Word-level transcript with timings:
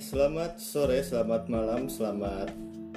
selamat 0.00 0.56
sore, 0.56 1.04
selamat 1.04 1.52
malam, 1.52 1.84
selamat 1.92 2.48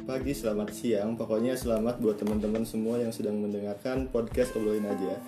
pagi, 0.07 0.31
selamat 0.31 0.71
siang. 0.71 1.19
Pokoknya 1.19 1.51
selamat 1.59 1.99
buat 1.99 2.15
teman-teman 2.15 2.63
semua 2.63 2.95
yang 2.95 3.11
sedang 3.11 3.43
mendengarkan 3.43 4.07
podcast 4.07 4.55
Obrolin 4.55 4.87
aja. 4.87 5.19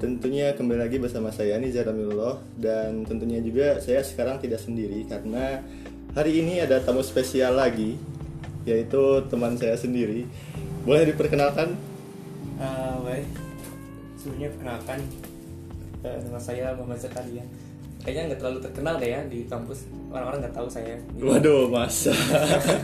Tentunya 0.00 0.56
kembali 0.56 0.80
lagi 0.80 0.96
bersama 0.96 1.28
saya 1.28 1.60
Nizar 1.60 1.92
Amilullah 1.92 2.40
dan 2.56 3.04
tentunya 3.04 3.44
juga 3.44 3.76
saya 3.84 4.00
sekarang 4.00 4.40
tidak 4.40 4.56
sendiri 4.56 5.04
karena 5.04 5.60
hari 6.16 6.40
ini 6.40 6.64
ada 6.64 6.80
tamu 6.80 7.04
spesial 7.04 7.60
lagi 7.60 8.00
yaitu 8.64 9.20
teman 9.28 9.52
saya 9.60 9.76
sendiri. 9.76 10.24
Boleh 10.88 11.12
diperkenalkan? 11.12 11.76
Uh, 12.56 13.04
baik, 13.04 13.28
sebelumnya 14.16 14.48
perkenalkan 14.48 14.98
uh, 16.08 16.18
nama 16.24 16.40
saya 16.40 16.72
Muhammad 16.72 17.04
Zakaria. 17.04 17.44
Kayaknya 18.06 18.22
nggak 18.30 18.38
terlalu 18.38 18.58
terkenal 18.62 18.94
deh 19.02 19.10
ya 19.10 19.20
di 19.26 19.38
kampus. 19.50 19.90
Orang-orang 20.14 20.38
nggak 20.46 20.54
tahu 20.54 20.68
saya. 20.70 20.94
Gitu. 20.94 21.26
Waduh, 21.26 21.66
masa. 21.66 22.14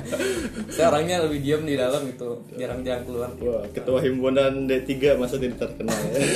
saya 0.74 0.90
orangnya 0.90 1.22
lebih 1.22 1.38
diam 1.46 1.62
di 1.62 1.78
dalam 1.78 2.02
gitu, 2.10 2.42
jarang-jarang 2.58 3.06
keluar. 3.06 3.30
Wah, 3.38 3.62
ketua 3.70 4.02
himpunan 4.02 4.66
D3 4.66 5.14
masa 5.14 5.38
tidak 5.38 5.62
terkenal 5.62 5.94
ya? 5.94 6.18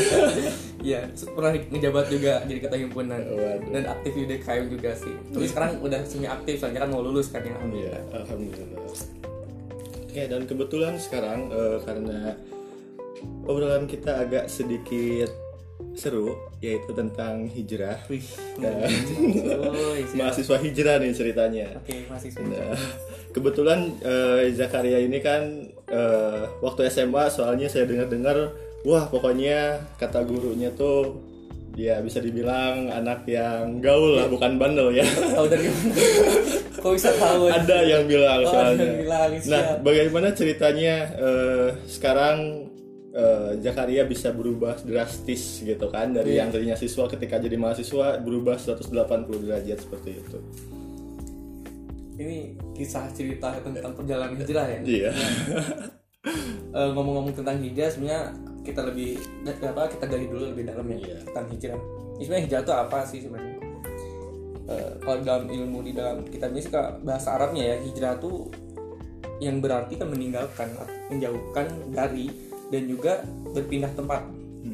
Iya, 0.87 1.03
pernah 1.35 1.51
ngejabat 1.51 2.07
juga 2.15 2.47
jadi 2.47 2.63
ketua 2.63 2.79
himpunan 2.79 3.19
Waduh. 3.19 3.75
dan 3.75 3.85
aktif 3.91 4.13
di 4.15 4.25
DKM 4.31 4.71
juga 4.71 4.95
sih. 4.95 5.15
Tapi 5.35 5.47
sekarang 5.51 5.83
udah 5.83 6.01
semi 6.07 6.31
aktif, 6.31 6.63
soalnya 6.63 6.87
kan 6.87 6.95
mau 6.95 7.03
lulus 7.03 7.35
kan 7.35 7.43
ya. 7.43 7.59
Iya, 7.59 7.99
alhamdulillah. 8.15 8.87
Oke, 10.07 10.23
dan 10.31 10.47
kebetulan 10.47 10.95
sekarang 10.95 11.51
eh, 11.51 11.83
karena 11.83 12.39
obrolan 13.51 13.91
kita 13.91 14.23
agak 14.23 14.47
sedikit 14.47 15.46
seru, 15.93 16.37
yaitu 16.61 16.93
tentang 16.93 17.49
hijrah. 17.49 18.01
Wih, 18.09 18.25
Dan 18.57 18.85
oh, 19.65 19.97
mahasiswa 20.15 20.57
hijrah 20.61 20.97
nih 21.01 21.13
ceritanya. 21.13 21.67
Oke, 21.81 22.05
masih 22.07 22.31
Nah, 22.45 22.77
kebetulan 23.33 23.93
eh, 24.01 24.53
Zakaria 24.53 25.01
ini 25.01 25.21
kan 25.21 25.43
eh, 25.89 26.43
waktu 26.61 26.89
SMA 26.89 27.29
soalnya 27.29 27.69
saya 27.69 27.85
dengar-dengar, 27.85 28.53
wah 28.85 29.09
pokoknya 29.09 29.81
kata 29.97 30.25
gurunya 30.25 30.73
tuh 30.73 31.21
ya 31.77 32.01
bisa 32.01 32.25
dibilang 32.25 32.89
anak 32.89 33.29
yang 33.29 33.85
gaul 33.85 34.17
lah, 34.17 34.33
bukan 34.33 34.57
bandel 34.57 34.97
ya. 34.97 35.05
tahu 35.05 35.45
dari 35.45 35.69
mana? 35.69 35.93
Kok 36.81 36.93
bisa 36.93 37.11
tahu? 37.21 37.53
ada 37.53 37.79
yang 37.85 38.05
bilang 38.09 38.41
Oh, 38.45 38.53
soalnya. 38.53 38.81
yang 38.85 39.01
bilang, 39.05 39.31
siap. 39.37 39.51
nah, 39.53 39.63
bagaimana 39.85 40.29
ceritanya 40.33 40.95
eh, 41.21 41.69
sekarang 41.85 42.66
eh, 43.17 43.51
Zakaria 43.65 44.05
bisa 44.05 44.29
berubah 44.29 44.77
drastis 44.85 45.65
gitu 45.65 45.89
kan 45.89 46.13
dari 46.13 46.37
Iya. 46.37 46.45
yang 46.45 46.49
tadinya 46.53 46.77
siswa 46.77 47.09
ketika 47.09 47.41
jadi 47.41 47.57
mahasiswa 47.57 48.21
berubah 48.21 48.61
180 48.61 49.41
derajat 49.41 49.79
seperti 49.81 50.21
itu. 50.21 50.39
Ini 52.17 52.37
kisah 52.73 53.13
cerita 53.13 53.57
tentang 53.61 53.93
perjalanan 53.93 54.37
hijrah 54.37 54.67
ya. 54.69 54.81
Iya. 54.85 55.11
Eh, 56.77 56.91
ngomong-ngomong 56.93 57.33
tentang 57.33 57.57
hijrah 57.63 57.87
sebenarnya 57.89 58.35
kita 58.61 58.83
lebih 58.83 59.15
apa 59.47 59.87
kita 59.87 60.05
gali 60.11 60.27
dulu 60.27 60.51
lebih 60.53 60.67
dalam 60.67 60.85
ya 60.91 60.99
Iya. 60.99 61.17
tentang 61.23 61.47
hijrah. 61.55 61.81
Sebenarnya 62.19 62.43
hijrah 62.45 62.61
itu 62.67 62.75
apa 62.75 62.99
sih 63.07 63.19
sebenarnya? 63.23 63.57
Eh, 64.67 64.91
kalau 65.01 65.19
dalam 65.23 65.47
ilmu 65.47 65.79
di 65.87 65.95
dalam 65.95 66.27
kitab 66.27 66.51
ini 66.51 66.61
suka 66.61 66.99
bahasa 67.01 67.39
Arabnya 67.39 67.63
ya 67.73 67.77
hijrah 67.81 68.19
itu 68.19 68.51
yang 69.39 69.63
berarti 69.63 69.95
kan 69.95 70.11
meninggalkan, 70.11 70.69
menjauhkan 71.09 71.67
dari 71.95 72.27
dan 72.71 72.83
juga 72.91 73.23
berpindah 73.53 73.93
tempat. 73.95 74.27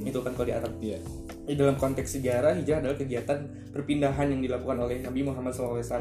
Itu 0.03 0.25
kan 0.25 0.33
kalau 0.33 0.49
di 0.49 0.55
Arab. 0.57 0.73
Iya. 0.81 0.99
Di 1.43 1.55
dalam 1.59 1.77
konteks 1.77 2.17
sejarah, 2.17 2.57
hijrah 2.57 2.81
adalah 2.81 2.97
kegiatan 2.97 3.39
perpindahan 3.75 4.31
yang 4.33 4.41
dilakukan 4.41 4.79
oleh 4.79 5.05
Nabi 5.05 5.21
Muhammad 5.27 5.53
SAW. 5.53 5.93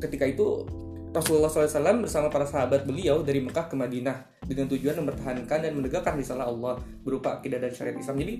Ketika 0.00 0.24
itu 0.26 0.66
Rasulullah 1.14 1.46
SAW 1.46 2.02
bersama 2.02 2.26
para 2.26 2.42
sahabat 2.42 2.82
beliau 2.82 3.22
dari 3.22 3.38
Mekah 3.38 3.70
ke 3.70 3.78
Madinah 3.78 4.42
dengan 4.42 4.66
tujuan 4.66 4.98
mempertahankan 4.98 5.58
dan 5.62 5.72
menegakkan 5.78 6.18
risalah 6.18 6.50
Allah 6.50 6.82
berupa 7.06 7.38
akidah 7.38 7.62
dan 7.62 7.70
syariat 7.70 7.94
Islam. 7.94 8.18
Jadi 8.18 8.34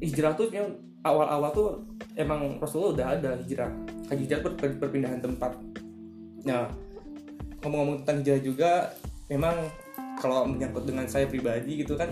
hijrah 0.00 0.32
tuh 0.32 0.48
sebenarnya 0.48 0.80
awal-awal 1.04 1.50
tuh 1.52 1.68
emang 2.16 2.56
Rasulullah 2.56 2.92
udah 2.96 3.06
ada 3.20 3.30
hijrah. 3.44 3.68
Hijrah 4.08 4.40
per- 4.40 4.80
perpindahan 4.80 5.20
tempat. 5.20 5.60
Nah, 6.48 6.72
ngomong-ngomong 7.60 8.02
tentang 8.02 8.24
hijrah 8.24 8.40
juga 8.40 8.70
memang 9.28 9.68
kalau 10.16 10.44
menyangkut 10.44 10.84
dengan 10.84 11.04
saya 11.04 11.24
pribadi 11.24 11.80
gitu 11.80 11.94
kan 11.94 12.08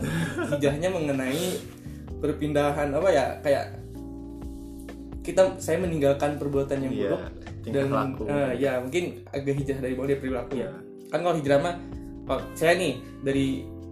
hijrahnya 0.51 0.89
mengenai 0.89 1.57
perpindahan 2.19 2.89
apa 2.91 3.09
ya 3.09 3.27
kayak 3.41 3.81
kita 5.21 5.57
saya 5.57 5.81
meninggalkan 5.81 6.37
perbuatan 6.37 6.79
yang 6.81 6.93
Iya, 6.93 7.03
buruk 7.09 7.23
tingkah 7.65 7.81
dan 7.81 7.87
laku. 7.91 8.23
eh, 8.27 8.51
ya 8.59 8.73
mungkin 8.79 9.05
agak 9.27 9.55
hijrah 9.57 9.79
dari 9.81 9.95
mulai 9.95 10.09
dari 10.11 10.21
perilaku 10.21 10.53
ya 10.55 10.61
Iya. 10.61 10.71
kan 11.09 11.19
kalau 11.21 11.35
hijrah 11.35 11.59
mah 11.59 11.75
oh, 12.27 12.41
saya 12.53 12.73
nih 12.77 12.93
dari 13.21 13.47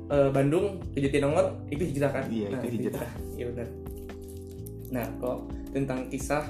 eh, 0.06 0.28
Bandung 0.28 0.66
ke 0.92 0.98
Jatinangor 1.00 1.56
itu 1.66 1.82
hijrah 1.86 2.10
kan 2.10 2.24
Iya, 2.28 2.46
itu 2.52 2.66
hijrah. 2.70 3.08
iya 3.32 3.44
benar 3.48 3.68
nah 4.92 5.06
kok 5.16 5.38
tentang 5.72 6.04
kisah 6.06 6.44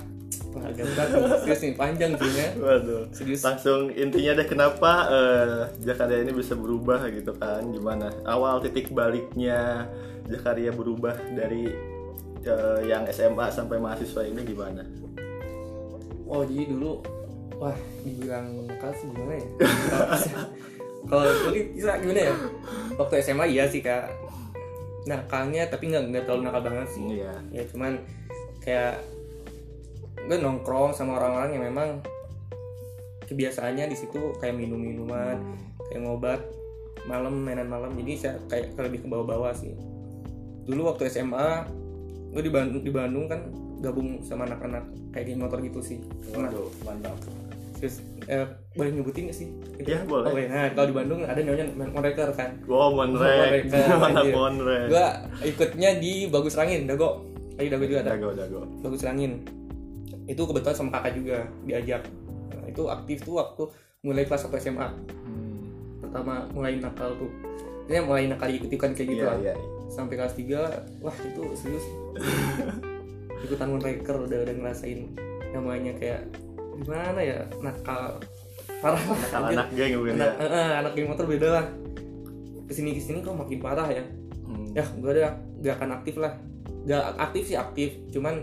agak 0.62 0.84
berat 0.94 1.08
serius 1.44 1.60
nih 1.64 1.74
panjang 1.76 2.12
sih 2.16 2.30
ya 2.32 2.48
Waduh. 2.56 3.02
serius 3.12 3.40
Langsung 3.44 3.92
intinya 3.92 4.32
deh 4.38 4.46
kenapa 4.48 4.92
eh, 5.10 5.60
Zakaria 5.82 6.22
ini 6.24 6.32
bisa 6.32 6.54
berubah 6.54 7.04
gitu 7.10 7.32
kan? 7.36 7.64
Gimana? 7.68 8.08
Awal 8.24 8.62
titik 8.64 8.92
baliknya 8.92 9.90
Zakaria 10.28 10.70
berubah 10.72 11.18
dari 11.34 11.68
eh, 12.42 12.80
yang 12.86 13.04
SMA 13.10 13.50
sampai 13.50 13.76
mahasiswa 13.82 14.22
ini 14.24 14.40
gimana? 14.46 14.82
Oh 16.26 16.46
jadi 16.48 16.64
dulu 16.72 17.02
wah 17.60 17.76
dibilang 18.02 18.66
nakal 18.66 18.90
sih 18.96 19.06
gimana 19.12 19.34
ya? 19.36 19.46
Kalau 21.10 21.24
bisa 21.74 21.92
gimana 21.98 22.20
ya? 22.30 22.34
Waktu 22.96 23.14
SMA 23.20 23.44
iya 23.50 23.64
sih 23.68 23.82
kak 23.82 24.08
nakalnya 25.02 25.66
tapi 25.66 25.90
nggak 25.90 26.14
nggak 26.14 26.22
terlalu 26.24 26.42
nakal 26.46 26.62
banget 26.62 26.88
sih. 26.94 27.02
Iya. 27.20 27.34
Ya 27.50 27.62
cuman 27.68 27.92
kayak 28.62 29.02
gue 30.26 30.36
nongkrong 30.38 30.94
sama 30.94 31.18
orang-orang 31.18 31.50
yang 31.58 31.64
memang 31.72 31.88
kebiasaannya 33.26 33.90
di 33.90 33.96
situ 33.96 34.36
kayak 34.38 34.54
minum 34.54 34.78
minuman, 34.78 35.40
kayak 35.90 36.02
ngobat 36.04 36.40
malam 37.02 37.42
mainan 37.42 37.66
malam 37.66 37.90
jadi 37.98 38.12
saya 38.14 38.34
kayak 38.46 38.78
lebih 38.78 39.02
ke 39.02 39.08
bawah-bawah 39.10 39.50
sih. 39.54 39.74
Dulu 40.68 40.94
waktu 40.94 41.10
SMA 41.10 41.66
gue 42.32 42.42
di 42.42 42.52
Bandung, 42.52 42.82
di 42.86 42.92
Bandung 42.94 43.26
kan 43.26 43.50
gabung 43.82 44.22
sama 44.22 44.46
anak-anak 44.46 44.86
kayak 45.10 45.24
geng 45.26 45.42
motor 45.42 45.58
gitu 45.58 45.82
sih. 45.82 45.98
Waduh, 46.30 46.70
mantap. 46.86 47.18
Terus 47.82 47.98
eh, 48.30 48.46
boleh 48.78 48.90
nyebutin 48.94 49.26
gak 49.26 49.36
sih? 49.36 49.50
Gitu. 49.82 49.90
Ya, 49.90 50.06
boleh. 50.06 50.30
Oke, 50.30 50.42
nah 50.46 50.70
kalau 50.70 50.86
di 50.86 50.94
Bandung 50.94 51.20
ada 51.26 51.40
namanya 51.42 51.66
Monreker 51.74 52.30
kan. 52.30 52.62
Wow, 52.70 52.94
Monrek. 52.94 53.66
Mana. 53.74 54.22
Monrek? 54.22 54.86
Gua 54.86 55.06
ikutnya 55.42 55.98
di 55.98 56.30
Bagus 56.30 56.54
Rangin, 56.54 56.86
Dago. 56.86 57.26
Tadi 57.58 57.68
Dago 57.68 57.84
juga 57.84 58.06
ada. 58.06 58.14
Dago, 58.14 58.30
dago. 58.32 58.60
Bagus 58.86 59.02
Rangin. 59.02 59.42
Itu 60.24 60.42
kebetulan 60.44 60.74
sama 60.74 60.90
kakak 60.92 61.12
juga 61.14 61.36
diajak. 61.62 62.02
Nah, 62.48 62.64
itu 62.64 62.82
aktif 62.86 63.22
tuh 63.22 63.36
waktu 63.36 63.62
mulai 64.00 64.22
kelas 64.22 64.44
1 64.44 64.58
SMA. 64.58 64.86
Hmm. 64.86 65.62
Pertama 66.00 66.46
mulai 66.50 66.76
nakal 66.76 67.14
tuh. 67.16 67.30
Ini 67.84 68.00
mulai 68.00 68.26
nakal 68.26 68.48
ikut-ikutan 68.48 68.92
kayak 68.92 69.08
gitu 69.08 69.20
Iya, 69.20 69.28
lah. 69.28 69.38
iya. 69.40 69.54
Sampai 69.88 70.14
kelas 70.14 70.34
3, 70.34 70.58
wah 71.00 71.16
itu 71.16 71.42
serius. 71.52 71.84
Ikutan 73.44 73.68
Monreker 73.68 74.16
udah 74.20 74.38
udah 74.40 74.54
ngerasain 74.54 75.10
namanya 75.50 75.92
kayak 75.94 76.30
gimana 76.78 77.20
ya 77.20 77.38
nakal 77.58 78.16
parah 78.80 78.98
lah 78.98 79.18
anjir. 79.36 79.54
anak 79.54 79.68
geng 79.72 79.92
bukan 79.94 80.14
ya? 80.14 80.24
anak, 80.24 80.32
eh, 80.40 80.72
anak 80.80 80.92
geng 80.96 81.06
motor 81.06 81.26
beda 81.28 81.48
lah 81.52 81.64
ke 82.64 82.72
sini 82.72 82.96
ke 82.96 83.02
sini 83.02 83.20
kok 83.20 83.36
makin 83.36 83.60
parah 83.60 83.86
ya 83.86 84.02
Hmm. 84.42 84.68
ya 84.72 84.84
gue 84.84 85.10
ada 85.12 85.32
gak 85.60 85.74
akan 85.76 85.90
aktif 85.96 86.14
lah 86.16 86.32
gak 86.82 87.14
aktif 87.16 87.42
sih 87.46 87.56
aktif 87.56 87.94
cuman 88.08 88.42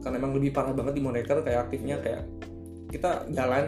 karena 0.00 0.16
emang 0.16 0.32
lebih 0.36 0.50
parah 0.52 0.72
banget 0.72 0.96
di 0.96 1.02
monitor 1.04 1.44
kayak 1.44 1.68
aktifnya 1.68 1.96
Iya. 2.00 2.04
kayak 2.04 2.22
kita 2.90 3.10
jalan 3.30 3.64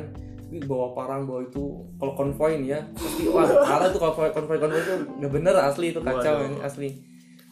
bawa 0.69 0.93
parang 0.93 1.25
bawa 1.25 1.49
itu. 1.49 1.81
Kalau 1.96 2.12
konvoy 2.12 2.61
nih 2.61 2.76
ya 2.76 2.81
pasti 2.93 3.25
wah 3.29 3.49
parah 3.73 3.88
tuh 3.88 4.00
konvoy 4.00 4.29
konvoy 4.32 4.58
konvoy 4.61 4.81
itu 4.81 4.94
gak 5.20 5.32
bener 5.32 5.55
asli 5.56 5.87
itu 5.96 6.00
kacau 6.05 6.34
Waduh. 6.37 6.49
ini 6.49 6.56
asli. 6.61 6.88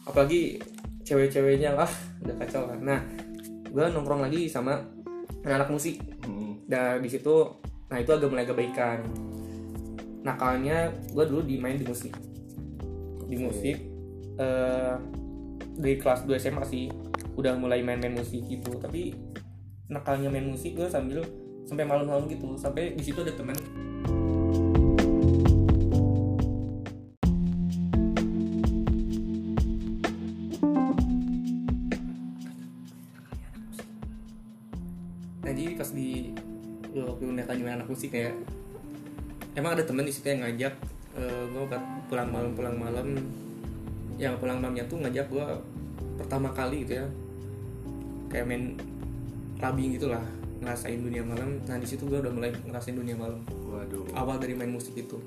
Apalagi 0.05 0.41
cewek-ceweknya 1.01 1.73
ah 1.77 1.89
udah 2.21 2.35
kacau 2.45 2.69
lah. 2.69 2.77
Nah 2.77 2.99
gue 3.65 3.83
nongkrong 3.89 4.21
lagi 4.21 4.45
sama 4.45 4.77
anak-anak 5.41 5.69
musik. 5.73 5.97
Hmm. 6.21 6.53
dan 6.69 7.01
di 7.01 7.09
situ 7.09 7.33
nah 7.89 7.97
itu 7.97 8.13
agak 8.13 8.29
mulai 8.29 8.45
kebaikan. 8.45 9.01
Nakalnya 10.21 10.93
gue 11.09 11.25
dulu 11.25 11.41
di 11.41 11.57
main 11.57 11.81
di 11.81 11.85
musik. 11.87 12.13
Di 13.25 13.37
musik 13.41 13.77
eh 14.37 14.95
dari 15.71 15.95
kelas 15.97 16.29
2 16.29 16.37
SMA 16.37 16.63
sih 16.67 16.85
udah 17.41 17.57
mulai 17.57 17.81
main-main 17.81 18.13
musik 18.13 18.45
gitu. 18.45 18.77
Tapi 18.77 19.17
nakalnya 19.89 20.29
main 20.29 20.45
musik 20.45 20.77
gue 20.77 20.85
sambil 20.85 21.25
sampai 21.65 21.89
malam-malam 21.89 22.29
gitu. 22.29 22.53
Sampai 22.53 22.93
di 22.93 23.01
situ 23.01 23.25
ada 23.25 23.33
teman 23.33 23.57
nah 35.41 35.49
jadi 35.49 35.73
pas 35.73 35.89
di 35.89 36.29
waktu 36.93 37.23
anime 37.49 37.73
anak 37.73 37.89
musik 37.89 38.13
kayak 38.13 38.37
emang 39.57 39.73
ada 39.73 39.83
temen 39.83 40.05
di 40.05 40.13
situ 40.13 40.29
yang 40.29 40.45
ngajak 40.45 40.77
uh, 41.17 41.43
gue 41.49 41.65
pulang 42.05 42.29
malam 42.29 42.53
pulang 42.53 42.77
malam. 42.77 43.17
Yang 44.21 44.37
pulang 44.37 44.61
malamnya 44.61 44.85
tuh 44.85 45.01
ngajak 45.01 45.33
gue 45.33 45.45
pertama 46.21 46.53
kali 46.53 46.85
gitu 46.85 47.01
ya 47.01 47.09
kayak 48.31 48.47
main 48.47 48.79
clubbing 49.59 49.99
gitu 49.99 50.07
lah 50.07 50.23
ngerasain 50.63 51.03
dunia 51.03 51.21
malam. 51.21 51.59
Nah 51.67 51.77
di 51.77 51.85
situ 51.85 52.07
gue 52.07 52.17
udah 52.17 52.31
mulai 52.31 52.49
ngerasain 52.53 52.95
dunia 52.95 53.13
malam. 53.19 53.43
Waduh. 53.67 54.07
Awal 54.15 54.39
dari 54.39 54.55
main 54.55 54.71
musik 54.71 54.95
itu. 54.95 55.19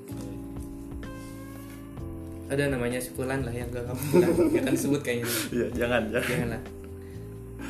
Ada 2.45 2.69
namanya 2.69 3.01
si 3.01 3.09
Fulan 3.13 3.41
lah 3.41 3.53
yang 3.53 3.69
gak 3.73 3.89
kamu 3.89 4.03
gak 4.21 4.61
akan 4.65 4.73
disebut 4.73 5.01
kayaknya. 5.05 5.29
Iya 5.53 5.67
jangan 5.77 6.01
jangan. 6.09 6.29
Jangan 6.29 6.49
lah 6.57 6.63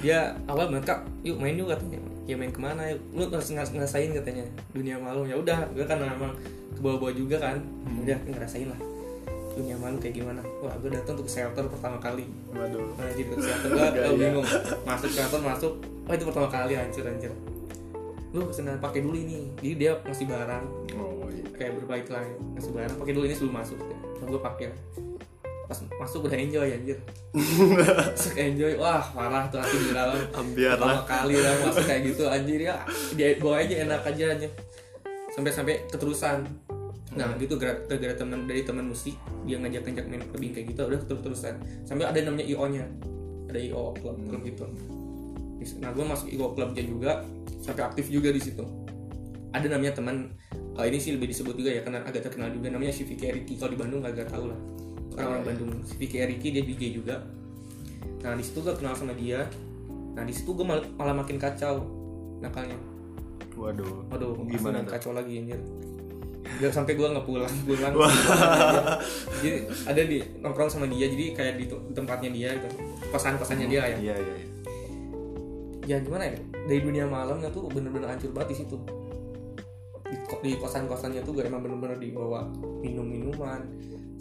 dia 0.04 0.20
awal 0.46 0.70
kak 0.84 1.08
yuk 1.26 1.38
main 1.40 1.60
yuk 1.60 1.68
katanya. 1.72 2.00
Ya 2.26 2.36
main 2.40 2.52
ke 2.52 2.60
mana 2.60 2.90
yuk? 2.90 3.00
Lu 3.16 3.28
harus 3.30 3.52
ngeras- 3.52 3.74
ngerasain 3.76 4.12
katanya 4.16 4.46
dunia 4.72 4.96
malam. 5.00 5.28
Ya 5.28 5.36
udah 5.36 5.68
gue 5.76 5.84
kan 5.84 6.00
memang 6.00 6.32
ke 6.76 6.80
bawah-bawah 6.80 7.16
juga 7.16 7.40
kan. 7.40 7.60
Udah 8.04 8.20
ngerasain 8.30 8.68
lah 8.72 8.95
dunia 9.56 9.76
malam 9.80 9.98
kayak 9.98 10.20
gimana? 10.20 10.42
Wah 10.60 10.76
gue 10.78 10.92
datang 10.92 11.16
tuh 11.16 11.26
ke 11.26 11.32
shelter 11.32 11.64
pertama 11.66 11.98
kali. 11.98 12.28
Waduh. 12.52 12.84
Nah 13.00 13.08
jadi 13.16 13.24
ke 13.32 13.36
shelter 13.40 13.70
gue 13.72 13.80
Gaya. 13.96 14.12
bingung. 14.14 14.48
Masuk 14.84 15.10
shelter 15.10 15.40
masuk. 15.40 15.74
Oh 16.06 16.14
itu 16.14 16.24
pertama 16.28 16.48
kali 16.48 16.74
hancur 16.76 17.06
hancur 17.08 17.34
lu 18.36 18.52
ke 18.52 18.54
sana 18.54 18.76
pakai 18.84 19.00
dulu 19.00 19.16
ini. 19.16 19.48
Jadi 19.64 19.74
dia 19.80 19.92
masih 20.04 20.28
barang. 20.28 20.64
Oh 21.00 21.32
iya. 21.32 21.48
Kayak 21.56 21.72
berbalik 21.80 22.08
lah 22.12 22.20
ngasih 22.60 22.72
barang 22.76 22.96
pakai 23.00 23.14
dulu 23.16 23.24
ini 23.32 23.36
sebelum 23.36 23.56
masuk. 23.64 23.80
Nah, 23.80 24.26
gue 24.28 24.42
pakai. 24.44 24.66
Pas 25.66 25.80
masuk 25.98 26.28
udah 26.28 26.36
enjoy 26.38 26.68
anjir. 26.68 27.00
Masuk 28.16 28.38
enjoy 28.38 28.78
wah 28.80 29.02
parah 29.12 29.44
tuh 29.50 29.60
hati 29.60 29.76
di 29.76 29.92
dalam 29.92 30.16
ambiar 30.32 30.78
pertama 30.80 30.94
lah. 30.94 31.04
kali 31.04 31.36
lah 31.36 31.52
masuk 31.68 31.84
kayak 31.84 32.02
gitu 32.12 32.24
anjir 32.30 32.60
ya. 32.64 32.76
Dia 33.18 33.36
bawa 33.42 33.60
aja 33.60 33.76
enak 33.84 34.02
aja 34.08 34.26
aja 34.40 34.48
sampai 35.36 35.52
sampai 35.52 35.76
keterusan 35.92 36.48
nah 37.16 37.32
gitu 37.40 37.56
gara 37.56 37.80
gara 37.88 38.12
teman 38.12 38.44
dari 38.44 38.62
teman 38.62 38.86
musik 38.86 39.16
dia 39.44 39.56
ngajak 39.56 39.88
ngajak 39.88 40.06
main 40.06 40.24
clubbing 40.26 40.52
kayak 40.52 40.68
gitu 40.70 40.82
udah 40.84 41.00
terus 41.00 41.22
terusan 41.24 41.56
sampai 41.84 42.06
ada 42.06 42.20
namanya 42.22 42.44
io 42.44 42.60
nya 42.68 42.84
ada 43.48 43.56
io 43.58 43.96
club 43.96 44.20
club 44.20 44.42
gitu. 44.44 44.66
Nah 45.80 45.90
gue 45.90 46.04
masuk 46.04 46.28
io 46.28 46.52
clubnya 46.52 46.84
juga 46.84 47.12
sampai 47.58 47.84
aktif 47.84 48.12
juga 48.12 48.30
di 48.30 48.38
situ. 48.38 48.62
Ada 49.50 49.72
namanya 49.72 49.96
teman 49.96 50.36
eh, 50.76 50.86
ini 50.86 51.00
sih 51.00 51.16
lebih 51.16 51.32
disebut 51.32 51.56
juga 51.56 51.72
ya 51.72 51.82
karena 51.82 52.04
agak 52.04 52.28
terkenal 52.28 52.52
juga 52.52 52.68
namanya 52.68 52.92
si 52.92 53.08
Vicky 53.08 53.26
Eriki. 53.26 53.56
Kalau 53.56 53.72
di 53.72 53.80
Bandung 53.80 54.04
agak 54.04 54.28
tahu 54.28 54.52
lah. 54.52 54.60
Orang-orang 55.16 55.32
Oh, 55.32 55.40
iya. 55.40 55.48
Bandung. 55.48 55.70
si 55.88 55.96
Vicky 55.96 56.18
Eriki 56.20 56.52
dia 56.52 56.64
DJ 56.68 56.84
juga. 56.92 57.24
Nah 58.20 58.36
di 58.36 58.44
situ 58.44 58.60
gue 58.60 58.76
kenal 58.76 58.92
sama 58.92 59.16
dia. 59.16 59.48
Nah 60.12 60.28
di 60.28 60.34
situ 60.36 60.52
gue 60.52 60.68
mal- 60.68 60.92
malah 61.00 61.16
makin 61.16 61.40
kacau 61.40 61.88
nakalnya. 62.44 62.76
Waduh. 63.56 64.12
Waduh, 64.12 64.36
Gimana 64.44 64.84
kacau 64.84 65.16
lagi 65.16 65.40
anjir. 65.40 65.64
Gak 66.46 66.72
sampai 66.72 66.94
gue 66.96 67.08
nggak 67.08 67.26
pulang, 67.28 67.52
pulang. 67.68 67.94
Jadi 69.44 69.50
ada 69.86 70.02
di 70.06 70.18
nongkrong 70.40 70.72
sama 70.72 70.86
dia, 70.88 71.10
jadi 71.10 71.36
kayak 71.36 71.54
di 71.60 71.66
tempatnya 71.92 72.30
dia 72.32 72.50
gitu. 72.56 72.68
Kosan-kosannya 73.12 73.68
dia 73.68 73.80
lah 73.84 73.90
ya. 73.92 73.98
iya 74.00 74.16
iya 74.16 74.36
iya. 74.36 74.48
Ya 75.86 75.98
gimana 76.02 76.30
ya? 76.30 76.40
Dari 76.66 76.82
dunia 76.82 77.06
malamnya 77.06 77.50
tuh 77.54 77.70
bener-bener 77.70 78.10
hancur 78.10 78.32
banget 78.34 78.56
di 78.56 78.58
situ. 78.66 78.78
Di, 80.06 80.18
di 80.46 80.52
kosan-kosannya 80.58 81.22
tuh 81.26 81.34
gue 81.38 81.44
emang 81.46 81.62
bener-bener 81.66 81.98
dibawa 81.98 82.48
minum-minuman 82.82 83.66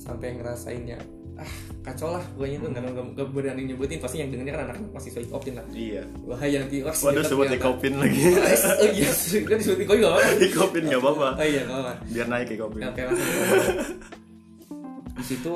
sampai 0.01 0.37
ngerasainnya 0.37 0.99
ah 1.35 1.51
kacau 1.83 2.15
lah 2.15 2.23
gue 2.39 2.47
tuh 2.57 2.71
nggak 2.71 2.83
nggak 2.83 3.07
nggak 3.19 3.27
berani 3.35 3.63
nyebutin. 3.67 3.99
Pasti 3.99 4.23
yang 4.23 4.31
dengernya 4.31 4.55
kan 4.55 4.63
anak 4.71 4.79
mahasiswa 4.95 5.21
ikopin 5.21 5.55
lah. 5.59 5.67
Iya. 5.75 6.03
Bahaya 6.25 6.57
nanti 6.63 6.77
wah 6.81 6.95
waduh 6.95 7.25
sebut 7.27 7.51
ikopin 7.51 7.95
lagi. 7.99 8.21
Oh 8.23 8.89
iya 8.97 9.11
kan 9.43 9.57
disebut 9.59 9.81
ikopin 9.83 10.01
gak 10.05 10.13
apa-apa 10.15 10.31
ikopin 10.47 10.83
nggak 10.87 11.03
apa-apa. 11.03 11.29
Oh 11.39 11.47
iya 11.47 11.61
gak 11.67 11.75
apa-apa. 11.75 11.93
Biar 12.07 12.27
naik 12.31 12.49
ikopin 12.55 12.81
Oke 12.87 13.01
langsung 13.03 13.31
di 15.15 15.33
situ 15.33 15.53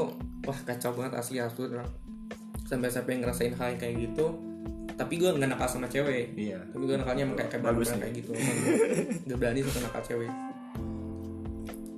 wah 0.48 0.58
kacau 0.64 0.96
banget 0.96 1.12
asli 1.20 1.36
asli 1.44 1.68
sampai 2.64 2.88
sampai 2.88 3.20
ngerasain 3.20 3.52
hal 3.52 3.76
yang 3.76 3.80
kayak 3.80 3.94
gitu. 4.00 4.26
Tapi 4.98 5.14
gue 5.14 5.30
nggak 5.30 5.50
nakal 5.54 5.68
sama 5.68 5.86
cewek. 5.86 6.34
Iya. 6.34 6.58
Tapi 6.74 6.82
gue 6.88 6.96
nakalnya 6.98 7.22
emang 7.28 7.38
kayak 7.38 7.50
kayak 7.54 7.64
Bagus 7.68 7.92
kayak 7.94 8.12
gitu. 8.16 8.32
Gak 9.28 9.38
berani 9.38 9.60
sama 9.62 9.80
nakal 9.86 10.02
cewek. 10.08 10.30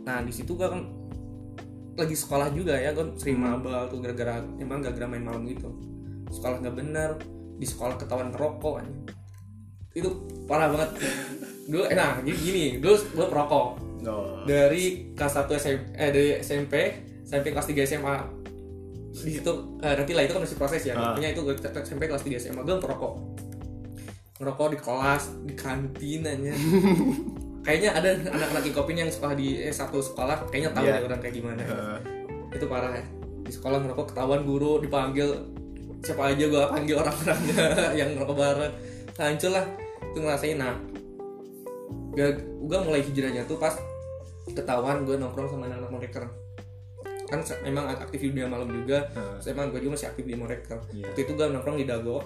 Nah 0.04 0.18
di 0.26 0.32
situ 0.34 0.52
gue 0.52 0.68
kan 0.68 0.82
lagi 2.00 2.16
sekolah 2.16 2.48
juga 2.50 2.74
ya 2.74 2.90
gue 2.90 3.04
sering 3.14 3.38
Hmm. 3.38 3.60
mabal 3.60 3.86
tuh 3.86 4.00
gara-gara 4.00 4.40
emang 4.56 4.80
gak 4.80 4.96
gara 4.96 5.06
main 5.06 5.20
malam 5.20 5.44
gitu. 5.44 5.68
Sekolah 6.28 6.58
nggak 6.58 6.74
bener 6.74 7.10
di 7.56 7.66
sekolah 7.66 7.94
ketahuan 7.94 8.30
ngerokok 8.30 8.74
aja. 8.80 8.94
itu 9.90 10.06
parah 10.46 10.70
banget. 10.70 10.90
Dulu 11.66 11.82
eh, 11.84 11.94
nah 11.94 12.18
jadi 12.20 12.38
gini 12.38 12.64
dulu 12.78 12.94
gue 12.94 13.26
perokok. 13.26 13.66
No 14.00 14.40
dari 14.42 15.12
kelas 15.12 15.34
1 15.36 15.50
SMP 15.52 15.82
eh 15.92 16.08
dari 16.08 16.30
SMP 16.40 16.74
sampai 17.20 17.50
kelas 17.50 17.66
3 17.68 17.84
SMA 17.84 18.16
di 19.12 19.30
situ 19.34 19.52
eh, 19.78 19.92
nanti 19.92 20.12
lah 20.14 20.22
itu 20.22 20.32
kan 20.32 20.42
masih 20.42 20.56
proses 20.56 20.82
ya. 20.82 20.94
Ah. 20.94 21.12
pokoknya 21.12 21.30
itu 21.30 21.40
gue 21.42 21.54
SMP 21.82 22.06
kelas 22.06 22.22
3 22.22 22.38
SMA 22.40 22.60
gue 22.62 22.76
ngerokok. 22.76 23.12
Ngerokok 24.38 24.66
di 24.70 24.78
kelas 24.78 25.22
di 25.44 25.52
kantin 25.52 26.20
aja 26.24 26.54
kayaknya 27.70 27.90
ada 27.94 28.10
anak-anak 28.26 28.64
ikopin 28.66 28.98
yang 28.98 29.06
sekolah 29.06 29.32
di 29.32 29.62
eh, 29.62 29.70
satu 29.70 30.02
sekolah 30.02 30.50
kayaknya 30.50 30.74
tahu 30.74 30.82
Iya. 30.82 30.92
deh 30.92 31.02
orang 31.06 31.20
kayak 31.22 31.34
gimana. 31.36 31.62
Eh, 31.62 31.98
itu 32.50 32.66
parah 32.66 32.90
ya. 32.92 33.04
Di 33.40 33.52
sekolah 33.54 33.78
ngerokok 33.78 34.06
ketahuan 34.10 34.42
guru 34.42 34.82
dipanggil 34.82 35.30
siapa 36.02 36.28
aja 36.28 36.44
gue 36.44 36.62
panggil 36.66 36.96
orang-orangnya 36.98 37.62
yang 38.02 38.08
ngerokok 38.12 38.36
bareng. 38.36 38.72
Hancur 39.14 39.50
lah 39.52 39.64
itu 40.02 40.18
ngerasain. 40.18 40.58
Nah 40.58 40.74
gue 42.60 42.78
mulai 42.82 43.00
hijrahnya 43.00 43.46
tuh 43.46 43.54
pas 43.56 43.78
ketahuan 44.44 45.06
gue 45.06 45.14
nongkrong 45.14 45.46
sama 45.46 45.70
anak-anak 45.70 45.90
moreker. 45.90 46.24
Kan 47.30 47.38
emang 47.62 47.86
aktif 47.86 48.18
di 48.18 48.34
dunia 48.34 48.50
malam 48.50 48.66
juga 48.66 49.06
Terus 49.38 49.46
emang 49.48 49.70
gue 49.70 49.78
juga 49.78 49.94
masih 49.94 50.10
aktif 50.10 50.26
di 50.26 50.34
moreker. 50.34 50.82
Iya. 50.90 51.06
waktu 51.06 51.20
itu 51.22 51.32
gue 51.32 51.46
nongkrong 51.48 51.78
di 51.78 51.86
dago 51.86 52.18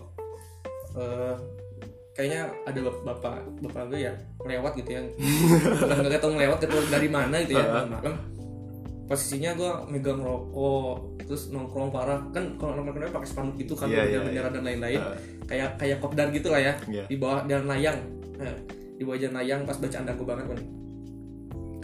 Eh, 0.94 1.36
kayaknya 2.14 2.46
ada 2.62 2.78
bap- 2.86 3.04
bapak 3.04 3.34
bapak 3.60 3.82
gue 3.90 4.00
ya 4.06 4.12
melewat 4.40 4.72
gitu 4.78 4.90
ya. 4.94 5.02
Nggak 6.06 6.20
tahu 6.22 6.32
melewat 6.38 6.58
gitu 6.62 6.76
dari 6.88 7.08
mana 7.10 7.36
gitu 7.42 7.58
ya 7.58 7.66
Heeh. 7.66 7.86
malam. 7.90 8.14
Posisinya 9.04 9.52
gue 9.52 9.70
megang 9.92 10.22
rokok 10.22 11.20
terus 11.26 11.52
nongkrong 11.52 11.92
parah. 11.92 12.22
Kan 12.32 12.56
kalau 12.56 12.78
nongkrong 12.80 13.12
pakai 13.12 13.28
spanduk 13.28 13.56
gitu 13.60 13.74
kan 13.76 13.90
Iya, 13.90 14.16
iya, 14.16 14.18
bendera 14.22 14.48
dan 14.48 14.62
lain-lain. 14.64 14.96
Eh, 14.96 15.18
kayak 15.44 15.76
kayak 15.76 15.98
kopdar 16.00 16.32
gitu 16.32 16.48
lah 16.48 16.62
ya 16.62 16.72
Iya. 16.88 17.04
di 17.10 17.16
bawah 17.20 17.44
jalan 17.44 17.66
layang. 17.68 17.98
Nah, 18.40 18.56
di 18.94 19.02
bawah 19.02 19.18
jalan 19.18 19.36
layang 19.42 19.60
pas 19.66 19.76
bacaan 19.76 20.06
dago 20.06 20.22
banget 20.24 20.46
kan 20.48 20.60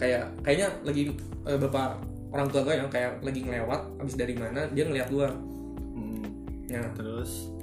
kayak 0.01 0.23
kayaknya 0.41 0.67
lagi 0.81 1.13
eh, 1.45 1.57
bapak 1.61 2.01
orang 2.33 2.47
tua 2.49 2.65
gue 2.65 2.73
yang 2.73 2.89
kayak 2.89 3.21
lagi 3.21 3.45
ngelewat 3.45 3.81
abis 4.01 4.15
dari 4.17 4.33
mana 4.33 4.65
dia 4.73 4.89
ngeliat 4.89 5.13
gue 5.13 5.27
hmm, 5.93 6.25
nah 6.73 6.89
terus 6.97 7.53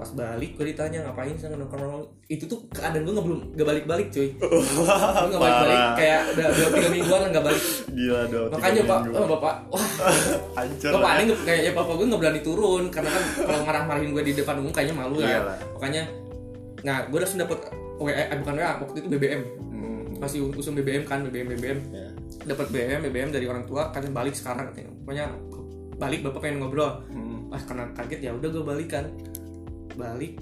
pas 0.00 0.16
balik 0.16 0.56
gue 0.56 0.72
ditanya 0.72 1.04
ngapain 1.04 1.36
sih 1.36 1.44
nongkrong 1.44 2.08
itu 2.24 2.48
tuh 2.48 2.64
keadaan 2.72 3.04
gue 3.04 3.12
nggak 3.12 3.26
belum 3.28 3.40
nggak 3.52 3.68
balik 3.68 3.84
balik 3.84 4.08
cuy. 4.08 4.32
Gue 4.40 5.28
nggak 5.28 5.36
balik 5.36 5.58
balik 5.60 5.80
kayak 6.00 6.20
udah 6.32 6.46
dua 6.48 6.68
tiga 6.72 6.88
mingguan 6.88 7.20
nggak 7.28 7.44
balik. 7.44 7.64
Gila 7.92 8.20
dong 8.32 8.48
makanya 8.48 8.82
pak 8.88 9.00
oh, 9.12 9.28
bapak 9.28 9.54
wah. 9.68 9.86
Hancur 10.56 10.90
bapak 10.96 11.04
lah. 11.04 11.12
ini 11.12 11.24
nggak- 11.28 11.44
kayak 11.44 11.60
ya 11.60 11.72
bapak 11.76 11.92
gue 11.92 12.06
nggak 12.08 12.20
berani 12.24 12.40
turun 12.40 12.82
karena 12.88 13.10
kan 13.12 13.24
kalau 13.44 13.60
marah-marahin 13.60 14.10
gue 14.10 14.24
di 14.24 14.32
depan 14.32 14.54
umum 14.56 14.72
kayaknya 14.72 14.94
malu 14.96 15.16
ya. 15.20 15.28
Iyalah. 15.36 15.56
makanya 15.76 16.02
nah 16.80 16.96
gue 17.04 17.18
udah 17.20 17.30
dapet 17.44 17.58
WA 18.00 18.12
eh, 18.16 18.36
bukan 18.40 18.54
WA 18.56 18.72
waktu 18.80 18.96
itu 19.04 19.08
BBM 19.12 19.42
Hmm, 19.68 20.00
masih 20.16 20.38
usung 20.50 20.72
BBM 20.72 21.04
kan 21.04 21.20
BBM 21.20 21.52
BBM 21.52 21.78
ya. 21.92 22.08
dapat 22.48 22.72
BBM 22.72 23.04
BBM 23.04 23.28
dari 23.28 23.44
orang 23.44 23.68
tua 23.68 23.92
kan 23.92 24.00
balik 24.08 24.32
sekarang 24.32 24.72
katanya. 24.72 24.88
Pokoknya 25.04 25.26
balik 26.00 26.24
bapak 26.24 26.40
pengen 26.40 26.64
ngobrol. 26.64 27.04
Hmm, 27.12 27.52
ah 27.52 27.60
karena 27.60 27.84
kaget 27.92 28.20
ya 28.24 28.32
udah 28.32 28.48
gue 28.48 28.64
balikan 28.64 29.04
balik 30.00 30.40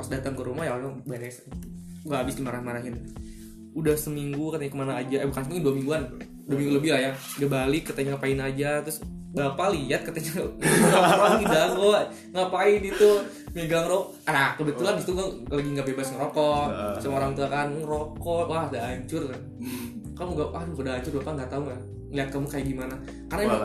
pas 0.00 0.08
datang 0.08 0.32
ke 0.32 0.40
rumah 0.40 0.64
ya 0.64 0.80
udah 0.80 0.96
beres 1.04 1.44
gue 2.00 2.16
habis 2.16 2.34
dimarah-marahin. 2.40 2.96
Udah 3.76 3.94
seminggu 3.94 4.50
katanya 4.50 4.70
ke 4.72 4.78
mana 4.78 4.92
aja 4.98 5.16
eh 5.20 5.28
bukan 5.28 5.42
seminggu 5.44 5.62
dua 5.68 5.74
mingguan. 5.76 6.02
Dua 6.48 6.56
minggu 6.56 6.72
lebih 6.80 6.90
lah 6.96 7.00
ya. 7.00 7.12
Dia 7.36 7.48
balik 7.48 7.92
katanya 7.92 8.16
ngapain 8.16 8.40
aja 8.40 8.70
terus 8.80 8.98
bapak 9.30 9.68
lihat 9.76 10.00
katanya. 10.02 10.32
Di 11.44 11.46
dago 11.46 11.92
ngapain 12.32 12.80
itu 12.82 13.10
megang 13.52 13.86
rok 13.86 14.14
nah 14.30 14.54
kebetulan 14.54 14.94
di 14.94 15.02
situ 15.02 15.12
gue 15.18 15.28
lagi 15.52 15.68
nggak 15.76 15.86
bebas 15.92 16.06
ngerokok. 16.16 16.66
Nah. 16.70 16.98
sama 16.98 17.14
orang 17.20 17.32
tua 17.36 17.48
kan 17.52 17.68
ngerokok. 17.68 18.44
Wah 18.48 18.64
udah 18.72 18.82
hancur. 18.82 19.22
Kamu 20.16 20.30
gak 20.36 20.48
ah 20.52 20.64
udah 20.64 20.92
hancur 20.96 21.12
bapak 21.20 21.32
nggak 21.36 21.50
tahu 21.52 21.62
nggak 21.68 21.80
lihat 22.10 22.28
kamu 22.32 22.46
kayak 22.48 22.66
gimana. 22.66 22.94
Karena 23.28 23.42
emang 23.44 23.62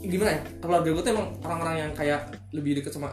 gimana 0.00 0.30
ya 0.32 0.40
keluarga 0.64 0.88
gue 0.96 1.02
tuh 1.04 1.12
emang 1.12 1.28
orang-orang 1.44 1.76
yang 1.76 1.92
kayak 1.92 2.20
lebih 2.56 2.80
deket 2.80 2.96
sama 2.96 3.12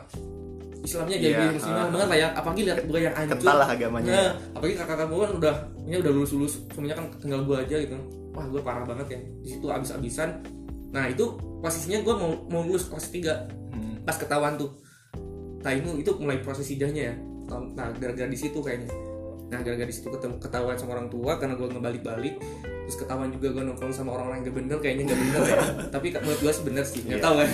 Islamnya 0.87 1.17
jadi 1.17 1.35
Iya, 1.37 1.51
muslimah 1.51 1.77
ah. 1.77 1.89
banget 1.91 2.07
lah 2.07 2.17
ya 2.17 2.27
apalagi 2.31 2.61
lihat 2.63 2.79
gue 2.81 2.99
yang 3.01 3.13
hancur. 3.13 3.35
Kental 3.35 3.57
lah 3.57 3.67
agamanya. 3.67 4.09
Nah 4.09 4.27
apalagi 4.55 4.75
kakak-kakak 4.75 5.07
gue 5.07 5.19
kan 5.19 5.31
udah 5.37 5.55
ini 5.83 5.95
udah 5.99 6.11
lulus 6.11 6.31
lulus 6.31 6.53
semuanya 6.69 6.95
kan 6.95 7.05
tinggal 7.19 7.41
gue 7.43 7.57
aja 7.57 7.75
gitu. 7.77 7.95
Wah 8.31 8.45
gue 8.45 8.61
parah 8.61 8.85
banget 8.85 9.07
ya. 9.11 9.19
Di 9.41 9.49
situ 9.51 9.65
abis-abisan. 9.67 10.29
Nah 10.87 11.05
itu 11.05 11.25
posisinya 11.59 11.99
gue 12.01 12.13
mau 12.15 12.31
mau 12.47 12.61
lulus 12.63 12.87
kelas 12.87 13.11
3 13.11 13.75
Hmm, 13.75 13.99
pas 14.01 14.15
ketahuan 14.15 14.55
tuh. 14.55 14.71
Nah 15.59 15.69
itu 15.69 15.99
itu 15.99 16.11
mulai 16.15 16.39
proses 16.39 16.65
hijrahnya 16.65 17.11
ya. 17.11 17.15
Nah 17.49 17.91
gara-gara 17.93 18.25
di 18.25 18.39
situ 18.39 18.57
kayaknya. 18.57 18.87
Nah 19.47 19.59
gara-gara 19.59 19.83
di 19.83 19.93
situ 19.93 20.07
ketemu 20.07 20.39
ketahuan 20.39 20.75
sama 20.75 20.95
orang 20.95 21.07
tua 21.07 21.35
karena 21.35 21.53
gue 21.53 21.67
ngebalik-balik. 21.67 22.35
Terus 22.87 22.97
ketahuan 22.97 23.29
juga 23.29 23.51
gue 23.51 23.63
nongkrong 23.63 23.91
sama 23.91 24.15
orang-orang 24.15 24.39
yang 24.39 24.45
gak 24.45 24.57
bener 24.57 24.77
kayaknya 24.79 25.03
gak 25.05 25.19
bener 25.19 25.41
ya. 25.43 25.57
Tapi 25.93 26.07
menurut 26.15 26.39
gue 26.39 26.51
sih 26.51 26.63
bener 26.63 26.83
sih 26.83 27.01
nggak 27.01 27.19
Iya. 27.19 27.25
tahu 27.25 27.35
kan. 27.35 27.49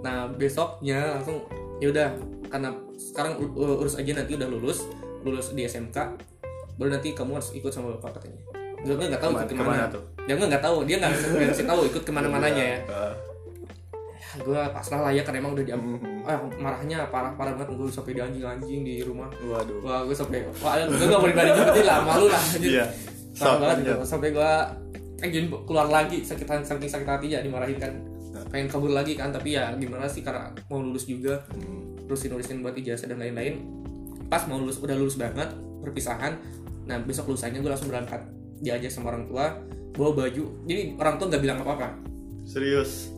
Nah 0.00 0.16
besoknya 0.30 0.98
langsung 1.14 1.38
ya 1.84 1.92
udah 1.92 2.08
karena 2.48 2.72
sekarang 2.96 3.32
urus 3.52 4.00
aja 4.00 4.16
nanti 4.16 4.32
udah 4.32 4.48
lulus 4.48 4.88
lulus 5.20 5.52
di 5.52 5.68
SMK 5.68 5.96
baru 6.80 6.96
nanti 6.96 7.12
kamu 7.12 7.36
harus 7.36 7.52
ikut 7.52 7.68
sama 7.68 7.92
bapak 7.94 8.16
katanya. 8.18 8.40
Gue 8.80 8.96
nggak 8.96 9.20
tahu 9.20 9.36
ikut 9.36 9.48
Kemana- 9.48 9.52
ke 9.52 9.54
mana, 9.54 9.68
ke 9.68 9.84
mana 9.84 9.94
tuh? 9.94 10.02
dia 10.24 10.34
nggak 10.34 10.64
tahu. 10.64 10.76
Dia 10.88 10.96
nggak 10.98 11.12
ngasih 11.52 11.66
tahu 11.68 11.80
ikut 11.86 12.02
ke 12.02 12.12
mana-mananya 12.12 12.64
ya. 12.64 12.78
Eh, 12.84 13.14
gue 14.34 14.60
pasrah 14.74 15.00
lah 15.00 15.12
ya 15.14 15.22
karena 15.22 15.38
emang 15.38 15.54
udah 15.54 15.62
diambil 15.62 15.94
mhm. 16.02 16.26
ah 16.26 16.36
marahnya 16.58 16.98
parah 17.08 17.32
parah 17.38 17.52
banget. 17.54 17.76
Gue 17.76 17.86
sampai 17.88 18.12
dianjing-anjing 18.16 18.80
di 18.82 18.94
rumah. 19.04 19.28
Waduh. 19.38 19.78
Wah 19.84 20.00
gue 20.02 20.16
sampai 20.16 20.42
wah 20.58 20.74
gue 20.80 21.06
gak 21.06 21.20
mau 21.20 21.28
dibanding 21.28 21.54
nyebutin 21.54 21.84
lah. 21.84 21.98
Malu 22.02 22.26
lah 22.32 22.42
anjir. 22.42 22.70
iya. 22.80 22.86
Parah 23.34 23.56
banget 23.60 23.76
Iya. 23.76 23.86
gitu 23.92 24.04
sampai 24.04 24.28
gue 24.30 24.50
pengen 25.14 25.44
keluar 25.64 25.86
lagi 25.88 26.20
sakit 26.20 26.44
hati 26.44 26.64
saking 26.66 26.90
sakit 26.90 27.08
hati 27.08 27.26
ya 27.30 27.40
dimarahin 27.40 27.78
kan 27.80 27.92
pengen 28.54 28.70
kabur 28.70 28.86
lagi 28.88 29.18
kan 29.18 29.34
tapi 29.34 29.52
ya 29.52 29.74
gimana 29.74 30.06
sih 30.06 30.22
karena 30.22 30.54
mau 30.70 30.78
lulus 30.78 31.04
juga. 31.04 31.42
Hmm. 31.50 31.98
terusin 32.04 32.30
nulisin 32.30 32.60
buat 32.60 32.72
ijazah 32.72 33.08
dan 33.08 33.18
lain-lain. 33.18 33.64
Pas 34.28 34.44
mau 34.44 34.54
lulus 34.54 34.78
udah 34.78 34.94
lulus 34.94 35.16
banget 35.16 35.50
perpisahan. 35.82 36.38
Nah 36.84 37.00
besok 37.00 37.26
lulusanya 37.26 37.58
gue 37.58 37.66
langsung 37.66 37.88
berangkat 37.88 38.20
diajak 38.60 38.88
sama 38.88 39.10
orang 39.10 39.26
tua 39.26 39.56
bawa 39.90 40.10
baju. 40.14 40.44
Jadi 40.62 40.94
orang 40.94 41.16
tua 41.16 41.26
nggak 41.26 41.42
bilang 41.42 41.58
apa-apa. 41.58 41.96
Serius? 42.44 43.08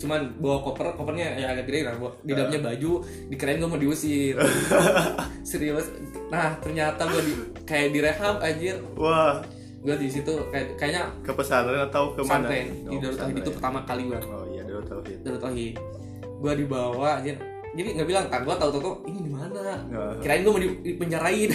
Cuman 0.00 0.40
bawa 0.40 0.64
koper 0.64 0.96
kopernya 0.96 1.36
ya 1.36 1.52
agak 1.52 1.68
gede 1.68 1.84
lah 1.84 1.94
bawa- 1.94 2.16
di 2.18 2.32
dalamnya 2.32 2.60
baju 2.66 2.90
dikirain 3.28 3.60
gue 3.60 3.68
mau 3.68 3.76
diusir. 3.76 4.34
Serius. 5.44 5.86
Nah 6.28 6.56
ternyata 6.58 7.04
gue 7.06 7.22
di 7.22 7.32
kayak 7.62 7.92
direhab 7.92 8.36
anjir. 8.40 8.80
Wah. 8.96 9.44
Gue 9.80 9.96
di 9.96 10.08
situ 10.08 10.32
kayak 10.48 10.76
kayaknya 10.76 11.08
ke 11.20 11.32
pesantren 11.32 11.80
atau 11.82 12.12
ke 12.12 12.20
mana? 12.22 12.48
pesantren 12.48 12.66
di 12.82 12.88
Oh, 12.88 13.00
itu 13.00 13.08
pesantren. 13.10 13.52
pertama 13.52 13.78
kali 13.84 14.02
gue 14.06 14.18
oh 14.18 14.44
Tauhid 15.00 15.18
Darut 15.20 15.40
Tauhid 15.40 15.74
gue 16.40 16.52
dibawa 16.56 17.18
anjir. 17.18 17.36
Jadi 17.70 17.88
nggak 17.94 18.08
bilang 18.08 18.26
kan 18.26 18.42
gue 18.42 18.50
tahu 18.52 18.70
tahu 18.72 18.94
ini 19.06 19.18
di 19.20 19.30
mana? 19.30 19.78
Kirain 20.18 20.40
gue 20.40 20.50
mau 20.50 20.58
di- 20.58 20.80
dipenjarain. 20.84 21.50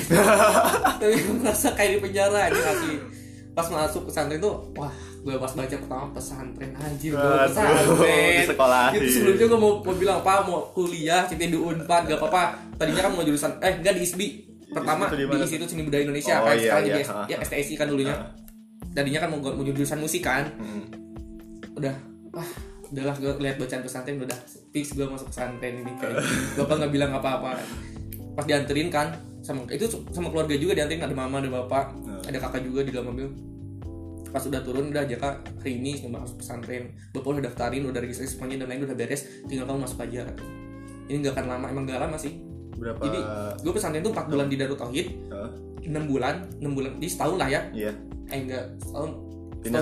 Tapi 1.01 1.13
gue 1.13 1.35
merasa 1.35 1.73
kayak 1.73 1.89
di 1.91 1.99
penjara 2.01 2.39
aja 2.45 2.61
asli. 2.71 2.95
Pas 3.51 3.67
masuk 3.67 4.05
pesantren 4.05 4.37
tuh 4.37 4.71
wah 4.73 4.91
gue 5.19 5.33
pas 5.33 5.49
baca 5.49 5.75
pertama 5.75 6.05
pesantren 6.11 6.71
anjir 6.75 7.11
gue 7.11 7.33
pesantren. 7.45 8.35
disekolahin. 8.41 8.93
itu 8.95 9.07
sebelumnya 9.11 9.45
gue 9.47 9.59
mau, 9.59 9.73
mau 9.79 9.95
bilang 9.95 10.17
apa 10.19 10.45
mau 10.45 10.69
kuliah 10.69 11.25
ciptain 11.25 11.49
di 11.49 11.57
unpad 11.57 12.01
gak 12.05 12.19
apa-apa. 12.19 12.43
Tadinya 12.75 13.01
kan 13.03 13.11
mau 13.11 13.23
jurusan 13.23 13.51
eh 13.59 13.73
enggak 13.75 13.93
di 13.93 14.01
ISBI. 14.01 14.27
Pertama 14.67 15.07
di 15.07 15.23
di 15.23 15.37
Institut 15.37 15.67
Seni 15.67 15.83
Budaya 15.83 16.03
Indonesia 16.03 16.35
Oh, 16.37 16.45
kan 16.45 16.53
iya, 16.53 16.63
sekarang 16.63 16.85
iya. 16.85 17.03
ya, 17.27 17.37
STSI 17.41 17.73
kan 17.73 17.87
dulunya. 17.87 18.15
Tadinya 18.91 19.19
kan 19.19 19.29
mau, 19.29 19.39
mau 19.41 19.63
jurusan 19.63 19.99
musik 19.99 20.21
kan. 20.21 20.47
Hmm. 20.55 20.83
udah 21.75 21.91
wah 22.31 22.47
udahlah 22.95 23.15
gue 23.19 23.31
lihat 23.43 23.59
bacaan 23.59 23.83
pesantren 23.83 24.23
udah 24.23 24.39
fix 24.71 24.95
gue 24.95 25.03
masuk 25.03 25.27
pesantren 25.27 25.83
ini 25.83 25.91
kayak 25.99 26.23
bapak 26.55 26.75
nggak 26.79 26.91
bilang 26.95 27.11
apa-apa. 27.11 27.59
Pas 28.39 28.47
dianterin 28.47 28.87
kan 28.87 29.19
sama 29.43 29.67
itu 29.67 29.83
sama 30.15 30.31
keluarga 30.31 30.55
juga 30.55 30.79
dianterin. 30.79 31.03
Ada 31.03 31.11
mama 31.11 31.43
ada 31.43 31.51
bapak 31.51 31.85
Hmm. 32.07 32.23
ada 32.23 32.37
kakak 32.39 32.63
juga 32.63 32.87
di 32.87 32.95
dalam 32.95 33.11
mobil. 33.11 33.27
Pas 34.31 34.39
udah 34.47 34.63
turun 34.63 34.95
udah 34.95 35.03
aja 35.03 35.15
kak 35.19 35.35
hari 35.59 35.83
ini 35.83 36.07
mau 36.07 36.23
masuk 36.23 36.39
pesantren. 36.39 36.95
Bapak 37.11 37.27
udah 37.35 37.43
daftarin 37.51 37.83
udah 37.83 37.99
registrasi 37.99 38.39
semuanya 38.39 38.63
dan 38.63 38.71
lain 38.71 38.87
udah 38.87 38.95
beres. 38.95 39.27
Tinggal 39.43 39.67
kamu 39.67 39.79
masuk 39.83 39.99
aja 39.99 40.31
ini 41.05 41.21
nggak 41.21 41.35
akan 41.35 41.45
lama 41.51 41.65
emang 41.69 41.83
gak 41.85 41.99
lama 41.99 42.17
sih. 42.17 42.33
Berapa 42.79 42.99
jadi 43.03 43.19
gue 43.59 43.71
pesantren 43.75 44.03
tuh 44.03 44.15
4 44.15 44.31
bulan 44.31 44.47
di 44.47 44.55
Darut 44.55 44.79
Tauhid. 44.79 45.07
Hah? 45.35 45.51
6 45.83 45.91
bulan 46.07 46.47
6 46.63 46.71
bulan 46.71 46.91
di 46.97 47.07
setahun 47.11 47.37
lah 47.37 47.47
ya. 47.51 47.61
Iya. 47.75 47.91
Eh 48.31 48.39
enggak 48.39 48.65
setahun 48.79 49.11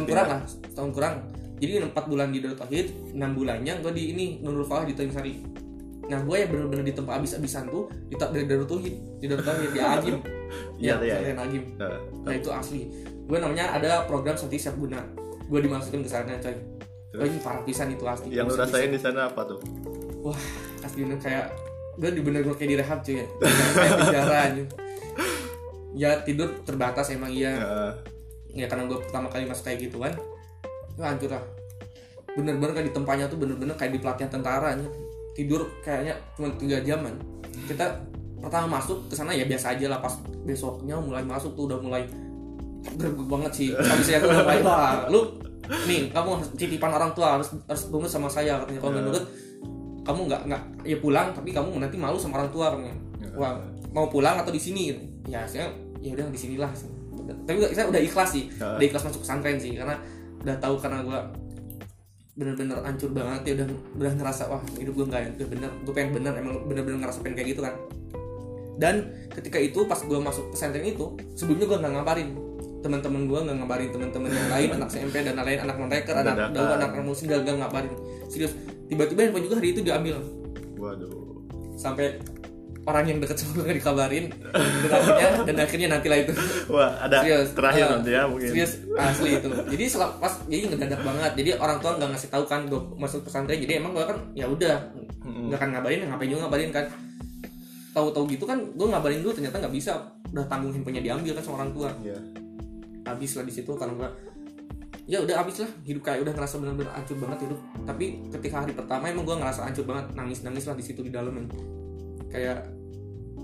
kurang 0.08 0.28
lah 0.32 0.42
setahun 0.48 0.92
kurang 0.96 1.16
jadi 1.64 1.80
4 1.88 1.96
bulan 2.12 2.28
di 2.36 2.44
Darut 2.44 2.60
Tauhid 2.60 3.16
6 3.16 3.38
bulannya 3.38 3.74
gue 3.80 3.92
di 3.96 4.04
ini 4.12 4.26
Nurul 4.44 4.68
Falah 4.68 4.84
di 4.84 4.92
Tanjung 4.92 5.16
nah 6.04 6.20
gue 6.20 6.36
yang 6.36 6.52
bener-bener 6.52 6.84
di 6.84 6.94
tempat 6.94 7.24
abis-abisan 7.24 7.72
tuh 7.72 7.88
di 8.12 8.20
dari 8.20 8.44
Darut 8.44 8.68
Tauhid 8.68 9.24
di 9.24 9.26
Darut 9.32 9.46
Tauhid 9.48 9.72
di 9.72 9.82
Agim. 9.82 10.18
Iya, 10.78 11.02
iya, 11.02 11.18
pesantren 11.18 11.40
Agim. 11.42 11.64
Nah, 11.82 12.34
itu 12.38 12.54
asli. 12.54 12.86
Gue 13.26 13.42
namanya 13.42 13.74
ada 13.74 14.06
program 14.06 14.38
Santi 14.38 14.62
Siap 14.62 14.78
Guna. 14.78 15.02
Gue 15.50 15.66
dimasukin 15.66 16.06
ke 16.06 16.10
sana 16.14 16.38
coy. 16.38 16.54
Terus? 16.54 17.18
Wah, 17.18 17.26
ini 17.26 17.40
parah 17.42 17.64
pisan 17.66 17.90
itu 17.90 18.06
asli. 18.06 18.38
Yang 18.38 18.54
lu 18.54 18.56
rasain 18.62 18.94
di 18.94 19.02
sana 19.02 19.34
apa 19.34 19.50
tuh? 19.50 19.58
Wah 20.22 20.38
asli 20.86 21.10
bener 21.10 21.18
kayak 21.18 21.58
gue 21.98 22.10
di 22.14 22.22
bener-bener 22.22 22.54
kayak 22.54 22.70
direhab 22.70 23.00
cuy 23.02 23.18
ya. 23.18 23.26
Kayak 23.42 23.94
penjara 23.98 24.38
aja 24.46 24.64
ya 25.94 26.26
tidur 26.26 26.50
terbatas 26.66 27.14
emang 27.14 27.32
iya. 27.32 27.54
Ya 28.54 28.70
karena 28.70 28.86
gue 28.86 29.02
pertama 29.02 29.34
kali 29.34 29.50
masuk 29.50 29.66
kayak 29.66 29.90
gitu 29.90 29.98
kan 29.98 30.14
ya 30.94 31.10
hancur 31.10 31.34
lah 31.34 31.42
bener-bener 32.34 32.72
kayak 32.72 32.88
di 32.90 32.94
tempatnya 32.94 33.26
tuh 33.26 33.38
bener-bener 33.38 33.74
kayak 33.74 33.92
di 33.92 34.00
pelatihan 34.00 34.30
tentara 34.32 34.74
nya. 34.74 34.88
tidur 35.34 35.66
kayaknya 35.82 36.14
cuma 36.34 36.46
tiga 36.56 36.78
jaman 36.80 37.14
kita 37.66 37.86
pertama 38.38 38.78
masuk 38.78 39.08
ke 39.08 39.14
sana 39.14 39.32
ya 39.32 39.44
biasa 39.44 39.74
aja 39.74 39.88
lah 39.88 39.98
pas 39.98 40.14
besoknya 40.44 40.94
mulai 40.96 41.22
masuk 41.22 41.54
tuh 41.54 41.66
udah 41.66 41.80
mulai 41.80 42.04
greget 42.94 43.26
banget 43.26 43.52
sih 43.52 43.70
tapi 43.72 44.02
saya 44.04 44.18
tuh 44.20 44.30
udah 44.30 44.44
mulai 44.44 44.60
wah 44.68 45.10
lu 45.10 45.22
nih 45.88 46.12
kamu 46.12 46.30
harus 46.38 46.50
titipan 46.54 46.92
orang 46.92 47.10
tua 47.14 47.40
harus 47.40 47.50
harus 47.66 47.84
nurut 47.88 48.06
sama 48.06 48.28
saya 48.28 48.62
katanya 48.62 48.78
kalau 48.78 48.92
nggak 48.92 49.02
Ya. 49.02 49.10
nurut 49.10 49.26
kamu 50.04 50.20
nggak 50.28 50.42
nggak 50.46 50.62
ya 50.84 50.98
pulang 51.00 51.28
tapi 51.32 51.50
kamu 51.50 51.70
nanti 51.80 51.96
malu 51.96 52.18
sama 52.20 52.38
orang 52.38 52.52
tua 52.52 52.66
katanya 52.70 52.96
Ya. 53.18 53.30
wah 53.34 53.54
mau 53.90 54.06
pulang 54.06 54.36
atau 54.36 54.52
di 54.52 54.60
sini 54.60 54.92
ya 55.26 55.42
saya 55.48 55.66
ya 55.98 56.12
udah 56.12 56.28
di 56.28 56.38
sinilah 56.38 56.70
tapi 57.48 57.58
saya 57.72 57.88
udah 57.88 58.02
ikhlas 58.04 58.30
sih 58.30 58.52
Ya. 58.54 58.76
udah 58.76 58.86
ikhlas 58.86 59.04
masuk 59.04 59.24
pesantren 59.24 59.58
sih 59.58 59.74
karena 59.74 59.96
udah 60.44 60.56
tahu 60.60 60.76
karena 60.78 61.00
gue 61.02 61.20
bener-bener 62.34 62.82
hancur 62.82 63.14
banget 63.14 63.42
ya 63.46 63.54
udah 63.62 63.68
udah 64.02 64.12
ngerasa 64.18 64.50
wah 64.50 64.64
hidup 64.82 64.94
gue 64.98 65.06
nggak 65.06 65.38
nggak 65.38 65.50
bener 65.54 65.70
gue 65.86 65.94
pengen 65.94 66.12
bener 66.18 66.34
emang 66.34 66.66
bener-bener 66.66 66.98
ngerasa 67.06 67.22
pengen 67.22 67.36
kayak 67.38 67.50
gitu 67.54 67.62
kan. 67.62 67.76
Dan 68.74 68.96
ketika 69.30 69.62
itu 69.62 69.86
pas 69.86 70.02
gue 70.02 70.18
masuk 70.18 70.50
pesantren 70.50 70.82
itu 70.82 71.14
sebelumnya 71.38 71.70
gue 71.70 71.78
nggak 71.78 71.94
ngabarin. 71.94 72.30
Teman-teman 72.82 73.22
gue 73.30 73.40
nggak 73.46 73.58
ngabarin 73.62 73.90
teman-teman 73.94 74.30
yang 74.34 74.50
lain 74.50 74.70
anak 74.82 74.90
SMP 74.90 75.16
dan 75.22 75.38
lain 75.38 75.60
anak 75.62 75.78
mereka 75.78 76.12
anak 76.18 76.52
daun 76.58 76.70
anak 76.74 76.90
muslim 77.06 77.28
nggak 77.30 77.58
ngabarin. 77.62 77.94
Serius 78.34 78.58
tiba-tiba 78.90 79.30
handphone 79.30 79.46
juga 79.46 79.56
hari 79.62 79.70
itu 79.78 79.82
diambil. 79.86 80.18
Waduh. 80.82 81.46
Sampai 81.78 82.18
orang 82.84 83.06
yang 83.08 83.20
deket 83.24 83.40
sama 83.40 83.52
gue 83.56 83.64
nggak 83.64 83.78
dikabarin. 83.80 84.26
Dan 84.28 84.92
akhirnya 84.92 85.28
dan 85.48 85.56
akhirnya 85.64 85.88
nantilah 85.96 86.18
itu. 86.20 86.34
Wah 86.68 86.92
ada 87.00 87.24
Serius. 87.24 87.50
terakhir 87.56 87.84
Ah, 87.84 87.90
nanti 87.96 88.10
ya 88.12 88.22
mungkin. 88.28 88.50
serius 88.52 88.74
asli 88.94 89.30
itu. 89.40 89.48
Jadi 89.48 89.84
setelah 89.88 90.10
pas 90.20 90.34
jadi 90.46 90.62
ngedadak 90.68 91.02
banget. 91.02 91.32
Jadi 91.40 91.50
orang 91.56 91.78
tua 91.80 91.92
nggak 91.96 92.10
ngasih 92.12 92.30
tahu 92.30 92.44
kan 92.44 92.62
gue 92.68 92.82
masuk 93.00 93.24
pesantren. 93.24 93.60
Jadi 93.60 93.80
emang 93.80 93.96
gue 93.96 94.04
kan 94.04 94.18
ya 94.36 94.46
udah 94.46 94.76
nggak 95.24 95.56
akan 95.56 95.70
ngabarin 95.80 96.00
ngapain 96.12 96.28
juga 96.28 96.42
ngabarin 96.44 96.70
kan. 96.76 96.86
Tahu-tahu 97.94 98.26
gitu 98.28 98.44
kan 98.44 98.58
gue 98.60 98.88
ngabarin 98.90 99.20
dulu 99.24 99.32
ternyata 99.32 99.64
nggak 99.64 99.74
bisa. 99.74 99.94
Udah 100.36 100.44
tanggung 100.50 100.74
handphonenya 100.76 101.04
diambil 101.04 101.32
kan 101.40 101.44
sama 101.46 101.56
orang 101.64 101.72
tua. 101.72 101.90
Iya. 102.04 102.20
habis 103.04 103.36
lah 103.36 103.44
di 103.44 103.52
situ 103.52 103.68
karena 103.76 104.00
gue 104.00 104.10
ya 105.04 105.20
udah 105.20 105.36
habis 105.44 105.60
lah 105.60 105.68
hidup 105.84 106.08
kayak 106.08 106.24
udah 106.24 106.32
ngerasa 106.32 106.56
benar-benar 106.64 106.92
hancur 106.96 107.16
banget 107.20 107.40
hidup. 107.48 107.60
Tapi 107.84 108.06
ketika 108.32 108.64
hari 108.64 108.72
pertama 108.72 109.08
emang 109.08 109.24
gue 109.24 109.36
ngerasa 109.36 109.68
hancur 109.68 109.84
banget. 109.84 110.06
Nangis 110.16 110.40
nangis 110.44 110.64
lah 110.68 110.76
di 110.76 110.84
situ 110.84 111.00
di 111.00 111.12
dalam. 111.12 111.36
Kayak 112.34 112.58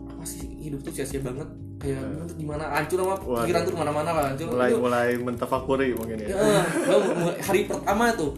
apa 0.10 0.24
sih 0.26 0.42
hidup 0.60 0.82
tuh 0.82 0.92
sia-sia 0.92 1.22
banget. 1.22 1.46
Kayak 1.80 2.04
Hmm. 2.04 2.28
gimana? 2.36 2.64
Hancur 2.76 3.00
sama 3.00 3.16
Waduh. 3.16 3.40
pikiran 3.40 3.62
tuh 3.64 3.72
ke 3.72 3.80
mana-mana 3.80 4.10
lah 4.12 4.24
hancur. 4.28 4.52
Mulai 4.52 4.68
Itu- 4.68 4.82
mulai 4.84 5.10
mentafakuri 5.16 5.88
mungkin 5.96 6.18
ya. 6.20 6.28
Ya, 6.28 6.38
mulai- 7.16 7.40
hari 7.40 7.62
pertama 7.64 8.12
tuh. 8.12 8.36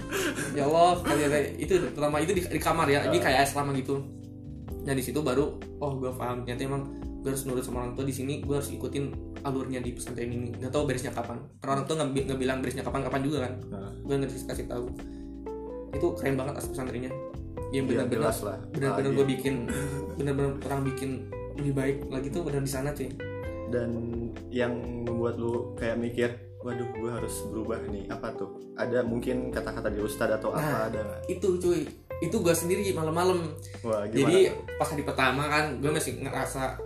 Ya 0.53 0.69
Allah 0.69 1.01
kayak 1.01 1.27
kayak- 1.27 1.51
itu 1.57 1.73
pertama 1.89 2.21
itu 2.21 2.31
di, 2.31 2.41
di 2.45 2.59
kamar 2.61 2.85
ya 2.85 3.01
jadi 3.01 3.17
kayak 3.17 3.49
selama 3.49 3.73
gitu. 3.73 3.97
Nah 4.81 4.93
di 4.93 5.01
situ 5.01 5.17
baru 5.21 5.57
oh 5.79 5.91
gue 5.97 6.13
paham. 6.13 6.45
Ternyata 6.45 6.69
emang 6.69 6.83
gue 7.21 7.29
harus 7.29 7.45
nurut 7.45 7.61
sama 7.61 7.81
orang 7.81 7.93
tua 7.93 8.05
di 8.05 8.13
sini 8.13 8.41
gue 8.41 8.53
harus 8.53 8.69
ikutin 8.69 9.09
alurnya 9.41 9.81
di 9.81 9.89
pesantren 9.89 10.29
ini. 10.29 10.53
Nggak 10.53 10.69
tahu 10.69 10.85
beresnya 10.85 11.09
kapan. 11.09 11.41
Karena 11.57 11.71
orang 11.75 11.85
tua 11.85 11.95
nggak 11.97 12.09
bi- 12.13 12.25
nggak 12.29 12.39
bilang 12.39 12.57
beresnya 12.61 12.85
kapan 12.85 13.01
kapan 13.01 13.21
juga 13.25 13.37
kan. 13.41 13.53
Nah, 13.73 13.89
gue 13.89 14.15
nggak 14.21 14.31
kasih 14.45 14.69
tahu. 14.69 14.85
Itu 15.91 16.07
keren 16.13 16.37
banget 16.37 16.61
as 16.61 16.69
pesantrennya 16.69 17.09
yang 17.71 17.87
ya, 17.87 18.03
benar-benar 18.03 18.33
lah. 18.33 18.57
benar-benar 18.69 19.11
Ah, 19.11 19.15
gue 19.15 19.25
bikin 19.29 19.55
benar-benar 20.15 20.51
orang 20.65 20.81
bikin 20.85 21.09
lebih 21.55 21.73
baik 21.73 21.97
lagi 22.07 22.27
tuh 22.27 22.41
benar 22.43 22.61
di 22.61 22.71
sana 22.71 22.89
cuy. 22.91 23.09
Dan 23.71 23.89
yang 24.51 24.73
membuat 25.07 25.39
lu 25.39 25.71
kayak 25.75 25.95
mikir 25.95 26.29
waduh 26.61 26.85
gue 26.85 27.09
harus 27.09 27.33
berubah 27.47 27.79
nih. 27.87 28.05
Apa 28.07 28.35
tuh? 28.35 28.59
Ada 28.75 29.01
mungkin 29.01 29.49
kata-kata 29.49 29.87
di 29.87 29.99
ustadz 29.99 30.37
atau 30.37 30.51
apa 30.51 30.61
Nah. 30.61 30.81
ada 30.87 30.99
nggak? 31.01 31.21
itu 31.29 31.47
cuy. 31.57 31.81
Itu 32.21 32.37
gue 32.39 32.53
sendiri 32.53 32.91
malam-malam. 32.91 33.49
Jadi 34.11 34.51
pas 34.77 34.85
hari 34.85 35.01
pertama 35.01 35.47
kan 35.47 35.79
gue 35.79 35.89
masih 35.89 36.21
ngerasa 36.21 36.77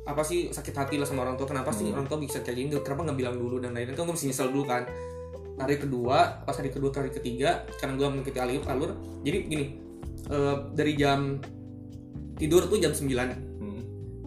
apa 0.00 0.22
sih 0.24 0.48
sakit 0.50 0.74
hati 0.74 0.96
lah 0.98 1.06
sama 1.06 1.22
orang 1.22 1.36
tua. 1.36 1.46
Kenapa 1.46 1.70
sih 1.70 1.86
Hmm. 1.86 2.00
orang 2.00 2.06
tua 2.06 2.18
bisa 2.18 2.40
kayak 2.40 2.56
gini? 2.56 2.68
Kenapa 2.80 3.06
nggak 3.06 3.18
bilang 3.18 3.36
dulu 3.36 3.60
dan 3.60 3.70
lain-lain? 3.70 3.94
Kan 3.94 4.08
gue 4.08 4.14
masih 4.16 4.28
nyesel 4.32 4.48
dulu 4.50 4.64
kan. 4.64 4.82
Hari 5.60 5.76
kedua 5.76 6.40
pas 6.42 6.56
hari 6.56 6.72
kedua 6.72 6.88
ke 6.88 6.98
hari 6.98 7.12
ketiga 7.12 7.68
karena 7.76 7.92
gue 7.94 8.06
mengikuti 8.08 8.40
alur 8.40 8.64
alur 8.64 8.90
jadi 9.20 9.44
gini 9.44 9.66
eh, 10.30 10.56
dari 10.72 10.94
jam 10.94 11.36
tidur 12.34 12.64
tuh 12.64 12.78
jam 12.78 12.90
9 12.90 13.04
Hmm. 13.60 13.82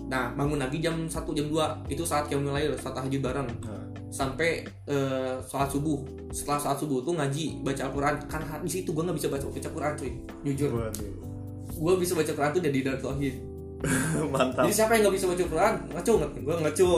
nah 0.05 0.29
bangun 0.31 0.60
lagi 0.60 0.77
jam 0.77 0.95
1 1.01 1.10
jam 1.33 1.48
2 1.48 1.89
itu 1.89 2.03
saat 2.03 2.27
yang 2.27 2.43
mulai 2.43 2.69
saat 2.75 2.93
tahajud 2.93 3.17
bareng. 3.19 3.50
Nah, 3.60 3.81
sampai 4.10 4.62
eh, 4.86 5.33
sholat 5.41 5.67
subuh. 5.67 5.98
Setelah 6.29 6.60
sholat 6.60 6.77
subuh 6.77 7.01
tuh 7.01 7.13
ngaji 7.13 7.62
baca 7.62 7.81
Al-Quran. 7.83 8.13
Karena 8.27 8.45
di 8.60 8.69
situ 8.69 8.91
gue 8.91 9.01
nggak 9.01 9.17
bisa 9.17 9.27
baca 9.27 9.45
baca 9.48 9.69
Quran 9.72 9.93
cuy. 9.98 10.12
Jujur. 10.43 10.69
Gue 11.74 11.93
bisa 11.98 12.13
baca 12.13 12.29
Quran 12.29 12.51
tuh 12.51 12.62
dari 12.62 12.79
dari 12.79 13.00
tauhid. 13.00 13.36
Mantap. 14.31 14.63
jadi 14.63 14.74
siapa 14.77 14.93
yang 14.93 15.03
nggak 15.03 15.15
bisa 15.17 15.27
baca 15.27 15.43
Quran? 15.43 15.74
Ngaco 15.89 16.12
nggak 16.13 16.29
gue 16.38 16.55
ngaco 16.62 16.89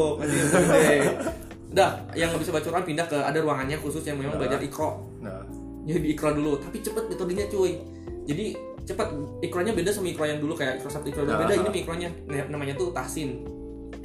udah 1.72 1.92
yang 2.14 2.28
nggak 2.32 2.42
bisa 2.42 2.54
baca 2.54 2.68
Quran 2.68 2.86
pindah 2.86 3.06
ke 3.06 3.18
ada 3.18 3.36
ruangannya 3.38 3.78
khusus 3.80 4.04
yang 4.04 4.16
memang 4.16 4.38
Nah. 4.38 4.42
belajar 4.42 4.60
ikro 4.60 4.90
Nah, 5.20 5.42
jadi 5.84 6.08
ikro 6.08 6.30
dulu. 6.32 6.52
Tapi 6.58 6.78
cepet 6.80 7.04
metodenya 7.10 7.46
cuy. 7.48 7.82
Jadi 8.26 8.54
cepet 8.86 9.08
ikronya 9.42 9.74
beda 9.74 9.90
sama 9.90 10.08
ikro 10.14 10.26
yang 10.30 10.40
dulu 10.40 10.54
kayak 10.54 10.80
ikro 10.80 10.90
satu 10.94 11.10
ikro 11.10 11.26
dua. 11.26 11.42
Beda 11.42 11.54
Nah. 11.58 11.68
ini 11.68 11.82
ikronya 11.82 12.10
Nah, 12.30 12.46
namanya 12.54 12.74
tuh 12.78 12.94
tahsin. 12.94 13.42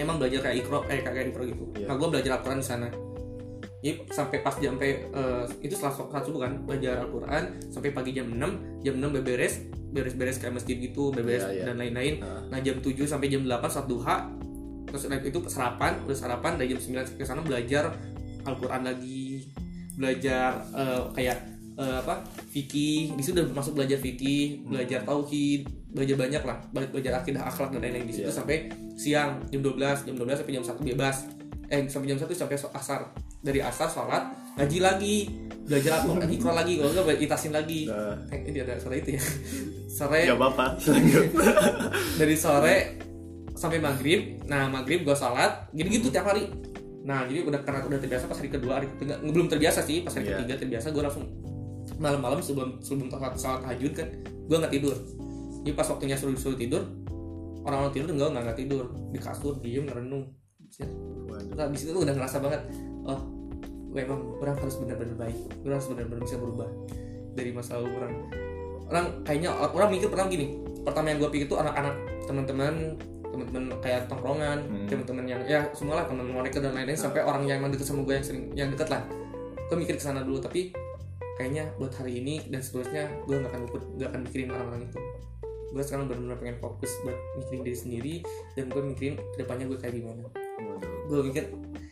Emang 0.01 0.17
belajar 0.17 0.49
kayak 0.49 0.65
ikro 0.65 0.89
eh 0.89 1.05
kayak 1.05 1.31
ikro 1.37 1.45
gitu. 1.45 1.65
Iya. 1.77 1.87
nah 1.93 1.95
gue 2.01 2.09
belajar 2.09 2.41
Al-Quran 2.41 2.59
di 2.65 2.67
sana. 2.67 2.89
Jadi 3.81 3.93
sampai 4.13 4.39
pas 4.45 4.57
jam 4.61 4.77
sampai 4.77 4.93
eh, 5.09 5.45
itu 5.65 5.73
setelah 5.73 5.93
sholat 5.97 6.23
subuh 6.25 6.41
kan 6.45 6.53
belajar 6.69 7.01
Al-Quran 7.01 7.43
sampai 7.73 7.91
pagi 7.97 8.13
jam 8.13 8.29
6 8.29 8.85
jam 8.85 8.95
6 9.01 9.17
beberes 9.21 9.55
beres-beres 9.91 10.37
kayak 10.37 10.61
masjid 10.61 10.77
gitu 10.77 11.11
beberes 11.11 11.49
Iya, 11.49 11.53
iya. 11.53 11.65
dan 11.73 11.77
lain-lain. 11.81 12.15
Nah, 12.21 12.41
nah 12.53 12.59
jam 12.61 12.77
7 12.81 12.93
sampai 13.09 13.29
jam 13.33 13.45
8 13.45 13.69
saat 13.69 13.89
duha 13.89 14.29
terus 14.91 15.07
itu 15.07 15.39
sarapan 15.47 16.03
udah 16.03 16.17
sarapan 16.19 16.59
dari 16.59 16.75
jam 16.75 16.81
9 16.83 17.15
ke 17.17 17.23
sana 17.25 17.41
belajar 17.45 17.93
Al-Quran 18.45 18.83
lagi. 18.85 19.49
Belajar 19.97 20.61
eh, 20.77 21.03
kayak 21.17 21.39
eh, 21.81 21.97
apa? 21.99 22.15
Fikih. 22.47 23.17
Di 23.17 23.23
situ 23.23 23.35
udah 23.35 23.49
masuk 23.51 23.73
belajar 23.75 23.97
fikih 23.97 24.63
belajar 24.63 25.01
tauhid 25.03 25.65
belajar 25.91 26.15
banyak 26.15 26.43
lah. 26.45 26.57
Bela- 26.69 26.87
belajar 26.89 27.13
akidah 27.19 27.43
akhlak 27.43 27.73
dan 27.73 27.81
lain-lain. 27.81 28.05
Di 28.05 28.15
situ 28.15 28.29
Iya. 28.29 28.37
sampai 28.37 28.57
siang 28.95 29.41
jam 29.49 29.61
12 29.61 30.05
jam 30.05 30.15
12 30.15 30.39
sampai 30.39 30.55
jam 30.55 30.63
1 30.63 30.85
bebas. 30.85 31.17
Eh 31.67 31.87
sampai 31.87 32.07
jam 32.07 32.19
1 32.19 32.31
sampai 32.31 32.55
asar. 32.55 33.01
Dari 33.41 33.59
asar 33.59 33.89
sholat 33.89 34.23
ngaji 34.55 34.79
lagi. 34.79 35.17
Belajar 35.63 35.99
Al-Quran 35.99 36.27
ikro 36.29 36.51
lagi. 36.51 36.73
Kalau 36.77 36.91
enggak 36.93 37.19
itasin 37.19 37.51
lagi. 37.51 37.87
Nah. 37.87 38.19
eh 38.29 38.41
ini 38.45 38.59
ada 38.59 38.75
sore 38.77 38.99
itu 38.99 39.15
ya. 39.15 39.23
Sore 39.91 40.23
Gak 40.23 40.35
apa-apa. 40.37 40.67
dari 42.21 42.37
sore 42.37 42.77
sampai 43.53 43.79
maghrib. 43.79 44.41
Nah 44.47 44.67
maghrib 44.67 45.03
gue 45.03 45.15
salat 45.15 45.69
jadi 45.71 45.89
gitu 45.91 46.09
tiap 46.09 46.27
hari. 46.27 46.47
Nah 47.01 47.25
jadi 47.25 47.43
udah 47.43 47.61
karena 47.61 47.87
udah 47.87 47.99
terbiasa 47.99 48.27
pas 48.27 48.37
hari 48.37 48.49
kedua 48.49 48.73
hari 48.77 48.87
ketiga 48.89 49.19
belum 49.21 49.47
terbiasa 49.47 49.81
sih. 49.81 50.01
Pas 50.01 50.13
hari 50.13 50.27
Iya. 50.27 50.39
ketiga 50.39 50.55
terbiasa 50.59 50.87
gue 50.91 51.03
langsung 51.03 51.25
malam-malam 51.99 52.39
sebelum 52.45 52.79
sebelum 52.85 53.09
salat 53.11 53.35
salat 53.41 53.61
tahajud 53.67 53.93
kan 53.97 54.09
gue 54.23 54.57
nggak 54.57 54.73
tidur. 54.73 54.97
Jadi 55.65 55.73
pas 55.77 55.87
waktunya 55.89 56.17
suruh 56.17 56.37
suruh 56.39 56.59
tidur 56.59 56.83
orang-orang 57.67 57.93
tidur 57.93 58.09
enggak 58.15 58.31
nggak 58.37 58.59
tidur. 58.59 58.85
Di 59.11 59.19
kasur 59.19 59.59
diem 59.59 59.85
ngerenung. 59.89 60.25
Waduh. 61.27 61.55
nah, 61.59 61.67
di 61.67 61.79
situ 61.79 61.91
udah 61.99 62.15
ngerasa 62.15 62.39
banget 62.39 62.63
oh 63.03 63.21
gue 63.91 64.01
emang 64.07 64.23
orang 64.39 64.55
harus 64.55 64.79
benar-benar 64.79 65.19
baik 65.19 65.39
orang 65.67 65.77
harus 65.83 65.89
benar-benar 65.91 66.23
bisa 66.23 66.37
berubah 66.39 66.69
dari 67.35 67.51
masa 67.51 67.79
lalu 67.79 67.91
orang. 67.99 68.13
Orang 68.91 69.07
kayaknya 69.27 69.51
orang 69.51 69.91
mikir 69.91 70.07
pernah 70.11 70.27
gini 70.31 70.47
pertama 70.87 71.11
yang 71.11 71.19
gue 71.23 71.31
pikir 71.31 71.47
tuh 71.51 71.59
anak-anak 71.59 71.95
teman-teman 72.27 72.75
teman-teman 73.31 73.63
kayak 73.79 74.11
tongkrongan 74.11 74.59
Hmm. 74.67 74.87
teman-teman 74.91 75.25
yang 75.27 75.41
ya 75.47 75.61
semua 75.75 76.03
lah 76.03 76.05
teman 76.07 76.27
mereka 76.27 76.59
dan 76.59 76.75
lain-lain 76.75 76.99
sampai 76.99 77.23
orang 77.23 77.47
yang 77.47 77.63
emang 77.63 77.71
deket 77.71 77.87
sama 77.87 78.03
gue 78.03 78.15
yang 78.15 78.27
sering 78.27 78.45
yang 78.55 78.69
deket 78.71 78.91
lah. 78.91 79.03
Gue 79.71 79.77
mikir 79.79 79.95
ke 79.99 80.03
sana 80.03 80.27
dulu 80.27 80.43
tapi 80.43 80.75
kayaknya 81.41 81.73
buat 81.81 81.89
hari 81.97 82.21
ini 82.21 82.45
dan 82.53 82.61
seterusnya 82.61 83.09
gue 83.25 83.33
nggak 83.41 83.49
akan 83.49 83.63
nggak 83.97 84.09
akan 84.13 84.21
mikirin 84.29 84.49
orang-orang 84.53 84.83
itu. 84.93 85.01
Gue 85.73 85.83
sekarang 85.87 86.05
benar-benar 86.13 86.37
pengen 86.37 86.59
fokus 86.61 86.93
buat 87.01 87.17
mikirin 87.41 87.61
diri 87.65 87.79
sendiri 87.81 88.15
dan 88.53 88.69
gue 88.69 88.83
mikirin 88.85 89.15
ke 89.17 89.37
depannya 89.41 89.65
gue 89.73 89.79
kayak 89.81 89.95
gimana. 89.97 90.29
Waduh. 90.61 90.93
gue 91.09 91.21
mikir 91.33 91.45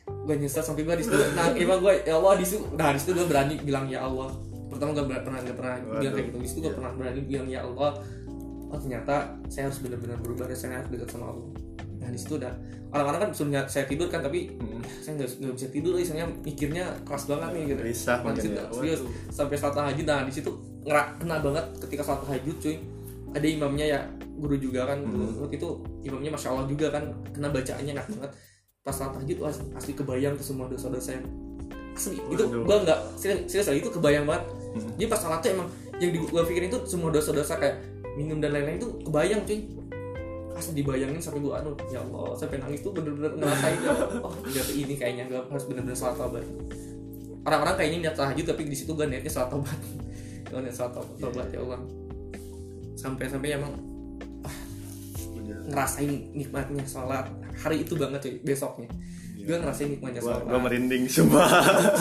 gue 0.05 0.35
nyesel 0.37 0.61
sampai 0.61 0.85
gue 0.85 0.95
di 1.01 1.05
situ 1.09 1.17
nah 1.33 1.49
emang 1.57 1.81
gue 1.81 2.05
ya 2.05 2.21
Allah 2.21 2.37
di 2.37 2.45
situ 2.45 2.61
nah 2.77 2.93
di 2.93 3.01
situ 3.01 3.17
gue 3.17 3.25
berani 3.25 3.57
bilang 3.65 3.89
ya 3.89 4.05
Allah. 4.05 4.29
Pertama 4.69 4.93
gue 4.93 5.05
pernah 5.09 5.41
nggak 5.41 5.57
pernah 5.57 5.75
bilang 5.97 6.13
kayak 6.13 6.27
gitu. 6.29 6.39
Di 6.45 6.49
situ 6.53 6.59
gue 6.61 6.69
Iya. 6.69 6.77
pernah 6.77 6.93
berani 6.93 7.21
bilang 7.25 7.49
ya 7.49 7.61
Allah. 7.65 7.91
Oh 8.69 8.77
ternyata 8.77 9.33
saya 9.49 9.73
harus 9.73 9.81
benar-benar 9.81 10.21
berubah 10.21 10.45
dan 10.45 10.59
saya 10.61 10.85
harus 10.85 10.93
dekat 10.93 11.09
sama 11.09 11.33
Allah 11.33 11.68
nah 12.09 12.11
di 12.11 12.17
situ 12.17 12.35
udah 12.35 12.49
orang-orang 12.89 13.21
kan 13.21 13.31
suruh 13.31 13.53
saya 13.69 13.85
tidur 13.85 14.09
kan 14.09 14.25
tapi 14.25 14.49
Hmm. 14.57 14.81
saya 14.99 15.13
nggak 15.15 15.29
bisa 15.53 15.69
tidur 15.69 15.93
lagi 15.93 16.07
soalnya 16.07 16.29
mikirnya 16.41 16.85
keras 17.05 17.29
banget 17.29 17.49
nih 17.53 17.63
gitu 17.69 17.81
Risah 17.85 18.19
Nah, 18.19 18.33
ya. 18.33 18.65
serius 18.73 19.01
sampai 19.29 19.55
sholat 19.55 19.75
tahajud 19.77 20.07
nah 20.07 20.25
di 20.25 20.33
situ 20.33 20.51
ngerak 20.83 21.21
kena 21.21 21.37
banget 21.39 21.65
ketika 21.85 22.03
sholat 22.03 22.21
tahajud 22.25 22.57
cuy 22.57 22.77
ada 23.29 23.45
imamnya 23.47 23.87
ya 23.87 24.01
guru 24.35 24.57
juga 24.57 24.87
kan 24.87 25.05
Hmm. 25.05 25.37
waktu 25.39 25.55
itu 25.55 25.69
imamnya 26.03 26.31
masya 26.33 26.49
Allah 26.49 26.65
juga 26.65 26.87
kan 26.89 27.05
kena 27.29 27.49
bacaannya 27.51 27.93
enak 27.93 28.07
banget 28.09 28.31
pas 28.81 28.95
sholat 28.95 29.13
tahajud 29.15 29.37
wah, 29.39 29.53
asli 29.77 29.93
kebayang 29.93 30.35
tuh 30.35 30.47
semua 30.47 30.65
dosa-dosa 30.67 31.11
yang 31.13 31.27
asli 31.93 32.17
itu 32.17 32.41
Waduh. 32.41 32.65
gua 32.65 32.77
nggak 32.81 32.99
serius, 33.15 33.41
serius 33.47 33.69
lagi 33.69 33.81
itu 33.81 33.91
kebayang 33.91 34.25
banget 34.25 34.45
Hmm. 34.71 34.91
jadi 34.97 35.09
pas 35.09 35.19
sholat 35.19 35.39
tuh 35.39 35.51
emang 35.53 35.69
yang 35.99 36.09
gua 36.25 36.41
pikirin 36.43 36.69
itu 36.69 36.81
semua 36.87 37.11
dosa-dosa 37.11 37.59
kayak 37.59 37.77
minum 38.15 38.39
dan 38.39 38.51
lain-lain 38.51 38.79
itu 38.79 38.89
kebayang 39.03 39.45
cuy 39.45 39.61
asli 40.59 40.73
dibayangin 40.77 41.23
sampai 41.23 41.41
gua 41.41 41.63
aduh 41.63 41.73
ya 41.89 42.03
Allah 42.03 42.35
sampai 42.35 42.59
nangis 42.59 42.83
tuh 42.83 42.91
bener-bener 42.91 43.33
ngerasain 43.35 43.79
oh 44.21 44.33
ternyata 44.43 44.73
ini 44.75 44.95
kayaknya 44.95 45.25
gua 45.27 45.41
harus 45.47 45.65
bener-bener 45.65 45.95
sholat 45.95 46.17
tobat 46.19 46.45
orang-orang 47.43 47.75
kayaknya 47.79 47.99
niat 48.05 48.17
tahajud 48.19 48.45
tapi 48.45 48.63
di 48.67 48.77
situ 48.77 48.91
gua 48.93 49.07
niatnya 49.07 49.31
sholat 49.31 49.49
tobat 49.49 49.79
gua 50.51 50.61
niat 50.61 50.75
sholat 50.75 50.93
tobat, 50.93 51.17
tobat 51.19 51.49
ya 51.49 51.61
Allah. 51.63 51.81
Sampai-sampai 52.95 53.55
emang 53.55 53.73
Udah. 55.31 55.59
ngerasain 55.71 56.11
nikmatnya 56.35 56.83
sholat. 56.83 57.31
Hari 57.59 57.87
itu 57.87 57.95
banget 57.95 58.21
cuy 58.23 58.35
besoknya. 58.43 58.91
Gue 59.39 59.55
ngerasain 59.55 59.89
nikmatnya 59.89 60.19
Gua, 60.19 60.35
sholat. 60.35 60.45
gua 60.51 60.61
merinding 60.61 61.05
semua. 61.07 61.47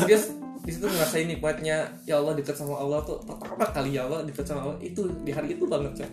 serius 0.02 0.34
di 0.60 0.72
situ 0.74 0.84
ngerasain 0.84 1.30
nikmatnya 1.30 1.78
ya 2.04 2.17
Allah 2.17 2.34
dekat 2.34 2.58
sama 2.58 2.76
Allah 2.76 3.00
tuh 3.06 3.22
pertama 3.24 3.63
kali 3.72 3.96
ya 3.96 4.04
Allah 4.04 4.26
dekat 4.26 4.43
sama 4.43 4.67
Allah 4.67 4.78
itu 4.82 5.06
di 5.24 5.32
hari 5.32 5.56
itu 5.56 5.63
banget 5.63 6.04
ya 6.04 6.08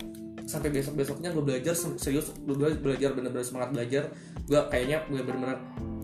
sampai 0.45 0.69
besok 0.69 0.93
besoknya 0.93 1.33
gue 1.33 1.41
belajar 1.41 1.73
se- 1.73 1.97
serius 1.97 2.29
gue 2.37 2.53
belajar 2.55 3.17
bener-bener 3.17 3.45
semangat 3.45 3.73
belajar. 3.73 4.03
Gue 4.45 4.61
kayaknya 4.69 5.01
gue 5.09 5.21
bener-bener 5.21 5.57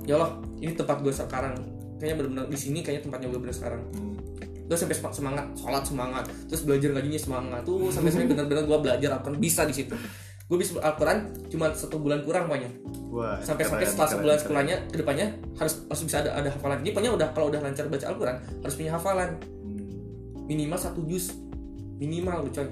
ya 0.04 0.18
Allah 0.18 0.42
ini 0.58 0.74
tempat 0.74 0.98
gue 1.00 1.14
sekarang. 1.14 1.56
Kayaknya 2.02 2.16
bener-bener 2.18 2.46
di 2.50 2.58
sini 2.58 2.82
kayaknya 2.82 3.06
tempatnya 3.06 3.28
gue 3.30 3.40
bener 3.40 3.54
sekarang. 3.54 3.82
Gue 4.66 4.78
sampai 4.80 4.96
sem- 4.98 5.16
semangat 5.16 5.46
sholat 5.54 5.84
semangat 5.86 6.26
terus 6.50 6.66
belajar 6.66 6.90
ngajinya 6.96 7.22
semangat. 7.22 7.62
Tuh 7.64 7.94
sampai 7.94 8.10
sampai 8.10 8.28
bener-bener 8.28 8.64
gue 8.66 8.78
belajar 8.82 9.10
akan 9.22 9.38
bisa 9.38 9.62
di 9.64 9.76
situ. 9.78 9.94
Gue 10.50 10.60
bisa 10.60 10.76
Al-Quran 10.84 11.32
cuma 11.48 11.72
satu 11.72 11.96
bulan 11.96 12.26
kurang 12.28 12.52
pokoknya. 12.52 12.68
Wah, 13.12 13.40
sampai 13.40 13.64
sampai 13.64 13.88
setelah 13.88 14.10
sebulan 14.10 14.38
sekolahnya 14.40 14.76
ke 14.88 14.96
depannya 15.00 15.28
harus 15.56 15.84
harus 15.88 16.02
bisa 16.04 16.24
ada 16.24 16.32
ada 16.36 16.50
hafalan. 16.52 16.80
Jadi 16.84 16.92
pokoknya 16.92 17.12
udah 17.16 17.28
kalau 17.32 17.48
udah 17.48 17.60
lancar 17.64 17.88
baca 17.88 18.06
Al-Quran 18.10 18.38
harus 18.60 18.76
punya 18.76 18.92
hafalan. 18.92 19.30
Hmm. 19.38 20.50
minimal 20.50 20.76
satu 20.76 21.06
juz. 21.06 21.32
Minimal 22.02 22.50
coy. 22.50 22.68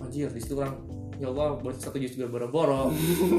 Anjir 0.00 0.32
di 0.32 0.40
situ 0.40 0.56
orang 0.56 0.72
ya 1.20 1.28
Allah 1.28 1.60
buat 1.60 1.76
satu 1.76 2.00
juz 2.00 2.16
juga 2.16 2.32
boro-boro. 2.32 2.88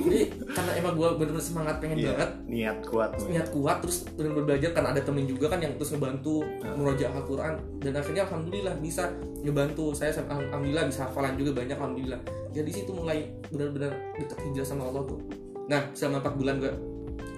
Jadi 0.05 0.29
karena 0.45 0.71
emang 0.77 0.93
gue 0.93 1.09
bener-bener 1.17 1.41
semangat 1.41 1.81
pengen 1.81 1.97
Iya, 1.97 2.13
banget. 2.13 2.29
niat 2.45 2.77
kuat. 2.85 3.09
niat 3.25 3.47
kuat 3.49 3.77
terus 3.81 4.05
bener-bener 4.13 4.45
belajar 4.45 4.69
karena 4.77 4.89
ada 4.93 5.01
temen 5.01 5.25
juga 5.25 5.49
kan 5.49 5.59
yang 5.59 5.73
terus 5.81 5.89
ngebantu 5.91 6.45
merojak 6.77 7.09
Al-Quran. 7.09 7.53
Dan 7.81 7.93
akhirnya 7.97 8.23
alhamdulillah 8.29 8.75
bisa 8.77 9.09
ngebantu. 9.41 9.97
Saya 9.97 10.13
alhamdulillah 10.21 10.85
bisa 10.85 11.09
hafalan 11.09 11.33
juga 11.41 11.57
banyak 11.57 11.73
alhamdulillah. 11.73 12.21
Jadi 12.53 12.65
di 12.69 12.73
situ 12.77 12.91
mulai 12.93 13.25
benar-benar 13.49 13.97
dekat 14.21 14.37
hijrah 14.45 14.67
sama 14.67 14.85
Allah 14.85 15.01
tuh. 15.09 15.19
Nah 15.65 15.81
selama 15.97 16.21
4 16.21 16.37
bulan 16.37 16.55
gue 16.61 16.71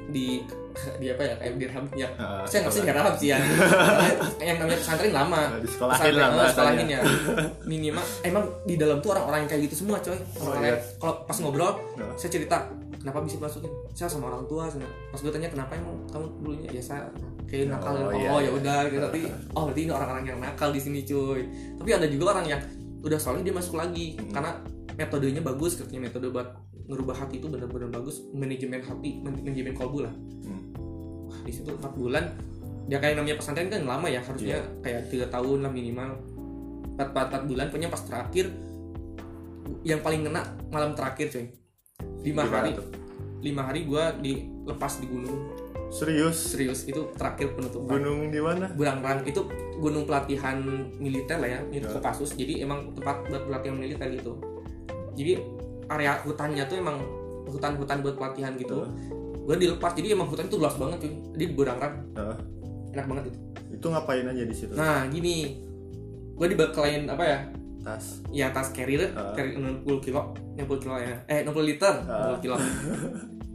di 0.10 0.44
di 1.02 1.06
apa 1.08 1.22
ya 1.22 1.34
kayak 1.38 1.54
dirhamnya 1.56 2.08
Ah, 2.18 2.42
saya 2.44 2.66
nggak 2.66 2.74
sih 2.74 2.82
dirham 2.82 3.14
sih 3.16 3.30
ya. 3.30 3.38
Yang 4.50 4.58
namanya 4.60 4.80
pesantren 4.82 5.14
lama. 5.14 5.40
Nah, 5.48 5.60
di 5.62 5.70
sekolahin 5.70 6.02
Pesantren, 6.02 6.34
lah 6.34 6.44
eh, 6.44 6.50
sekolahin 6.50 6.88
ya. 6.90 7.00
Minimal 7.72 8.06
emang 8.24 8.44
di 8.66 8.76
dalam 8.76 8.98
tuh 8.98 9.10
orang-orang 9.14 9.46
yang 9.46 9.50
kayak 9.54 9.62
gitu 9.70 9.76
semua 9.86 9.98
coy. 10.02 10.18
Orang 10.42 10.62
iya. 10.66 10.76
kalau 10.98 11.14
pas 11.24 11.38
ngobrol 11.38 11.72
Nah. 11.94 12.10
saya 12.18 12.30
cerita 12.32 12.58
kenapa 12.98 13.22
bisa 13.22 13.38
masukin? 13.38 13.70
Saya 13.94 14.10
sama 14.10 14.34
orang 14.34 14.44
tua 14.50 14.66
sama- 14.66 14.90
pas 15.14 15.20
gue 15.22 15.30
tanya 15.30 15.48
kenapa 15.48 15.78
emang 15.78 15.94
kamu 16.10 16.26
dulunya 16.42 16.70
ya 16.74 16.82
saya 16.82 17.04
kayak 17.46 17.70
nakal 17.70 17.94
Oh, 17.94 18.10
oh, 18.10 18.18
iya, 18.18 18.30
ya 18.30 18.40
iya. 18.42 18.52
udah 18.52 18.80
gitu. 18.90 19.02
Tapi 19.06 19.22
oh 19.54 19.62
berarti 19.70 19.82
ini 19.86 19.92
orang-orang 19.94 20.24
yang 20.26 20.40
nakal 20.42 20.70
di 20.74 20.82
sini 20.82 21.00
cuy. 21.06 21.42
Tapi 21.78 21.90
ada 21.94 22.08
juga 22.10 22.34
orang 22.34 22.46
yang 22.50 22.62
udah 23.00 23.20
soalnya 23.22 23.52
dia 23.52 23.56
masuk 23.56 23.78
lagi. 23.78 24.18
Hmm. 24.18 24.32
karena 24.34 24.52
metodenya 24.94 25.42
bagus 25.42 25.74
katanya 25.74 26.06
metode 26.06 26.30
buat 26.30 26.50
ngerubah 26.86 27.16
hati 27.16 27.40
itu 27.40 27.48
benar-benar 27.48 27.90
bagus 27.90 28.28
manajemen 28.32 28.80
hati 28.80 29.20
man- 29.20 29.40
manajemen 29.40 29.74
kolbu 29.74 30.04
lah 30.04 30.14
Hmm. 30.44 30.62
Wah, 31.26 31.40
di 31.42 31.52
situ 31.52 31.72
4 31.72 31.94
bulan 31.94 32.26
ya 32.86 33.00
kayak 33.00 33.16
namanya 33.16 33.40
pesantren 33.40 33.72
kan 33.72 33.84
lama 33.84 34.08
ya 34.08 34.20
harusnya 34.20 34.60
Iya. 34.60 34.68
kayak 34.84 35.02
tiga 35.08 35.26
tahun 35.30 35.64
lah 35.64 35.72
minimal 35.72 36.20
4, 36.94 37.10
4, 37.10 37.32
4 37.32 37.44
bulan 37.48 37.66
punya 37.70 37.88
pas 37.88 38.04
terakhir 38.04 38.52
yang 39.82 40.00
paling 40.00 40.22
kena 40.22 40.44
malam 40.68 40.92
terakhir 40.92 41.32
coy 41.32 41.48
lima 42.22 42.44
hari 42.44 42.76
lima 43.40 43.62
hari 43.64 43.84
gua 43.84 44.12
dilepas 44.14 45.00
di 45.00 45.08
gunung 45.08 45.40
Serius? 45.88 46.52
serius 46.52 46.84
itu 46.84 47.06
terakhir 47.14 47.54
penutupan 47.54 48.02
Gunung 48.02 48.34
di 48.34 48.42
mana? 48.42 48.66
Burangrang 48.68 49.22
itu 49.24 49.46
gunung 49.78 50.04
pelatihan 50.04 50.58
militer 50.98 51.38
lah 51.38 51.46
ya, 51.48 51.60
militer 51.62 51.86
Ya. 51.86 51.94
Kopassus. 51.94 52.34
Jadi 52.34 52.66
emang 52.66 52.98
tempat 52.98 53.22
buat 53.30 53.46
pelatihan 53.46 53.78
militer 53.78 54.10
gitu. 54.10 54.42
Jadi 55.14 55.38
area 55.88 56.20
hutannya 56.20 56.64
tuh 56.64 56.78
emang 56.78 56.98
hutan-hutan 57.46 58.00
buat 58.00 58.16
pelatihan 58.16 58.54
gitu. 58.56 58.82
Heeh. 58.82 58.92
gue 59.44 59.56
dilepas 59.60 59.92
jadi 59.92 60.16
emang 60.16 60.26
hutan 60.26 60.48
itu 60.48 60.56
luas 60.56 60.72
banget 60.74 60.98
cuy. 61.00 61.12
Jadi 61.34 61.44
di 61.44 61.54
Burangrang 61.54 61.96
Heeh. 62.14 62.36
enak 62.92 63.06
banget 63.06 63.24
itu. 63.28 63.40
Itu 63.74 63.86
ngapain 63.90 64.24
aja 64.24 64.40
di 64.42 64.56
situ? 64.56 64.72
Nah 64.72 65.04
gini. 65.06 65.60
Gue 66.34 66.48
dibekalain 66.48 67.04
apa 67.06 67.24
ya? 67.24 67.40
Tas. 67.80 68.24
Ya 68.30 68.48
tas 68.50 68.72
carrier 68.72 69.12
Ah. 69.12 69.36
carrier 69.36 69.60
60 69.60 69.84
kilo 70.00 70.32
60 70.56 70.80
kilo 70.80 70.96
ya. 70.96 71.20
Eh 71.28 71.44
60 71.44 71.60
liter 71.66 71.92
Ah. 72.08 72.32
60 72.32 72.40
kilo. 72.42 72.56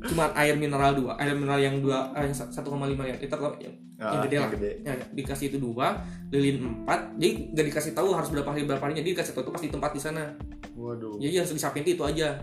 Cuma 0.05 0.31
air 0.33 0.55
mineral 0.55 0.95
dua 0.95 1.17
air 1.17 1.33
mineral 1.33 1.59
yang 1.59 1.81
dua 1.81 2.13
eh, 2.13 2.23
yang 2.23 2.31
1,5 2.31 2.55
ya 3.03 3.15
liter 3.17 3.35
loh, 3.35 3.57
yang, 3.59 3.75
yang 3.97 4.15
Ah, 4.15 4.23
gede 4.23 4.37
lah. 4.39 4.49
gede. 4.53 4.71
ya, 4.79 4.95
dikasih 5.11 5.47
itu 5.49 5.59
dua 5.59 5.99
lilin 6.29 6.63
empat. 6.63 7.17
Jadi 7.17 7.51
nggak 7.51 7.67
dikasih 7.67 7.93
tahu 7.93 8.13
harus 8.13 8.29
berapa 8.29 8.47
hari 8.47 8.63
berapa 8.63 8.79
harinya. 8.79 9.01
Dia 9.01 9.11
dikasih 9.11 9.33
tahu 9.33 9.49
tuh 9.49 9.53
pas 9.53 9.59
di 9.59 9.73
tempat 9.73 9.91
di 9.91 9.99
sana 9.99 10.37
waduh. 10.79 11.19
Jadi 11.19 11.35
harus 11.43 11.53
disapin 11.53 11.83
itu 11.83 12.01
aja. 12.07 12.39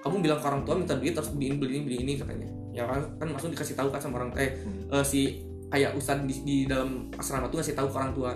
Kamu 0.00 0.22
bilang 0.24 0.40
ke 0.40 0.46
orang 0.48 0.62
tua 0.64 0.78
minta 0.78 0.96
duit 0.96 1.12
terus 1.12 1.28
beliin 1.34 1.60
beli 1.60 1.76
ini 1.76 1.82
beli 1.84 1.96
ini 2.00 2.12
katanya. 2.16 2.48
Ya 2.72 2.86
kan 2.86 3.18
kan 3.18 3.26
langsung 3.34 3.50
dikasih 3.52 3.74
tahu 3.76 3.90
kan 3.90 4.00
sama 4.00 4.22
orang. 4.22 4.30
Eh, 4.38 4.62
Hmm. 4.64 4.94
eh, 4.96 5.04
si 5.04 5.20
kayak 5.68 5.98
ustadz 5.98 6.24
di, 6.24 6.34
di 6.46 6.56
dalam 6.64 7.10
asrama 7.18 7.50
tuh 7.50 7.60
ngasih 7.60 7.76
tahu 7.76 7.90
ke 7.90 7.96
orang 7.98 8.12
tua. 8.14 8.30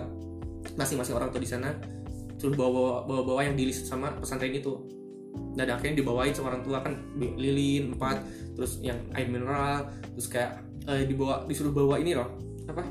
Masing-masing 0.75 1.15
orang 1.15 1.29
tua 1.31 1.41
di 1.41 1.49
sana 1.49 1.71
suruh 2.35 2.53
bawa 2.53 3.07
bawa 3.07 3.21
bawa 3.23 3.41
yang 3.47 3.55
di 3.55 3.71
list 3.71 3.87
sama 3.87 4.11
pesantren 4.19 4.51
itu. 4.53 4.75
Dan 5.55 5.71
akhirnya 5.71 6.03
dibawain 6.03 6.35
sama 6.35 6.51
orang 6.51 6.63
tua 6.63 6.83
kan 6.83 6.93
lilin 7.15 7.95
empat 7.95 8.23
terus 8.55 8.79
yang 8.83 8.99
air 9.15 9.27
mineral 9.27 9.87
terus 10.13 10.27
kayak 10.27 10.59
eh, 10.85 11.07
dibawa 11.07 11.47
disuruh 11.47 11.71
bawa 11.71 11.97
ini 11.97 12.13
loh. 12.13 12.27
Apa 12.67 12.83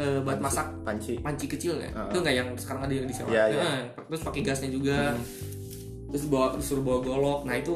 Eh, 0.00 0.18
buat 0.18 0.32
Panci- 0.34 0.44
masak 0.48 0.66
panci. 0.80 1.12
panci 1.20 1.44
kecil 1.46 1.76
ya. 1.76 1.90
Ah. 1.92 2.08
itu 2.08 2.18
nggak 2.18 2.34
yang 2.34 2.48
sekarang 2.54 2.82
ada 2.82 2.94
yang 2.94 3.04
disewa 3.04 3.28
Iya, 3.28 3.44
iya. 3.46 3.60
Nah, 3.60 3.78
terus 4.06 4.22
pakai 4.22 4.40
gasnya 4.40 4.68
juga. 4.68 5.12
Hmm. 5.12 5.22
terus 6.08 6.24
bawa 6.26 6.56
disuruh 6.56 6.80
bawa 6.80 6.98
golok. 7.00 7.40
Nah 7.44 7.54
itu 7.54 7.74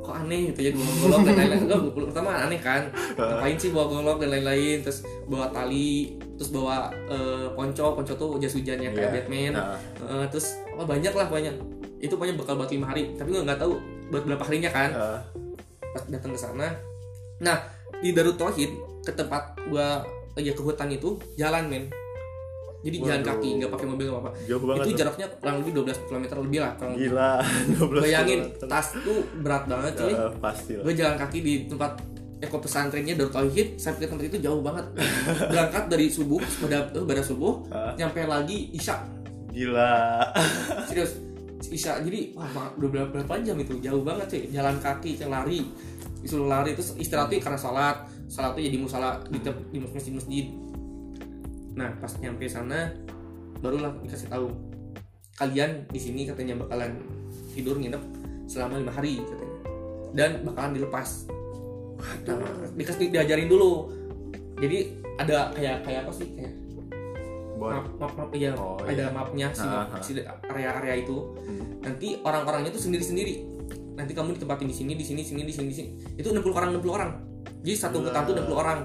kok 0.00 0.16
aneh 0.16 0.48
gitu 0.48 0.60
ya 0.62 0.70
bawa 0.72 0.92
golok 0.98 1.20
dan 1.22 1.34
lain-lain. 1.36 1.60
Enggak, 1.62 1.80
pertama 2.08 2.30
aneh 2.40 2.58
kan. 2.58 2.82
Ngapain 3.14 3.54
sih 3.54 3.70
bawa 3.70 3.86
golok 3.86 4.16
dan 4.18 4.28
lain-lain? 4.32 4.80
Terus 4.80 4.98
bawa 5.24 5.46
tali 5.48 5.90
terus 6.34 6.50
bawa 6.50 6.76
eh, 7.06 7.46
ponco. 7.52 7.86
Ponco 7.92 8.12
tuh 8.12 8.30
jas 8.38 8.50
hujan 8.52 8.80
yang 8.80 8.90
kayak 8.90 9.10
Iya. 9.10 9.16
Batman. 9.20 9.52
Nah, 9.52 9.76
Eh, 10.00 10.26
terus 10.26 10.46
apa 10.70 10.88
banyak 10.88 11.12
lah 11.12 11.28
banyak 11.28 11.54
itu 11.98 12.14
banyak 12.14 12.34
bekal 12.34 12.56
buat 12.56 12.66
lima 12.68 12.88
hari. 12.88 13.12
Tapi 13.12 13.28
gue 13.28 13.42
nggak 13.42 13.60
tahu 13.60 13.76
buat 14.08 14.22
berapa 14.24 14.42
harinya 14.42 14.70
kan. 14.70 14.90
Ah, 14.90 15.20
pas 15.86 16.02
datang 16.08 16.32
ke 16.32 16.40
sana. 16.40 16.72
Nah 17.38 17.60
di 17.94 18.10
Darut 18.10 18.34
Tauhid 18.34 18.70
ke 19.00 19.12
tempat 19.12 19.54
gua 19.68 20.02
ya 20.40 20.52
ke 20.54 20.62
hutan 20.62 20.88
itu 20.90 21.18
jalan 21.34 21.66
men. 21.66 21.84
Jadi 22.78 22.96
jalan 23.02 23.22
Waduh. 23.26 23.30
kaki 23.34 23.48
nggak 23.58 23.70
pakai 23.74 23.86
mobil 23.90 24.06
apa 24.06 24.30
jauh 24.46 24.62
banget 24.62 24.86
itu 24.86 24.92
jaraknya 25.02 25.26
kurang 25.42 25.56
lebih 25.66 25.72
12 25.82 26.06
km 26.06 26.24
lebih 26.46 26.58
lah 26.62 26.72
kurang 26.78 26.94
gila 26.94 27.32
12 27.74 27.90
bayangin 28.06 28.40
tas 28.70 28.86
tuh 28.94 29.18
berat 29.42 29.66
banget 29.66 29.92
pasti 30.38 30.72
lah. 30.78 30.86
Gue 30.86 30.94
jalan 30.94 31.16
kaki 31.18 31.38
di 31.42 31.54
tempat 31.66 31.98
eko 32.38 32.62
pesantrennya 32.62 33.18
Darut 33.18 33.34
Tauhid 33.34 33.82
sampai 33.82 34.06
ke 34.06 34.14
tempat 34.14 34.30
itu 34.30 34.38
jauh 34.38 34.62
banget. 34.62 34.86
Berangkat 35.50 35.90
dari 35.90 36.06
subuh 36.06 36.38
pada 36.38 36.86
eh, 36.94 37.02
pada 37.02 37.22
subuh 37.22 37.66
nyampe 37.98 38.22
lagi 38.22 38.70
isya. 38.70 38.94
Gila. 39.50 40.22
Serius 40.88 41.18
isya 41.58 41.98
jadi 42.06 42.38
wah 42.38 42.70
udah 42.78 42.88
berapa, 42.88 43.10
berapa 43.10 43.42
jam 43.42 43.58
itu 43.58 43.74
jauh 43.82 44.06
banget 44.06 44.38
cuy. 44.38 44.42
Jalan 44.54 44.78
kaki 44.78 45.18
yang 45.18 45.34
lari 45.34 45.66
disuruh 46.22 46.46
lari 46.46 46.74
terus 46.74 46.94
istirahat 46.98 47.30
tuh 47.30 47.42
karena 47.42 47.58
sholat 47.58 48.06
sholat 48.28 48.52
tuh 48.52 48.62
jadi 48.62 48.76
musola 48.76 49.18
di, 49.26 49.38
di 49.42 49.78
masjid 49.80 50.12
masjid 50.12 50.46
nah 51.72 51.88
pas 51.96 52.12
nyampe 52.18 52.44
sana 52.44 52.92
barulah 53.58 53.94
dikasih 54.02 54.28
tahu 54.28 54.50
kalian 55.34 55.86
di 55.88 55.98
sini 55.98 56.26
katanya 56.26 56.58
bakalan 56.58 56.98
tidur 57.54 57.78
nginep 57.78 58.02
selama 58.48 58.78
lima 58.78 58.90
hari 58.90 59.22
katanya. 59.22 59.56
Dan 60.08 60.30
bakalan 60.42 60.72
dilepas. 60.74 61.28
Nah, 62.26 62.38
dikasih 62.74 63.12
diajarin 63.12 63.46
dulu. 63.46 63.92
Jadi 64.58 64.98
ada 65.14 65.52
kayak 65.54 65.86
kayak 65.86 66.00
apa 66.08 66.12
sih? 66.16 66.26
Kayak 66.34 66.54
buat 67.54 67.70
map 67.74 67.86
map, 67.98 68.12
map 68.14 68.30
iya 68.34 68.54
Oh, 68.54 68.78
ada 68.82 68.94
iya. 68.94 69.14
mapnya 69.14 69.46
si, 69.50 69.62
Ah, 69.62 69.86
map- 69.86 69.94
ah. 69.94 70.02
si 70.02 70.14
area-area 70.18 70.94
itu. 71.02 71.16
Hmm. 71.38 71.82
nanti 71.82 72.18
orang-orangnya 72.22 72.70
tuh 72.70 72.82
sendiri-sendiri. 72.82 73.34
Nanti 73.94 74.14
kamu 74.14 74.34
ditempatin 74.38 74.66
di 74.66 74.74
sini 74.74 74.92
di 74.94 75.04
sini 75.06 75.22
sini 75.22 75.42
di 75.46 75.54
sini 75.54 75.66
di 75.70 75.76
sini. 75.76 75.88
Itu 76.18 76.34
60 76.34 76.50
orang 76.50 76.70
60 76.74 76.90
orang 76.90 77.10
jadi 77.58 77.74
satu 77.76 78.00
hutan 78.00 78.22
tuh 78.22 78.34
60 78.34 78.54
orang. 78.54 78.78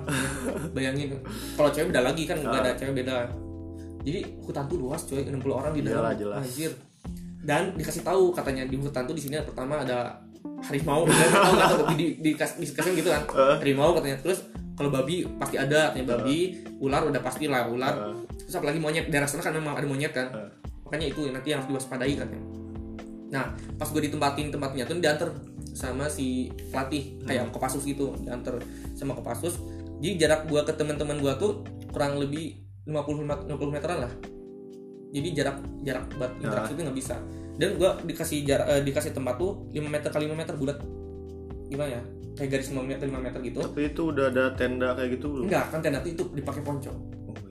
Bayangin 0.71 1.13
kalau 1.53 1.69
cewek 1.69 1.93
beda 1.93 2.01
lagi 2.03 2.23
kan 2.23 2.37
nggak 2.37 2.51
Ah. 2.51 2.63
ada 2.63 2.71
cewek 2.73 2.93
beda. 2.99 3.15
Jadi 4.01 4.19
hutan 4.41 4.63
tuh 4.65 4.77
luas 4.77 5.01
coy 5.03 5.21
60 5.21 5.53
orang 5.53 5.71
di 5.71 5.81
dalam. 5.81 6.01
Iyalah, 6.01 6.13
jelas. 6.15 6.43
Anjir. 6.43 6.73
dan 7.43 7.75
dikasih 7.75 8.01
tahu 8.01 8.31
katanya 8.31 8.63
di 8.63 8.79
hutan 8.79 9.03
tuh 9.03 9.11
di 9.11 9.19
sini 9.19 9.35
pertama 9.43 9.83
ada 9.83 10.15
harimau 10.63 11.03
Nggak 11.07 11.27
tahu 11.27 11.51
nggak 11.51 11.69
di, 11.91 11.95
di, 11.99 12.07
di, 12.17 12.29
dikasih 12.39 12.91
gitu 12.95 13.11
kan. 13.11 13.23
Eh. 13.27 13.55
harimau 13.59 13.91
katanya. 13.93 14.15
Terus 14.17 14.47
kalau 14.73 14.87
babi 14.89 15.27
pasti 15.35 15.59
ada 15.59 15.91
katanya 15.91 16.15
babi. 16.15 16.55
Ular 16.79 17.03
udah 17.03 17.19
pasti 17.19 17.45
lah 17.45 17.67
ular. 17.67 17.93
Ah, 17.93 18.15
terus 18.33 18.55
apalagi 18.55 18.79
monyet 18.79 19.07
daerah 19.07 19.27
sana 19.27 19.43
kan 19.43 19.51
memang 19.51 19.75
ada 19.75 19.83
monyet 19.83 20.11
kan. 20.11 20.31
Ah. 20.31 20.47
makanya 20.83 21.09
itu 21.09 21.25
nanti 21.27 21.51
yang 21.51 21.59
harus 21.59 21.69
diwaspadai 21.73 22.13
katanya. 22.15 22.43
Nah 23.29 23.45
pas 23.75 23.87
gue 23.87 24.01
ditempatin 24.01 24.47
tempatnya 24.47 24.83
tuh 24.85 24.95
diantar 24.97 25.29
sama 25.73 26.05
si 26.07 26.53
pelatih 26.69 27.17
kayak 27.25 27.49
kopassus 27.49 27.83
gitu 27.83 28.13
diantar 28.21 28.61
sama 28.93 29.17
kopassus. 29.17 29.57
Jadi 29.99 30.21
jarak 30.21 30.45
gue 30.47 30.61
ke 30.61 30.73
teman-teman 30.73 31.19
gue 31.19 31.33
tuh 31.41 31.65
kurang 31.89 32.17
lebih 32.21 32.63
50 32.85 33.49
50 33.49 33.73
meteran 33.73 34.07
lah. 34.07 34.13
Jadi 35.13 35.27
jarak 35.37 35.57
jarak 35.85 36.09
buat 36.17 36.31
interaksi 36.41 36.73
itu 36.73 36.81
nggak 36.81 36.97
bisa. 36.97 37.15
Dan 37.53 37.77
gue 37.77 37.89
dikasih 38.09 38.37
jarak 38.45 38.65
eh, 38.69 38.81
dikasih 38.81 39.11
tempat 39.13 39.37
tuh 39.37 39.69
5 39.69 39.77
meter 39.85 40.09
kali 40.09 40.25
5 40.25 40.33
meter 40.33 40.55
bulat. 40.57 40.77
Gimana 41.69 41.89
ya? 41.99 42.01
Kayak 42.33 42.49
garis 42.57 42.67
5 42.73 42.81
meter 42.81 43.05
5 43.05 43.21
meter 43.21 43.39
gitu. 43.45 43.59
Tapi 43.61 43.81
itu 43.93 44.01
udah 44.09 44.25
ada 44.33 44.43
tenda 44.57 44.97
kayak 44.97 45.09
gitu 45.21 45.25
belum? 45.29 45.45
Enggak 45.49 45.65
kan 45.69 45.79
tenda 45.85 45.99
itu 46.01 46.23
dipakai 46.33 46.61
ponco. 46.65 46.91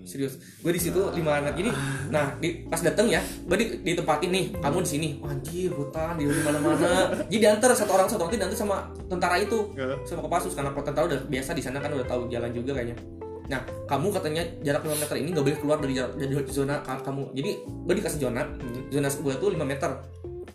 Serius. 0.05 0.35
Gue 0.59 0.71
di 0.71 0.79
situ 0.79 0.99
lima 1.13 1.37
anak 1.37 1.55
ini 1.55 1.71
nah 2.09 2.35
di, 2.37 2.65
pas 2.65 2.79
dateng 2.79 3.07
ya 3.07 3.19
gue 3.21 3.57
di, 3.57 3.67
ditempatin 3.83 4.29
nih 4.29 4.45
kamu 4.57 4.79
di 4.81 4.89
sini. 4.89 5.09
Wah, 5.19 5.31
anjir 5.31 5.71
hutan 5.71 6.15
di 6.15 6.25
mana 6.27 6.59
mana 6.59 6.89
jadi 7.27 7.39
diantar 7.41 7.73
satu 7.73 7.93
orang 7.93 8.07
satu 8.07 8.23
orang 8.23 8.31
itu 8.31 8.41
diantar 8.41 8.59
sama 8.59 8.77
tentara 9.07 9.37
itu 9.37 9.71
sama 10.03 10.21
kopassus 10.21 10.53
karena 10.53 10.71
kalau 10.71 10.85
tentara 10.85 11.05
udah 11.07 11.21
biasa 11.25 11.51
di 11.53 11.63
sana 11.63 11.79
kan 11.79 11.91
udah 11.91 12.05
tahu 12.05 12.27
jalan 12.27 12.51
juga 12.51 12.75
kayaknya. 12.75 12.97
Nah 13.43 13.59
kamu 13.85 14.09
katanya 14.11 14.43
jarak 14.61 14.81
5 14.81 14.97
meter 14.97 15.17
ini 15.17 15.29
nggak 15.31 15.45
boleh 15.45 15.59
keluar 15.59 15.79
dari 15.79 15.93
jarak 15.93 16.13
dari 16.15 16.33
zona 16.49 16.81
ka- 16.81 17.03
kamu. 17.03 17.33
Jadi 17.33 17.51
gue 17.61 17.95
dikasih 17.97 18.21
zona 18.21 18.43
Hmm. 18.47 18.87
zona 18.89 19.09
gue 19.09 19.35
tuh 19.37 19.51
5 19.51 19.63
meter. 19.63 19.91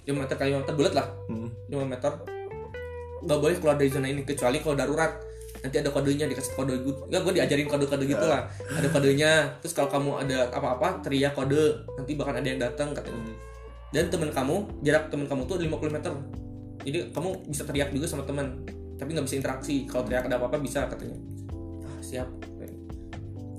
5 0.08 0.16
meter 0.16 0.36
kali 0.36 0.50
5 0.52 0.64
meter 0.64 0.74
bulat 0.74 0.94
lah. 0.94 1.08
Hmm. 1.28 1.52
5 1.68 1.84
meter. 1.84 2.12
Nggak 3.18 3.40
boleh 3.40 3.56
keluar 3.58 3.76
dari 3.76 3.90
zona 3.90 4.08
ini 4.08 4.24
kecuali 4.24 4.58
kalau 4.60 4.74
darurat 4.74 5.20
nanti 5.68 5.84
ada 5.84 5.92
kodenya 5.92 6.32
dikasih 6.32 6.56
kode 6.56 6.80
gue 6.80 6.94
nggak 7.12 7.22
gue 7.28 7.34
diajarin 7.36 7.68
kode-kode 7.68 8.08
gitu 8.08 8.26
lah. 8.26 8.48
Ada 8.72 8.88
kodenya 8.88 9.32
terus 9.60 9.76
kalau 9.76 9.92
kamu 9.92 10.24
ada 10.24 10.48
apa-apa 10.56 11.04
teriak 11.04 11.36
kode. 11.36 11.84
Nanti 12.00 12.16
bahkan 12.16 12.40
ada 12.40 12.48
yang 12.48 12.60
datang 12.64 12.96
katanya. 12.96 13.20
Hmm. 13.20 13.36
dan 13.88 14.12
teman 14.12 14.28
kamu 14.36 14.84
jarak 14.84 15.08
teman 15.08 15.28
kamu 15.32 15.48
tuh 15.48 15.60
50 15.60 15.96
meter. 15.96 16.14
Jadi 16.84 16.98
kamu 17.12 17.30
bisa 17.48 17.64
teriak 17.68 17.90
juga 17.92 18.08
sama 18.08 18.24
teman 18.24 18.64
tapi 18.96 19.12
nggak 19.12 19.28
bisa 19.28 19.36
interaksi. 19.36 19.84
Kalau 19.84 20.08
teriak 20.08 20.28
ada 20.32 20.40
apa-apa 20.40 20.60
bisa 20.64 20.88
katanya. 20.88 21.20
Ah, 21.84 22.00
siap. 22.00 22.28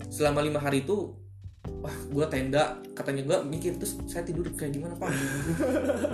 Selama 0.08 0.42
lima 0.42 0.58
hari 0.58 0.82
itu 0.82 1.14
wah 1.84 1.96
gue 2.10 2.24
tenda. 2.26 2.76
Katanya 2.92 3.22
gue 3.22 3.38
mikir 3.46 3.78
terus 3.78 3.94
saya 4.10 4.26
tidur 4.26 4.44
kayak 4.54 4.74
gimana 4.74 4.94
pak? 4.98 5.10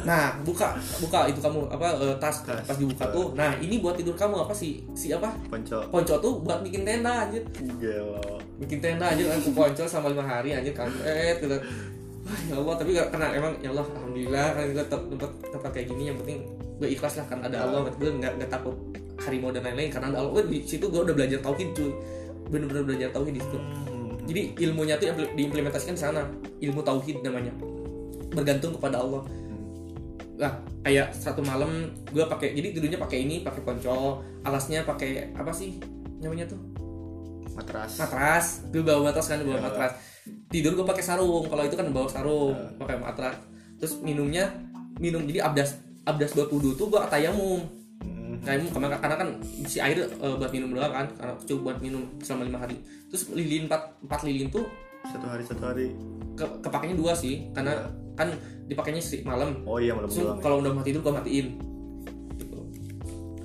Nah 0.09 0.37
buka 0.45 0.77
buka 1.01 1.31
itu 1.33 1.41
kamu 1.41 1.71
apa 1.73 1.97
eh, 1.97 2.17
tas. 2.21 2.45
Tas. 2.45 2.65
pas 2.67 2.77
dibuka 2.77 3.09
tuh. 3.09 3.33
Nah 3.33 3.57
ini 3.59 3.81
buat 3.81 3.97
tidur 3.97 4.13
kamu 4.15 4.45
apa 4.45 4.53
sih 4.53 4.85
si 4.93 5.11
apa? 5.15 5.33
Ponco. 5.49 5.89
Ponco 5.89 6.15
tuh 6.21 6.33
buat 6.45 6.61
bikin 6.61 6.85
tenda 6.85 7.25
anjir. 7.25 7.43
Gelo 7.81 8.45
bikin 8.59 8.79
tenda 8.79 9.11
aja 9.11 9.23
aku 9.35 9.51
ponco 9.51 9.85
sama 9.87 10.15
lima 10.15 10.23
hari 10.23 10.55
anjir 10.55 10.75
kampret 10.75 11.43
gitu. 11.43 11.59
Wah, 12.25 12.41
ya 12.49 12.55
Allah 12.57 12.75
tapi 12.81 12.91
gak 12.97 13.09
karena 13.13 13.27
emang 13.37 13.53
ya 13.61 13.69
Allah 13.75 13.85
alhamdulillah 13.85 14.47
kan 14.57 14.65
gue 14.73 14.85
tempat 14.89 15.09
tempat 15.13 15.31
tempat 15.53 15.71
kayak 15.77 15.87
gini 15.93 16.03
yang 16.09 16.17
penting 16.25 16.39
gue 16.81 16.89
ikhlas 16.89 17.21
lah 17.21 17.27
karena 17.29 17.43
ada 17.53 17.59
Allah 17.69 17.81
gue 17.85 18.11
nggak 18.17 18.33
nggak 18.41 18.51
takut 18.51 18.77
harimau 19.21 19.53
dan 19.53 19.63
lain-lain 19.63 19.93
karena 19.93 20.07
ada 20.09 20.19
Allah 20.25 20.33
Gue 20.41 20.45
di 20.49 20.59
situ 20.65 20.89
gue 20.89 21.01
udah 21.05 21.15
belajar 21.15 21.39
tauhid 21.45 21.69
cuy. 21.77 21.93
Bener-bener 22.49 22.85
belajar 22.87 23.09
tauhid 23.13 23.35
di 23.37 23.43
situ 23.43 23.59
Hmm. 24.25 24.29
jadi 24.33 24.41
ilmunya 24.65 24.97
tuh 24.97 25.13
impl- 25.13 25.33
diimplementasikan 25.37 25.93
di 25.93 26.01
sana. 26.01 26.25
Ilmu 26.59 26.81
tauhid 26.81 27.21
namanya. 27.21 27.53
Bergantung 28.33 28.73
kepada 28.73 29.05
Allah. 29.05 29.21
Lah 30.41 30.53
kayak 30.83 31.13
satu 31.13 31.45
malam 31.45 31.93
gue 32.09 32.25
pakai 32.25 32.57
jadi 32.57 32.73
tidurnya 32.73 32.99
pakai 32.99 33.23
ini 33.23 33.45
pakai 33.45 33.63
ponco 33.63 34.25
alasnya 34.43 34.83
pakai 34.83 35.31
apa 35.37 35.53
sih 35.53 35.79
namanya 36.19 36.51
tuh? 36.51 36.59
Matras. 37.55 38.01
Matras. 38.03 38.47
Gue 38.73 38.83
bawa 38.83 39.13
matras 39.13 39.31
kan 39.31 39.39
bawa 39.45 39.61
Ya. 39.61 39.63
matras. 39.63 39.93
Tidur 40.51 40.75
gue 40.75 40.83
pakai 40.83 41.05
sarung. 41.05 41.47
Kalau 41.47 41.63
itu 41.63 41.77
kan 41.77 41.87
bawa 41.93 42.09
sarung 42.11 42.57
Ya. 42.57 42.81
pakai 42.81 42.97
matras. 42.99 43.37
Terus 43.79 44.01
minumnya 44.03 44.51
minum 44.99 45.23
jadi 45.23 45.45
abdas 45.47 45.79
abdas 46.05 46.35
buat 46.35 46.51
wudhu 46.51 46.75
tuh 46.75 46.87
gue 46.91 47.01
tayamum 47.11 47.63
Hmm. 48.45 48.61
tayamum 48.61 48.69
karena, 48.77 48.97
karena 49.01 49.17
kan 49.17 49.29
si 49.65 49.81
air 49.81 50.05
eh, 50.05 50.35
buat 50.37 50.53
minum 50.53 50.77
doang 50.77 50.93
kan 50.93 51.07
karena 51.17 51.33
cukup 51.49 51.61
buat 51.73 51.79
minum 51.81 52.05
selama 52.21 52.45
lima 52.45 52.59
hari. 52.61 52.77
Terus 53.09 53.33
lilin 53.33 53.65
empat 53.65 54.05
empat 54.05 54.21
lilin 54.29 54.53
tuh 54.53 54.69
satu 55.09 55.27
hari 55.29 55.43
satu 55.45 55.65
hari. 55.65 55.87
ke, 56.35 56.45
kepakainya 56.67 56.97
dua 56.99 57.15
sih 57.15 57.49
karena 57.55 57.89
kan 58.13 58.29
dipakainya 58.69 59.01
si 59.01 59.25
malam. 59.25 59.65
Oh 59.65 59.81
iya 59.81 59.97
malam 59.97 60.13
Terus 60.13 60.29
doang 60.29 60.41
kalau 60.45 60.57
udah 60.61 60.73
mau 60.77 60.85
tidur 60.85 61.01
gue 61.01 61.15
matiin. 61.15 61.47
Gitu. 62.37 62.59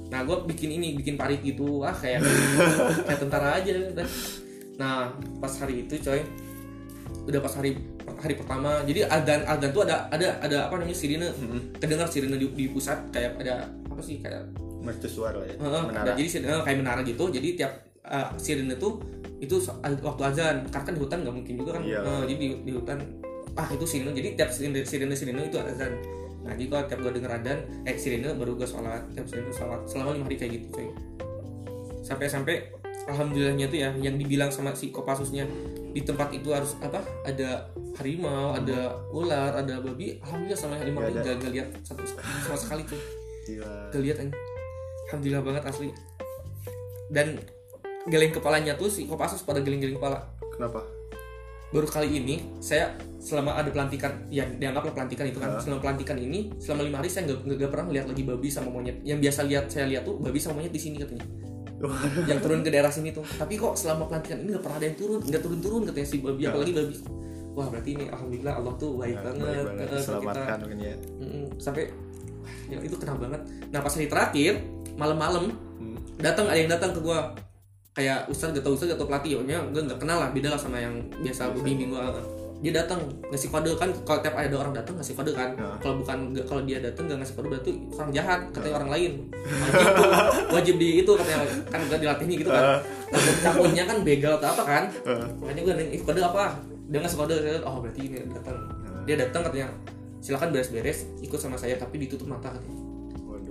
nah 0.10 0.26
gue 0.26 0.38
bikin 0.52 0.70
ini 0.76 1.00
bikin 1.00 1.16
parit 1.16 1.40
gitu. 1.40 1.86
Ah 1.88 1.96
kayak 1.96 2.20
kayak 3.08 3.20
tentara 3.24 3.56
aja 3.56 3.96
udah. 3.96 4.08
nah 4.80 5.12
pas 5.44 5.52
hari 5.60 5.84
itu 5.84 6.00
coy 6.00 6.24
udah 7.28 7.40
pas 7.40 7.54
hari 7.56 7.80
hari 8.20 8.36
pertama. 8.36 8.84
Jadi 8.84 9.06
adan 9.06 9.48
adan 9.48 9.70
tuh 9.72 9.88
ada 9.88 10.12
ada 10.12 10.44
ada 10.44 10.58
apa 10.68 10.76
namanya 10.82 10.98
sirine. 10.98 11.30
Kedengar 11.78 12.12
sirine 12.12 12.36
di, 12.36 12.48
di 12.52 12.66
pusat 12.68 13.00
kayak 13.14 13.40
ada 13.40 13.70
apa 13.70 14.02
sih 14.02 14.18
kayak 14.18 14.69
mercusuar 14.90 15.34
lah 15.38 15.46
ya 15.46 15.56
Heeh, 15.56 15.82
menara. 15.86 16.06
nah, 16.10 16.16
jadi 16.18 16.28
sirine 16.28 16.58
kayak 16.66 16.78
menara 16.82 17.02
gitu. 17.06 17.24
Jadi 17.30 17.48
tiap 17.54 17.72
uh, 18.04 18.34
sirine 18.36 18.74
tuh 18.76 18.98
itu 19.38 19.56
so- 19.56 19.78
waktu 19.80 20.22
azan. 20.26 20.66
Karena 20.68 20.86
kan 20.90 20.94
di 20.98 21.02
hutan 21.02 21.18
nggak 21.22 21.36
mungkin 21.38 21.54
juga 21.56 21.72
kan. 21.78 21.84
Iya. 21.86 22.00
Eh, 22.02 22.22
jadi 22.28 22.36
di, 22.36 22.48
di 22.66 22.72
hutan 22.74 22.98
ah 23.54 23.70
itu 23.70 23.86
sirine. 23.86 24.12
Jadi 24.12 24.30
tiap 24.34 24.50
sirine 24.50 24.82
sirine 24.82 25.14
sirine 25.14 25.42
itu 25.46 25.58
azan. 25.62 25.94
Nah 26.40 26.56
jadi 26.58 26.68
kalau 26.68 26.84
tiap 26.90 27.00
gue 27.04 27.12
denger 27.16 27.32
adan 27.32 27.58
eh 27.86 27.96
sirine 27.96 28.34
baru 28.34 28.58
gue 28.58 28.66
sholat. 28.66 29.06
Tiap 29.14 29.26
sirine 29.26 29.54
sholat 29.54 29.86
selama 29.86 30.18
lima 30.18 30.26
hari 30.26 30.36
kayak 30.36 30.52
gitu 30.58 30.68
coy. 30.74 30.88
Sampai 32.02 32.26
sampai 32.26 32.56
alhamdulillahnya 33.06 33.66
tuh 33.68 33.80
ya 33.80 33.90
yang 33.98 34.16
dibilang 34.16 34.50
sama 34.50 34.74
si 34.74 34.90
kopassusnya 34.90 35.46
di 35.90 36.06
tempat 36.06 36.30
itu 36.30 36.54
harus 36.54 36.78
apa 36.78 37.02
ada 37.26 37.66
harimau 37.98 38.54
ada 38.54 38.94
ular 39.10 39.58
ada 39.58 39.82
babi 39.82 40.22
alhamdulillah 40.22 40.60
sama 40.60 40.78
harimau 40.78 41.02
Nggak 41.02 41.26
gak, 41.26 41.36
gak 41.42 41.52
lihat 41.58 41.68
satu 41.82 42.06
sama 42.06 42.54
sekali 42.54 42.86
tuh 42.86 43.02
Gila. 43.50 43.90
gak 43.90 44.02
lihat 44.06 44.18
anjing. 44.22 44.38
Alhamdulillah 45.10 45.44
banget 45.44 45.64
asli. 45.66 45.90
Dan 47.10 47.42
geleng 48.06 48.32
kepalanya 48.32 48.74
tuh 48.74 48.88
si 48.88 49.06
kopassus 49.06 49.42
pada 49.42 49.60
geleng-geleng 49.60 49.98
kepala. 49.98 50.22
Kenapa? 50.54 50.86
Baru 51.70 51.86
kali 51.86 52.18
ini 52.18 52.58
saya 52.58 52.98
selama 53.20 53.54
ada 53.54 53.70
pelantikan 53.70 54.26
yang 54.30 54.58
dianggaplah 54.58 54.90
pelantikan 54.90 55.26
itu 55.26 55.38
kan. 55.38 55.54
Ah. 55.54 55.62
selama 55.62 55.80
pelantikan 55.84 56.18
ini 56.18 56.50
selama 56.58 56.82
lima 56.82 56.98
hari 56.98 57.10
saya 57.10 57.30
nggak 57.30 57.70
pernah 57.70 57.88
lihat 57.92 58.06
lagi 58.10 58.24
babi 58.26 58.50
sama 58.50 58.70
monyet. 58.70 58.98
Yang 59.04 59.20
biasa 59.30 59.40
lihat 59.46 59.66
saya 59.70 59.86
lihat 59.86 60.02
tuh 60.02 60.18
babi 60.18 60.38
sama 60.42 60.62
monyet 60.62 60.74
di 60.74 60.82
sini 60.82 60.98
katanya. 60.98 61.26
Yang 62.26 62.40
turun 62.42 62.60
ke 62.66 62.70
daerah 62.70 62.90
sini 62.90 63.14
tuh. 63.14 63.22
Tapi 63.24 63.54
kok 63.56 63.78
selama 63.78 64.10
pelantikan 64.10 64.42
ini 64.42 64.52
nggak 64.52 64.64
pernah 64.66 64.78
ada 64.82 64.86
yang 64.86 64.98
turun? 64.98 65.20
Nggak 65.22 65.42
turun 65.46 65.60
turun 65.62 65.82
katanya 65.86 66.08
si 66.08 66.18
babi 66.20 66.42
Ya. 66.42 66.50
apalagi 66.50 66.74
babi. 66.74 66.96
Wah 67.54 67.68
berarti 67.68 67.90
ini 67.92 68.06
alhamdulillah 68.08 68.54
Allah 68.56 68.74
tuh 68.76 68.92
baik 68.96 69.16
Nah, 69.16 69.24
banget, 69.26 69.44
baik 69.44 69.66
banget. 69.68 69.88
Ke 69.90 70.18
kita. 70.22 70.42
Ya 70.80 70.96
Mm-mm. 71.22 71.46
sampai 71.60 71.84
wah, 72.40 72.54
ya 72.72 72.78
itu 72.82 72.96
kena 72.98 73.14
banget. 73.14 73.42
Nah 73.70 73.80
pas 73.80 73.94
hari 73.94 74.08
terakhir 74.08 74.54
malam-malam 74.98 75.52
Hmm. 75.80 75.96
datang 76.20 76.46
ada 76.50 76.60
yang 76.60 76.72
datang 76.72 76.92
ke 76.92 77.00
gua. 77.00 77.32
Kayak 77.96 78.28
ustad 78.32 78.56
gak 78.56 78.64
tau 78.64 78.76
ustad 78.76 78.92
gak 78.92 79.00
tau 79.00 79.08
pelatih 79.10 79.44
ya 79.44 79.60
gue 79.60 79.82
nggak 79.82 80.00
kenal 80.00 80.24
lah 80.24 80.30
beda 80.32 80.56
lah 80.56 80.60
sama 80.60 80.80
yang 80.80 80.96
biasa 81.20 81.52
Biasa. 81.52 81.64
bimbing 81.66 81.92
gua 81.92 82.16
dia 82.60 82.76
datang 82.76 83.00
ngasih 83.32 83.48
kode 83.48 83.72
kan 83.80 83.88
kalau 84.04 84.20
tiap 84.20 84.36
ada 84.36 84.52
orang 84.52 84.76
datang 84.76 85.00
ngasih 85.00 85.16
kode 85.16 85.32
kan. 85.32 85.56
Ya. 85.56 85.72
kalau 85.80 85.96
bukan 86.04 86.36
kalau 86.44 86.62
dia 86.68 86.84
datang 86.84 87.08
nggak 87.08 87.24
ngasih 87.24 87.36
kode 87.40 87.48
berarti 87.56 87.72
orang 87.96 88.12
jahat 88.12 88.40
katanya 88.52 88.76
orang 88.84 88.92
lain. 88.92 89.12
Wajib 89.32 90.52
wajib 90.52 90.76
di 90.76 90.90
itu 91.00 91.12
katanya 91.16 91.40
kan 91.72 91.80
gak 91.88 92.00
dilatihnya 92.04 92.36
gitu 92.36 92.52
kan. 92.52 92.64
Takut 93.10 93.36
takutnya 93.40 93.84
kan 93.88 93.98
begal 94.04 94.34
atau 94.36 94.48
apa 94.52 94.64
kan. 94.68 94.84
Makanya 95.40 95.62
gue 95.64 95.74
nanya 95.80 95.92
"Ih, 95.96 96.02
kode 96.04 96.20
apa? 96.20 96.46
Dia 96.92 97.00
ngasih 97.00 97.18
kode 97.18 97.36
oh 97.64 97.76
berarti 97.80 98.02
ini 98.04 98.18
datang. 98.28 98.56
Dia 99.08 99.16
datang 99.16 99.42
katanya 99.48 99.68
silakan 100.20 100.52
beres-beres 100.52 101.08
ikut 101.24 101.40
sama 101.40 101.56
saya 101.56 101.80
tapi 101.80 101.96
ditutup 101.96 102.28
mata 102.28 102.52
katanya 102.52 102.89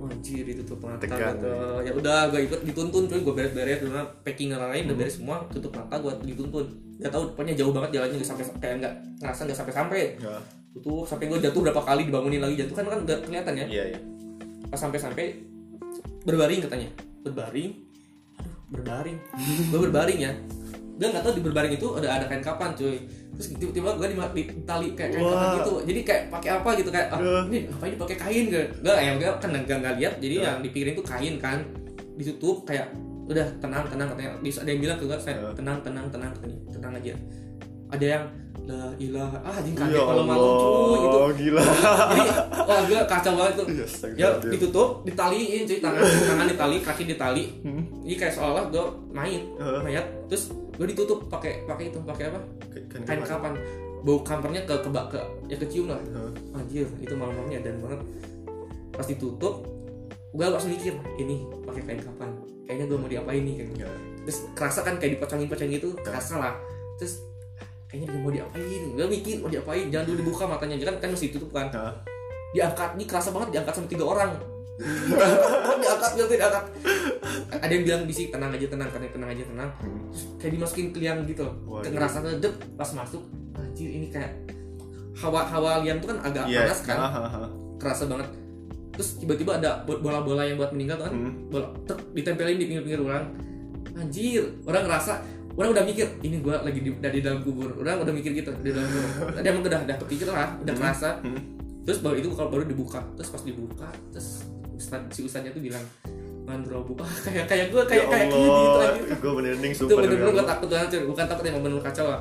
Anjir 0.08 0.44
ditutup 0.44 0.78
mata 0.80 1.04
Tegang, 1.04 1.36
ya 1.84 1.92
udah 1.92 2.32
gue 2.32 2.40
ikut 2.48 2.60
dituntun 2.64 3.04
cuy. 3.06 3.20
Gue 3.20 3.34
beres-beres 3.36 3.84
karena 3.84 4.02
packing 4.24 4.50
orang 4.56 4.70
lain 4.72 4.82
udah 4.88 4.96
beres 4.96 5.14
semua 5.20 5.44
tutup 5.52 5.72
mata 5.76 6.00
gue 6.00 6.12
dituntun. 6.24 6.64
Gak 6.98 7.12
tahu 7.14 7.30
pokoknya 7.36 7.54
jauh 7.54 7.70
banget 7.70 7.90
jalannya 8.00 8.16
gak 8.18 8.28
sampai 8.34 8.44
kayak 8.58 8.74
nggak 8.82 8.94
ngerasa 9.22 9.40
nggak 9.46 9.58
sampai 9.58 9.74
sampai 9.74 10.00
Ya. 10.18 10.34
tutup 10.74 11.04
sampai 11.06 11.24
gue 11.30 11.38
jatuh 11.38 11.60
berapa 11.62 11.80
kali 11.84 12.02
dibangunin 12.08 12.40
lagi. 12.42 12.54
Jatuh 12.58 12.74
kan 12.74 12.84
kan 12.88 12.98
nggak 13.06 13.18
kelihatan 13.28 13.54
ya? 13.54 13.66
Iya 13.68 13.84
iya. 13.94 13.98
Pas 14.68 14.80
sampai 14.80 14.98
sampai 14.98 15.24
berbaring 16.26 16.60
katanya. 16.64 16.88
Berbaring? 17.22 17.70
Aduh 18.40 18.54
berbaring. 18.68 19.16
Gue 19.70 19.80
berbaring 19.88 20.18
ya 20.20 20.32
gue 20.98 21.06
nggak 21.06 21.22
tahu 21.22 21.34
di 21.38 21.42
berbaring 21.46 21.74
itu 21.78 21.86
ada 21.94 22.08
ada 22.18 22.24
kain 22.26 22.42
kapan 22.42 22.74
cuy. 22.74 22.98
Terus 23.38 23.46
tiba-tiba 23.54 23.94
gue 23.94 24.06
di, 24.10 24.16
di 24.18 24.42
tali 24.66 24.98
kayak 24.98 25.10
kain 25.14 25.22
kapan 25.22 25.48
gitu. 25.62 25.74
Jadi 25.86 26.00
kayak 26.02 26.22
pakai 26.26 26.50
apa 26.58 26.70
gitu 26.74 26.90
kayak 26.90 27.08
ah, 27.14 27.18
Duh. 27.22 27.42
ini 27.46 27.58
ngapain 27.70 27.92
dipakai 27.94 28.16
kain? 28.18 28.44
Gak 28.50 28.64
gak 28.82 28.96
ya 28.98 29.10
gue 29.14 29.30
kan 29.38 29.48
nggak 29.54 29.78
nggak 29.78 29.94
lihat. 30.02 30.14
Jadi 30.18 30.34
Duh. 30.34 30.44
yang 30.44 30.56
dipikirin 30.58 30.92
tuh 30.98 31.06
kain 31.06 31.34
kan. 31.38 31.58
Ditutup 32.18 32.66
kayak 32.66 32.90
udah 33.30 33.46
tenang 33.62 33.86
tenang 33.86 34.10
katanya. 34.10 34.30
Bisa- 34.42 34.66
ada 34.66 34.70
yang 34.74 34.82
bilang 34.82 34.98
ke 34.98 35.04
gue 35.06 35.18
tenang 35.54 35.78
tenang 35.86 36.06
tenang 36.10 36.30
katanya. 36.34 36.58
Tenang 36.74 36.92
aja. 36.98 37.14
Ada 37.94 38.06
yang 38.18 38.24
la 38.68 38.92
ilaha 39.00 39.40
ah 39.40 39.56
anjing 39.56 39.72
ya 39.72 39.80
kaget 39.80 40.04
malam-malam 40.04 40.50
cuy 40.52 40.98
gitu. 41.00 41.18
gila. 41.40 41.62
Jadi 41.64 42.22
wah 42.68 42.80
gue 42.84 42.98
kacau 43.08 43.32
banget 43.32 43.54
tuh. 43.56 43.66
Ya, 43.72 43.86
ya 44.12 44.28
ditutup 44.44 44.88
ditaliin 45.08 45.64
cuy 45.64 45.78
tangan 45.80 46.04
tangan 46.28 46.46
ditali 46.52 46.76
kaki 46.84 47.02
ditali. 47.08 47.44
Hmm. 47.64 47.82
ini 48.04 48.14
kayak 48.14 48.36
seolah 48.36 48.68
gue 48.68 48.84
main 49.08 49.40
Heeh. 49.56 49.80
mayat 49.80 50.04
terus 50.28 50.52
gue 50.52 50.84
ditutup 50.84 51.24
pakai 51.26 51.64
pakai 51.64 51.88
itu 51.88 51.98
pakai 52.04 52.28
apa? 52.28 52.40
Kain 53.08 53.24
kapan? 53.24 53.56
bau 53.98 54.22
kampernya 54.22 54.62
ke 54.62 54.78
ke 54.78 54.88
ke 55.10 55.20
ya 55.48 55.56
kecium 55.58 55.88
lah. 55.90 55.98
Anjir 56.54 56.86
itu 57.00 57.14
malam-malamnya 57.16 57.64
dan 57.64 57.80
banget. 57.80 58.00
Pas 58.92 59.06
ditutup 59.08 59.64
gue 60.28 60.44
langsung 60.44 60.70
mikir 60.70 60.92
ini 61.16 61.48
pakai 61.64 61.82
kain 61.82 62.02
kapan? 62.04 62.28
Kayaknya 62.68 62.84
gue 62.84 62.98
mau 63.00 63.08
diapain 63.08 63.42
nih 63.42 63.54
kayak 63.58 63.80
Ya. 63.80 63.88
terus 64.22 64.44
kerasa 64.52 64.84
kan 64.84 65.00
kayak 65.00 65.16
dipocongin-pocongin 65.16 65.80
gitu 65.80 65.96
kerasa 65.98 66.36
lah. 66.36 66.54
Terus 67.00 67.24
kayaknya 67.88 68.08
mau 68.14 68.30
diapain? 68.30 68.82
Gue 68.92 69.06
mikir 69.08 69.40
mau 69.40 69.48
diapain? 69.48 69.88
Jangan 69.88 70.04
dulu 70.04 70.16
dibuka 70.20 70.44
matanya. 70.44 70.76
Kan 70.78 70.96
kan 70.98 71.08
masih 71.10 71.28
ditutup 71.28 71.50
kan. 71.50 71.66
Nah, 71.70 71.92
diangkat 72.50 72.90
ini 72.94 73.04
kerasa 73.04 73.28
banget 73.30 73.48
diangkat 73.52 73.74
sama 73.74 73.88
tiga 73.88 74.04
orang. 74.06 74.32
Diangkat 75.78 76.10
diangkat 76.14 76.38
diangkat, 76.38 76.64
ada 77.50 77.66
yang 77.68 77.82
bilang 77.82 78.02
bisi 78.04 78.30
tenang 78.30 78.54
aja 78.54 78.62
tenang 78.64 78.86
katanya 78.88 79.10
tenang 79.10 79.30
aja 79.32 79.44
tenang. 79.44 79.70
Terus 80.08 80.22
kayak 80.38 80.52
dimasukin 80.54 80.86
ke 80.88 80.98
liang 80.98 81.18
gitu 81.24 81.42
Waduh. 81.66 81.90
ngerasa 81.90 82.16
ngedep 82.20 82.54
pas 82.74 82.90
masuk. 82.92 83.22
Anjir 83.52 83.90
ini 83.90 84.06
kayak 84.06 84.32
hawa 85.16 85.42
hawa 85.44 85.82
liang 85.82 85.98
tuh 85.98 86.14
kan 86.14 86.18
agak 86.22 86.46
Iya. 86.46 86.62
panas 86.62 86.80
kan. 86.84 86.98
Kerasa 87.74 88.06
banget. 88.06 88.28
Terus 88.94 89.08
tiba-tiba 89.18 89.52
ada 89.56 89.82
bo- 89.82 89.98
bola-bola 89.98 90.42
yang 90.42 90.54
buat 90.54 90.70
meninggal 90.70 90.98
tuh 90.98 91.06
kan. 91.06 91.14
Hmm. 91.16 91.32
bola 91.50 91.66
tek, 91.82 91.98
ditempelin 92.14 92.56
di 92.56 92.66
pinggir-pinggir 92.66 93.02
orang. 93.02 93.24
Anjir 93.94 94.46
orang 94.62 94.86
ngerasa 94.86 95.12
orang 95.58 95.74
udah 95.74 95.84
mikir 95.84 96.06
ini 96.22 96.38
gua 96.38 96.62
lagi 96.62 96.78
di, 96.78 96.90
di 96.94 97.20
dalam 97.20 97.42
kubur. 97.42 97.74
Orang 97.76 98.06
udah 98.06 98.14
mikir 98.14 98.30
gitu 98.32 98.54
di 98.62 98.70
dalam 98.70 98.86
kubur. 98.86 99.34
Tadi 99.34 99.46
emang 99.46 99.62
udah 99.66 99.80
udah 99.84 99.96
kepikir 99.98 100.26
lah 100.30 100.54
udah 100.56 100.70
Hmm. 100.70 100.80
kerasa 100.80 101.10
Hmm. 101.20 101.40
terus 101.82 101.98
baru 101.98 102.16
itu 102.16 102.28
kalau 102.30 102.48
baru 102.48 102.64
dibuka 102.64 103.00
terus 103.16 103.28
pas 103.28 103.42
dibuka 103.42 103.88
terus 104.12 104.44
ustad, 104.72 105.02
si 105.08 105.24
ustadnya 105.24 105.50
tuh 105.50 105.58
bilang 105.58 105.80
mandrobu 106.44 106.92
ah, 107.00 107.08
kayak 107.24 107.44
kayak 107.48 107.66
gue 107.68 107.82
kayak 107.84 108.04
Ya 108.04 108.08
kayak 108.08 108.26
gitu 108.28 108.40
Allah, 108.40 108.80
lagi 108.80 109.00
gue 109.08 109.32
bener-bener 109.34 109.68
itu 109.68 109.78
sumpah 109.80 109.92
demi 109.96 110.04
bener-bener 110.04 110.32
gue 110.32 110.44
takut 110.46 110.68
banget 110.68 110.88
bukan 111.04 111.24
takut 111.26 111.44
emang 111.44 111.62
bener 111.64 111.80
kacau 111.82 112.06
lah. 112.08 112.20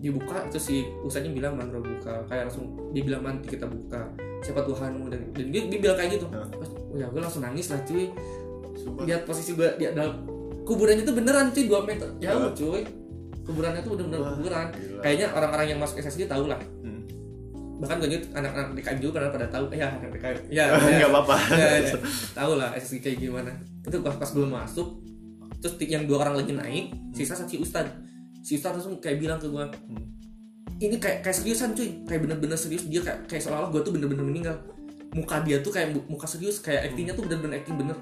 Dibuka 0.00 0.38
terus 0.48 0.64
si 0.64 0.76
ustadnya 1.00 1.28
bilang 1.28 1.56
mandro 1.56 1.80
buka. 1.80 2.24
Kayak 2.24 2.48
langsung 2.48 2.72
dia 2.92 3.02
bilang 3.04 3.20
nanti 3.20 3.46
kita 3.48 3.68
buka. 3.68 4.00
Siapa 4.40 4.64
Tuhanmu? 4.64 5.12
Dan, 5.12 5.20
dan 5.32 5.46
dia, 5.48 5.60
dia 5.68 5.78
bilang 5.80 5.96
kayak 5.96 6.16
gitu. 6.16 6.24
Pas, 6.32 6.68
oh 6.72 6.96
ya 6.96 7.04
gue 7.04 7.20
langsung 7.20 7.44
nangis 7.44 7.68
lah 7.68 7.80
cuy. 7.84 8.08
Sumpah. 8.76 9.04
lihat 9.04 9.28
posisi 9.28 9.52
gue 9.52 9.68
di 9.76 9.84
dalam 9.92 10.24
kuburannya 10.62 11.02
tuh 11.02 11.12
beneran 11.12 11.46
cuy 11.48 11.64
2 11.64 11.82
meter 11.84 12.08
jauh 12.18 12.42
Ya. 12.42 12.50
cuy 12.52 12.82
kuburannya 13.42 13.80
tuh 13.80 13.90
bener-bener 13.92 14.20
Wah, 14.20 14.30
kuburan 14.32 14.66
gila. 14.70 15.00
kayaknya 15.00 15.26
orang-orang 15.30 15.66
yang 15.68 15.78
masuk 15.78 15.96
SSG 15.98 16.24
tahu 16.24 16.46
lah 16.46 16.60
Hmm. 16.80 17.02
bahkan 17.78 17.96
gue 17.98 18.08
juga 18.10 18.24
anak-anak 18.36 18.68
DKM 18.74 18.98
juga 19.00 19.12
pada 19.16 19.28
pada 19.30 19.46
tahu 19.48 19.64
ya 19.70 19.88
anak 19.90 20.10
DKM 20.12 20.36
ya, 20.50 20.64
ya. 20.68 20.78
Nggak 20.98 21.10
apa-apa. 21.10 21.36
ya, 21.50 21.68
ya. 21.82 21.96
tahu 22.32 22.52
lah 22.54 22.68
SSG 22.74 22.98
kayak 23.00 23.18
gimana 23.20 23.50
itu 23.80 23.96
pas 23.98 24.14
pas 24.14 24.30
belum 24.30 24.50
masuk 24.50 24.88
terus 25.56 25.74
yang 25.82 26.04
dua 26.04 26.22
orang 26.22 26.36
lagi 26.36 26.52
naik 26.52 26.84
sisa 27.10 27.36
si 27.36 27.56
ustad 27.56 27.84
si 28.40 28.56
ustad 28.56 28.72
langsung 28.72 28.96
kayak 28.98 29.18
bilang 29.18 29.36
ke 29.36 29.46
gue 29.46 29.64
Hmm. 29.86 30.04
ini 30.78 30.96
kayak 30.96 31.20
kayak 31.20 31.34
seriusan 31.34 31.72
cuy 31.72 32.04
kayak 32.04 32.20
bener-bener 32.22 32.54
serius 32.54 32.84
dia 32.84 33.00
kayak 33.00 33.24
kayak 33.26 33.42
seolah-olah 33.42 33.68
gue 33.70 33.80
tuh 33.82 33.92
bener-bener 33.92 34.22
meninggal 34.22 34.56
muka 35.10 35.42
dia 35.42 35.58
tuh 35.58 35.68
kayak 35.68 35.90
mu- 35.90 36.06
muka 36.08 36.24
serius 36.24 36.60
kayak 36.60 36.86
actingnya 36.86 37.12
tuh 37.12 37.24
bener-bener 37.24 37.58
acting 37.58 37.76
bener 37.76 37.96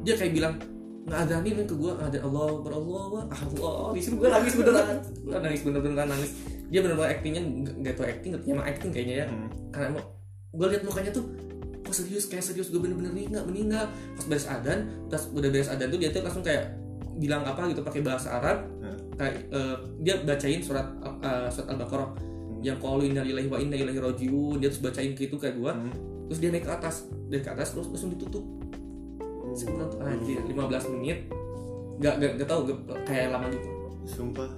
dia 0.00 0.14
kayak 0.14 0.32
bilang 0.32 0.54
nggak 1.00 1.20
ada 1.26 1.34
nih 1.40 1.52
ke 1.64 1.74
gue 1.74 1.90
nggak 1.96 2.08
ada 2.12 2.18
Allah 2.28 2.44
Akbar, 2.60 2.72
Allah 2.76 3.22
Akbar, 3.32 3.70
Allah 3.72 3.92
di 3.96 4.02
sini 4.04 4.14
gue 4.20 4.28
nangis 4.28 4.54
beneran. 4.54 4.96
Gue 5.24 5.38
nangis 5.40 5.60
bener-bener 5.64 5.96
nangis. 6.04 6.30
Dia 6.70 6.80
bener-bener 6.84 7.10
actingnya 7.10 7.42
nggak 7.42 7.74
nggak 7.80 7.94
tau 7.96 8.06
acting 8.06 8.30
nggak 8.36 8.42
emang 8.46 8.66
acting 8.68 8.90
kayaknya 8.92 9.14
ya. 9.24 9.26
Hmm. 9.26 9.48
karena 9.72 9.86
emang 9.96 10.04
gue 10.50 10.66
liat 10.66 10.82
mukanya 10.82 11.10
tuh 11.14 11.24
kok 11.80 11.94
serius 11.96 12.24
kayak 12.28 12.44
serius 12.44 12.68
gue 12.68 12.80
bener-bener 12.80 13.10
meninggal 13.10 13.42
meninggal. 13.48 13.84
Pas 13.88 14.24
beres 14.28 14.46
adan 14.46 14.78
pas 15.08 15.22
udah 15.32 15.48
beres 15.48 15.68
adan 15.72 15.86
tuh 15.88 15.98
dia 15.98 16.10
tuh 16.12 16.20
langsung 16.20 16.44
kayak 16.44 16.76
bilang 17.16 17.42
apa 17.48 17.60
gitu 17.72 17.80
pakai 17.80 18.00
bahasa 18.04 18.36
Arab. 18.36 18.68
Hmm. 18.84 18.98
kayak 19.16 19.36
eh, 19.52 19.76
dia 20.04 20.14
bacain 20.20 20.60
surat 20.60 20.86
eh, 21.00 21.48
surat 21.48 21.68
al-baqarah. 21.74 22.10
Yang 22.60 22.76
kalau 22.84 23.00
inna 23.00 23.24
lillahi 23.24 23.48
wa 23.48 23.56
inna 23.56 23.72
ilaihi 23.72 24.00
rajiun. 24.04 24.60
Dia 24.60 24.68
terus 24.68 24.84
bacain 24.84 25.16
gitu 25.16 25.40
kayak 25.40 25.56
gua. 25.56 25.72
Hmm. 25.72 25.92
terus 26.30 26.46
dia 26.46 26.54
naik 26.54 26.62
ke 26.62 26.70
atas 26.70 27.10
naik 27.26 27.42
ke 27.42 27.50
atas 27.50 27.74
terus 27.74 27.90
langsung 27.90 28.14
ditutup 28.14 28.46
sekitar 29.52 29.88
anjir 30.00 30.38
15 30.42 30.92
menit. 30.94 31.18
Gak 32.00 32.16
gak, 32.16 32.30
gak 32.38 32.48
tau 32.48 32.64
gak- 32.64 32.80
kayak 33.04 33.28
lama 33.30 33.46
gitu. 33.48 33.68
Sumpah. 34.06 34.48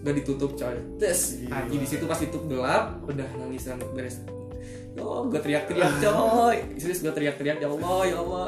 gak 0.00 0.16
ditutup 0.16 0.56
coy. 0.56 0.76
Gila. 0.96 1.52
anjir 1.52 1.76
di 1.76 1.84
situ 1.84 2.04
pas 2.04 2.16
itu 2.16 2.38
gelap 2.48 3.04
udah 3.04 3.28
nangis 3.36 3.68
nangis 3.68 3.88
beres. 3.92 4.16
Yo, 4.96 5.28
gue 5.28 5.36
teriak-teriak 5.38 5.92
coy. 6.04 6.56
Serius 6.76 7.00
gue 7.00 7.12
teriak-teriak 7.12 7.60
ya 7.60 7.68
Allah 7.68 8.00
ya 8.04 8.16
Allah. 8.16 8.46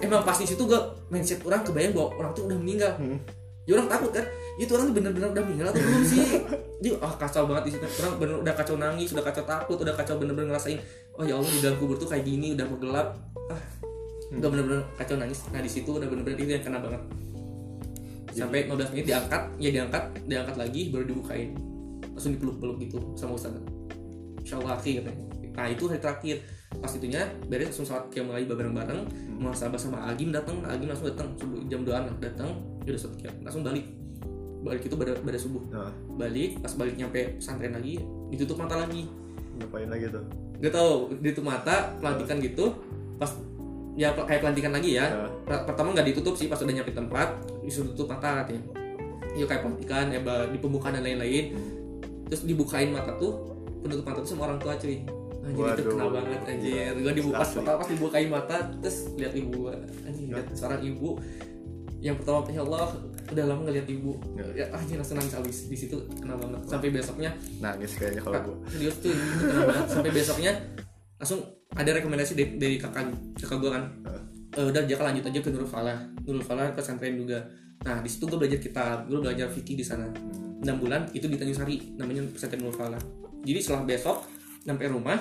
Emang 0.00 0.24
pas 0.24 0.32
di 0.34 0.48
situ 0.48 0.64
gue 0.64 0.80
mindset 1.08 1.44
orang 1.44 1.60
kebayang 1.60 1.92
bahwa 1.92 2.08
orang 2.16 2.32
tuh 2.32 2.48
udah 2.48 2.56
meninggal. 2.56 2.92
Hmm. 2.96 3.20
ya 3.68 3.76
orang 3.76 3.92
takut 3.92 4.10
kan? 4.10 4.24
Itu 4.56 4.72
orang 4.72 4.90
bener-bener 4.90 5.28
udah 5.30 5.44
meninggal 5.44 5.68
atau 5.68 5.80
belum 5.84 6.02
sih? 6.02 6.24
Dia 6.82 6.96
ah 6.96 7.12
kacau 7.12 7.44
banget 7.44 7.64
di 7.68 7.70
situ. 7.76 7.84
Orang 8.00 8.12
bener 8.16 8.36
udah 8.40 8.54
kacau 8.56 8.76
nangis 8.80 9.12
udah 9.12 9.24
kacau 9.24 9.44
takut 9.44 9.76
udah 9.76 9.92
kacau 9.92 10.16
bener-bener 10.16 10.48
ngerasain 10.48 10.80
oh 11.12 11.24
ya 11.28 11.36
allah 11.36 11.52
di 11.52 11.60
dalam 11.60 11.76
kubur 11.76 12.00
tuh 12.00 12.08
kayak 12.08 12.24
gini 12.24 12.56
udah 12.56 12.64
gelap. 12.80 13.08
Ah 13.52 13.60
udah 14.30 14.48
bener-bener 14.48 14.82
kacau 14.94 15.16
nangis. 15.18 15.46
Nah 15.50 15.60
di 15.62 15.70
situ 15.70 15.90
udah 15.90 16.06
bener-bener 16.06 16.38
itu 16.38 16.50
yang 16.54 16.64
kena 16.64 16.78
banget. 16.78 17.02
Sampai 18.30 18.70
15 18.70 18.94
menit 18.94 19.06
diangkat 19.10 19.42
ya 19.58 19.70
diangkat 19.74 20.04
diangkat 20.30 20.56
lagi 20.56 20.94
baru 20.94 21.04
dibukain. 21.08 21.58
Langsung 22.14 22.38
dipeluk-peluk 22.38 22.76
gitu 22.82 22.98
sama 23.18 23.34
ustaz 23.34 23.54
insya 24.40 24.56
Allah 24.56 24.80
akhir 24.80 25.04
katanya 25.04 25.30
nah 25.60 25.68
itu 25.68 25.84
hari 25.90 26.00
terakhir. 26.00 26.36
Pas 26.70 26.88
itunya 26.94 27.26
beres 27.50 27.74
langsung 27.74 27.84
sholat 27.84 28.08
kiam 28.08 28.30
lagi 28.30 28.46
bareng-bareng. 28.46 29.02
Muhasabah 29.42 29.76
sama 29.76 30.06
Agim 30.08 30.30
datang 30.30 30.62
Agim 30.64 30.88
langsung 30.88 31.10
datang 31.10 31.34
subuh 31.36 31.60
jam 31.66 31.82
2 31.84 31.90
an 31.92 32.04
datang 32.22 32.50
ya 32.86 32.94
udah 32.94 33.00
sholat 33.00 33.16
qiyam. 33.20 33.34
langsung 33.44 33.62
balik. 33.66 33.84
Balik 34.64 34.88
itu 34.88 34.94
pada 34.96 35.12
pada 35.18 35.38
subuh. 35.40 35.62
Nah, 35.68 35.92
balik 36.16 36.64
pas 36.64 36.72
balik 36.78 36.94
nyampe 36.96 37.36
pesantren 37.36 37.76
lagi 37.76 38.00
ditutup 38.32 38.56
mata 38.56 38.80
lagi. 38.80 39.04
Ngapain 39.60 39.88
lagi 39.90 40.08
tuh? 40.08 40.24
gak 40.60 40.72
tau 40.76 41.08
ditutup 41.20 41.44
mata 41.44 41.92
pelantikan 41.98 42.38
gitu. 42.40 42.72
Pas 43.20 43.34
ya 43.98 44.14
kayak 44.14 44.40
pelantikan 44.42 44.72
lagi 44.74 44.98
ya. 44.98 45.30
Per- 45.46 45.64
pertama 45.66 45.94
nggak 45.94 46.06
ditutup 46.14 46.34
sih 46.38 46.46
pas 46.46 46.60
udah 46.60 46.74
nyampe 46.74 46.92
tempat 46.94 47.28
disuruh 47.64 47.94
tutup 47.94 48.14
mata 48.14 48.44
katanya. 48.44 48.62
Ya 49.34 49.44
kayak 49.46 49.62
pelantikan 49.62 50.10
ya 50.10 50.20
di 50.50 50.58
pembukaan 50.58 50.98
dan 50.98 51.04
lain-lain. 51.06 51.54
Terus 52.30 52.42
dibukain 52.46 52.94
mata 52.94 53.14
tuh 53.18 53.50
penutup 53.82 54.04
mata 54.06 54.18
tuh 54.22 54.30
sama 54.30 54.50
orang 54.50 54.58
tua 54.60 54.76
cuy. 54.78 55.02
Anjir 55.40 55.72
itu 55.72 55.82
kenal 55.88 56.10
banget 56.12 56.40
anjir. 56.44 56.92
gue 57.00 57.12
dibuka 57.16 57.40
pas 57.40 57.48
pertama 57.48 57.76
pas 57.80 57.88
dibukain 57.88 58.28
mata 58.28 58.56
terus 58.76 59.08
lihat 59.16 59.32
ibu 59.32 59.48
gua 59.56 59.72
anjir 60.04 60.26
lihat 60.30 60.46
seorang 60.52 60.80
ibu. 60.84 61.16
Yang 62.00 62.16
pertama 62.24 62.48
ya 62.48 62.62
Allah 62.64 62.88
udah 63.30 63.44
lama 63.44 63.60
ngeliat 63.68 63.88
ibu. 63.88 64.12
Ya. 64.36 64.44
ya 64.52 64.64
anjir 64.76 64.96
langsung 65.00 65.16
nangis 65.16 65.34
abis. 65.34 65.58
Di 65.72 65.76
situ 65.76 65.96
kenal 66.20 66.36
banget. 66.36 66.60
Sampai 66.68 66.88
besoknya 66.92 67.30
nangis 67.58 67.92
kayaknya 67.96 68.22
kalau 68.22 68.40
gua. 68.46 68.56
serius 68.68 68.96
tuh 69.00 69.10
ini 69.10 69.44
kenal 69.48 69.64
banget. 69.68 69.86
Sampai 69.88 70.10
besoknya 70.12 70.52
langsung 71.16 71.40
ada 71.78 71.90
rekomendasi 71.94 72.32
dari, 72.34 72.48
dari 72.58 72.76
kakak 72.76 73.14
kakak 73.38 73.58
gue 73.62 73.70
kan? 73.70 73.84
Eh, 74.58 74.66
udah 74.66 74.82
Jaka 74.82 75.02
lanjut 75.06 75.24
aja 75.30 75.38
ke 75.38 75.48
Nurul 75.54 75.70
Falah. 75.70 75.98
Nurul 76.26 76.42
Falah 76.42 76.74
pesantren 76.74 77.14
juga. 77.14 77.38
Nah 77.86 78.02
di 78.02 78.08
situ 78.10 78.26
gue 78.26 78.34
belajar 78.34 78.58
kitab 78.58 79.06
gue 79.06 79.18
belajar 79.22 79.46
fikih 79.46 79.78
di 79.78 79.84
sana. 79.86 80.10
6 80.60 80.66
bulan 80.76 81.08
itu 81.16 81.24
di 81.30 81.38
Tanjung 81.38 81.56
Sari 81.56 81.94
namanya 81.94 82.26
pesantren 82.34 82.58
Nurul 82.58 82.74
Falah. 82.74 83.02
Jadi 83.46 83.58
setelah 83.62 83.86
besok 83.86 84.26
sampai 84.66 84.90
rumah 84.90 85.18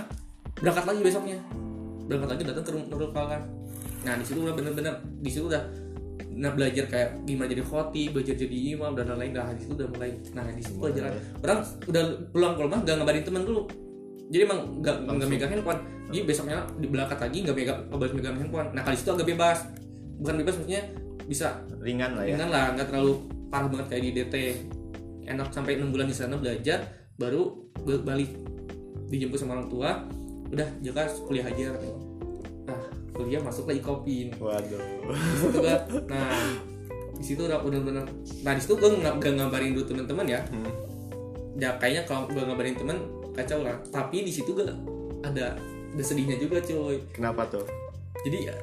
berangkat 0.58 0.86
lagi 0.90 1.02
besoknya. 1.06 1.38
Berangkat 2.10 2.30
lagi 2.34 2.44
datang 2.50 2.66
ke 2.66 2.72
Nurul 2.90 3.12
Falah. 3.14 3.42
Nah 4.02 4.14
di 4.18 4.26
situ 4.26 4.42
udah 4.42 4.56
bener-bener 4.58 4.98
di 5.22 5.30
situ 5.30 5.46
udah 5.46 5.62
nah 6.40 6.56
belajar 6.56 6.88
kayak 6.88 7.28
gimana 7.28 7.52
jadi 7.52 7.64
khotib 7.68 8.16
belajar 8.16 8.36
jadi 8.36 8.58
imam 8.74 8.98
dan 8.98 9.14
lain-lain. 9.14 9.38
Nah 9.38 9.54
di 9.54 9.62
situ 9.62 9.78
udah 9.78 9.88
mulai. 9.94 10.12
Nah 10.34 10.50
di 10.50 10.62
situ 10.66 10.82
pelajaran. 10.82 11.14
orang 11.46 11.60
udah 11.86 12.04
pulang 12.34 12.54
ke 12.58 12.62
rumah 12.66 12.80
gak 12.82 12.96
ngabarin 12.98 13.22
temen 13.22 13.46
dulu 13.46 13.89
jadi 14.30 14.46
emang 14.46 14.60
gak, 14.80 14.96
nggak 15.00 15.16
Langsung. 15.18 15.30
megang 15.32 15.52
handphone 15.52 15.82
jadi 16.08 16.22
besoknya 16.24 16.58
di 16.76 16.88
belakang 16.88 17.20
lagi 17.20 17.38
gak 17.42 17.56
megang 17.56 17.80
gak 17.86 17.98
balik 17.98 18.14
megang 18.14 18.36
handphone 18.36 18.68
nah 18.72 18.82
kali 18.82 18.96
situ 18.96 19.10
agak 19.10 19.28
bebas 19.28 19.60
bukan 20.16 20.36
bebas 20.38 20.54
maksudnya 20.56 20.82
bisa 21.26 21.48
Ringan 21.78 22.12
lah 22.14 22.24
ya. 22.24 22.36
ringan 22.36 22.50
lah 22.50 22.66
nggak 22.74 22.88
terlalu 22.88 23.14
parah 23.48 23.68
banget 23.68 23.88
kayak 23.88 24.04
di 24.04 24.12
DT 24.14 24.36
enak 25.26 25.48
sampai 25.50 25.76
enam 25.76 25.90
bulan 25.90 26.06
di 26.06 26.14
sana 26.14 26.36
belajar 26.36 26.80
baru 27.16 27.54
ba- 27.80 28.04
balik 28.04 28.34
dijemput 29.08 29.38
sama 29.38 29.56
orang 29.56 29.68
tua 29.68 29.90
udah 30.48 30.68
jaka 30.80 31.06
kuliah 31.24 31.46
aja 31.46 31.70
katanya. 31.72 31.98
nah 32.66 32.82
kuliah 33.12 33.38
masuk 33.40 33.66
lagi 33.66 33.80
kopin 33.80 34.34
Waduh. 34.34 34.82
di 35.06 35.38
situ 35.40 35.60
kan 35.60 35.80
nah 36.08 36.30
di 37.14 37.24
situ 37.24 37.42
udah 37.44 37.60
bener-bener 37.60 38.06
nah 38.42 38.54
di 38.54 38.62
situ 38.62 38.74
gue 38.74 38.90
nggak 38.92 39.14
nggak 39.16 39.34
ngabarin 39.36 39.72
dulu 39.72 39.86
teman-teman 39.86 40.26
ya 40.28 40.40
Hmm. 40.48 40.72
ya 41.56 41.70
kayaknya 41.76 42.04
kalau 42.04 42.26
gue 42.26 42.40
ngabarin 42.40 42.74
teman 42.74 42.98
kacau 43.40 43.60
lah 43.62 43.76
tapi 43.88 44.22
di 44.22 44.32
situ 44.32 44.52
gue 44.52 44.66
ada 45.22 45.56
ada 45.90 46.04
sedihnya 46.04 46.38
juga 46.38 46.60
cuy 46.60 47.00
Kenapa 47.10 47.48
tuh? 47.48 47.64
jadi 48.22 48.52
ya 48.52 48.56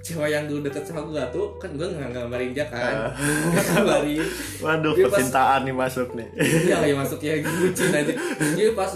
cewek 0.00 0.30
yang 0.30 0.44
dulu 0.46 0.64
deket 0.64 0.80
sama 0.82 1.02
gue 1.02 1.20
tuh 1.28 1.46
kan 1.56 1.68
gue 1.70 1.84
nggak 1.84 2.08
ngabarin 2.16 2.50
dia 2.50 2.64
Ah. 2.64 2.70
kan 2.72 2.94
nggak 3.50 3.64
ngabarin 3.74 4.24
Waduh, 4.58 4.92
Dia 4.92 5.04
pas- 5.04 5.12
percintaan 5.12 5.60
nih 5.62 5.74
masuk 5.74 6.08
nih. 6.14 6.28
iya 6.40 6.76
kayak 6.78 6.96
masuk 6.96 7.20
ya 7.20 7.32
bucin 7.42 7.90
aja 7.90 8.12
jadi 8.56 8.72
pas 8.72 8.92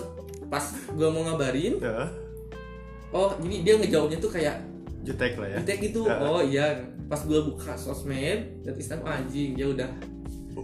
pas 0.47 0.65
gue 0.89 1.09
mau 1.09 1.23
ngabarin 1.25 1.77
Ya, 1.77 2.09
oh 3.11 3.31
jadi 3.37 3.57
dia 3.61 3.75
ngejawabnya 3.77 4.19
tuh 4.19 4.31
kayak 4.31 4.57
jutek 5.03 5.37
lah 5.37 5.47
ya. 5.47 5.57
jutek 5.61 5.79
gitu 5.83 6.01
Ah. 6.05 6.19
oh 6.25 6.41
iya 6.41 6.73
pas 7.05 7.21
gue 7.21 7.37
buka 7.43 7.77
sosmed 7.77 8.65
dan 8.65 8.73
Instagram 8.73 9.05
anjing 9.05 9.53
dia 9.53 9.67
udah 9.69 9.89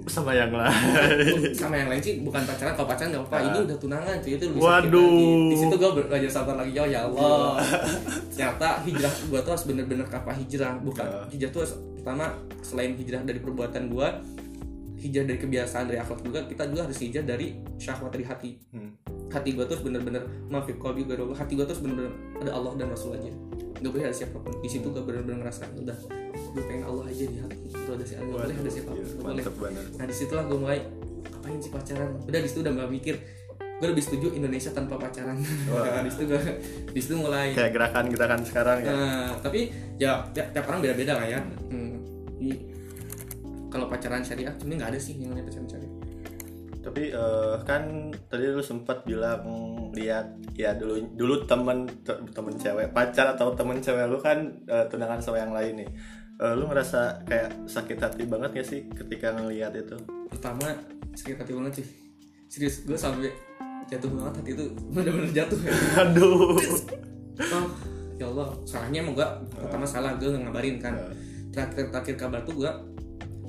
Sama 0.07 0.31
yang 0.31 0.50
lain. 0.50 1.50
sama 1.61 1.74
yang 1.74 1.88
lain 1.88 1.98
sih 1.98 2.18
bukan 2.20 2.42
pacaran 2.42 2.72
kalau 2.72 2.87
pacaran 2.87 3.11
nggak 3.11 3.24
apa 3.24 3.35
Ah. 3.35 3.42
ini 3.44 3.59
udah 3.64 3.76
tunangan 3.76 4.16
cuy 4.18 4.33
itu 4.33 4.44
lebih 4.44 4.61
Waduh. 4.61 5.46
di 5.46 5.57
situ 5.57 5.74
gue 5.74 5.90
belajar 6.00 6.31
sabar 6.33 6.55
lagi 6.57 6.72
oh 6.74 6.87
ya 6.87 7.00
Allah 7.05 7.59
ternyata 8.31 8.68
hijrah 8.83 9.11
gue 9.24 9.40
tuh 9.40 9.50
harus 9.50 9.64
bener-bener 9.64 10.07
apa 10.07 10.31
hijrah 10.33 10.72
bukan 10.79 11.05
Ah. 11.05 11.26
hijrah 11.29 11.50
tuh 11.50 11.61
harus, 11.61 11.74
pertama 11.94 12.24
selain 12.61 12.94
hijrah 12.94 13.20
dari 13.20 13.38
perbuatan 13.38 13.83
gue 13.87 14.09
hijrah 15.00 15.24
dari 15.24 15.38
kebiasaan 15.38 15.85
dari 15.87 15.98
akhlak 15.98 16.20
juga 16.20 16.40
kita 16.44 16.62
juga 16.66 16.81
harus 16.85 16.98
hijrah 16.98 17.24
dari 17.24 17.46
syahwat 17.76 18.11
dari 18.11 18.24
hati 18.24 18.50
Hmm. 18.70 18.92
Hati 19.31 19.55
gue 19.55 19.64
tuh 19.64 19.79
bener-bener 19.81 20.23
maafik 20.51 20.77
kolbi 20.83 21.07
gue 21.07 21.14
hati 21.35 21.55
gue 21.55 21.66
tuh 21.66 21.79
bener-bener 21.79 22.12
ada 22.43 22.51
Allah 22.55 22.73
dan 22.75 22.90
Rasul 22.90 23.14
aja. 23.14 23.31
Nggak 23.81 23.90
boleh 23.95 24.05
ada 24.11 24.16
siapa 24.16 24.37
pun. 24.37 24.53
Di 24.59 24.69
situ 24.69 24.87
gue 24.90 25.03
bener-bener 25.03 25.47
ngerasa 25.47 25.71
udah 25.79 25.97
gue 26.35 26.62
pengen 26.66 26.85
Allah 26.85 27.05
aja 27.07 27.25
di 27.25 27.38
hati. 27.38 27.57
Itu 27.71 27.90
ada 27.95 28.05
siapa 28.05 28.27
boleh 28.27 28.55
ada 28.55 28.71
siapa 28.71 28.90
pun 28.90 28.99
Iya, 29.01 29.51
boleh. 29.55 29.85
nah 29.97 30.05
di 30.05 30.14
situlah 30.14 30.45
gue 30.45 30.59
mulai 30.59 30.79
ngapain 31.31 31.59
sih 31.62 31.71
pacaran? 31.73 32.11
Udah 32.27 32.40
di 32.43 32.49
situ 32.51 32.61
udah 32.61 32.73
gak 32.75 32.90
mikir. 32.90 33.16
Gue 33.81 33.88
lebih 33.97 34.05
setuju 34.05 34.27
Indonesia 34.37 34.71
tanpa 34.77 35.01
pacaran. 35.01 35.40
Wah. 35.73 35.88
nah, 35.97 36.03
di 36.05 36.11
situ 36.12 36.23
gue 36.29 36.40
di 36.90 37.01
situ 37.01 37.14
mulai. 37.16 37.57
Kayak 37.57 37.73
gerakan-gerakan 37.73 38.40
sekarang 38.45 38.79
ya. 38.85 38.93
Nah, 38.93 39.31
tapi 39.40 39.73
ya 39.97 40.21
tiap, 40.37 40.53
tiap 40.53 40.69
orang 40.69 40.85
beda-beda 40.85 41.16
lah 41.16 41.27
ya. 41.31 41.40
Hmm. 41.73 41.97
Kalau 43.71 43.87
pacaran 43.87 44.21
syariah 44.27 44.51
sebenarnya 44.59 44.79
nggak 44.83 44.90
ada 44.93 45.01
sih 45.01 45.14
yang 45.16 45.31
namanya 45.31 45.47
pacaran 45.47 45.69
syariah 45.71 45.80
Tapi 46.90 47.14
eh, 47.14 47.55
kan 47.62 47.83
tadi 48.26 48.50
lu 48.50 48.59
sempat 48.59 49.07
bilang 49.07 49.46
lihat 49.94 50.26
ya 50.59 50.74
dulu 50.74 50.98
dulu 51.14 51.46
temen 51.46 51.87
te- 52.03 52.18
temen 52.35 52.55
cewek 52.59 52.90
pacar 52.90 53.38
atau 53.38 53.55
temen 53.55 53.79
cewek 53.79 54.11
lu 54.11 54.18
kan 54.18 54.42
eh, 54.66 54.85
tunangan 54.90 55.22
sama 55.22 55.38
yang 55.38 55.55
lain 55.55 55.87
nih. 55.87 55.90
Eh, 56.40 56.55
lu 56.57 56.66
ngerasa 56.66 57.22
kayak 57.29 57.68
sakit 57.68 58.00
hati 58.00 58.24
banget 58.24 58.50
gak 58.57 58.66
sih 58.66 58.81
ketika 58.90 59.31
ngelihat 59.37 59.76
itu? 59.76 59.94
pertama 60.31 60.72
sakit 61.12 61.37
hati 61.37 61.53
banget 61.53 61.72
sih 61.83 61.87
serius 62.46 62.87
gue 62.87 62.94
sampai 62.94 63.29
jatuh 63.90 64.07
banget 64.09 64.35
hati 64.40 64.50
itu 64.55 64.64
bener-bener 64.88 65.31
jatuh 65.35 65.59
ya 65.59 65.74
Aduh. 66.07 66.55
oh 66.55 67.66
ya 68.14 68.31
Allah 68.31 68.48
salahnya 68.62 69.03
emang 69.03 69.18
gue 69.18 69.29
pertama 69.59 69.83
salah 69.85 70.14
gue 70.16 70.31
ngabarin 70.31 70.79
kan 70.79 70.94
terakhir 71.50 71.90
terakhir 71.90 72.14
kabar 72.14 72.40
tuh 72.46 72.62
gue 72.62 72.70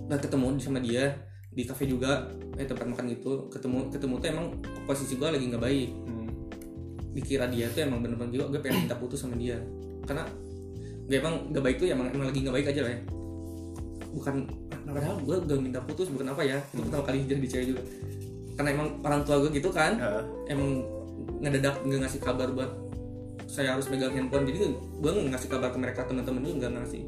nggak 0.10 0.25
ketemu 0.25 0.58
sama 0.58 0.82
dia 0.82 1.13
di 1.52 1.64
kafe 1.68 1.84
juga 1.84 2.32
eh 2.56 2.64
tempat 2.64 2.88
makan 2.88 3.12
gitu 3.12 3.52
ketemu 3.52 3.92
ketemu 3.92 4.14
tuh 4.24 4.28
emang 4.32 4.48
posisi 4.88 5.20
gue 5.20 5.28
lagi 5.28 5.46
nggak 5.52 5.64
baik. 5.64 5.90
Hmm. 6.08 6.20
dikira 7.12 7.44
dia 7.52 7.68
tuh 7.76 7.84
emang 7.84 8.00
bener-bener 8.00 8.32
juga 8.32 8.56
gue 8.56 8.60
pengen 8.64 8.88
minta 8.88 8.96
putus 8.96 9.20
sama 9.20 9.36
dia. 9.36 9.60
Karena 10.08 10.24
gak 11.12 11.20
emang 11.20 11.36
gak 11.52 11.64
baik 11.68 11.76
tuh 11.84 11.92
emang, 11.92 12.08
emang 12.08 12.32
lagi 12.32 12.40
gak 12.40 12.56
baik 12.56 12.68
aja 12.72 12.82
lah 12.88 12.92
ya. 12.96 13.00
Bukan 14.16 14.36
nah, 14.88 14.92
padahal 14.96 15.16
gue 15.20 15.36
gak 15.44 15.60
minta 15.60 15.80
putus 15.84 16.08
bukan 16.08 16.32
apa 16.32 16.40
ya 16.48 16.64
itu 16.72 16.80
pertama 16.88 17.04
kali 17.04 17.28
jadi 17.28 17.44
cewek 17.44 17.68
juga. 17.76 17.82
Karena 18.56 18.70
emang 18.80 18.88
orang 19.04 19.22
tua 19.28 19.44
gue 19.44 19.52
gitu 19.52 19.70
kan 19.76 20.00
Ah, 20.00 20.24
emang 20.48 20.88
ngedadak 21.44 21.84
nggak 21.84 21.99
ngasih 22.08 22.22
kabar 22.24 22.47
buat 22.56 22.72
saya 23.52 23.76
harus 23.76 23.91
megang 23.91 24.16
handphone. 24.16 24.47
Jadi 24.47 24.72
gue 24.72 25.12
nggak 25.12 25.36
ngasih 25.36 25.49
kabar 25.52 25.70
ke 25.76 25.78
mereka 25.84 26.08
teman-teman 26.08 26.47
juga 26.47 26.72
nggak 26.72 26.74
ngasih. 26.80 27.04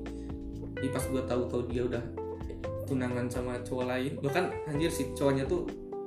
Jadi 0.83 0.87
pas 0.91 1.03
gue 1.07 1.23
tahu 1.23 1.41
kalau 1.47 1.63
dia 1.71 1.83
udah 1.87 2.03
tunangan 2.93 3.25
sama 3.27 3.57
cowok 3.59 3.85
lain. 3.87 4.13
Bahkan 4.19 4.43
anjir 4.67 4.87
si 4.87 5.09
cowoknya 5.11 5.43
tuh 5.43 5.65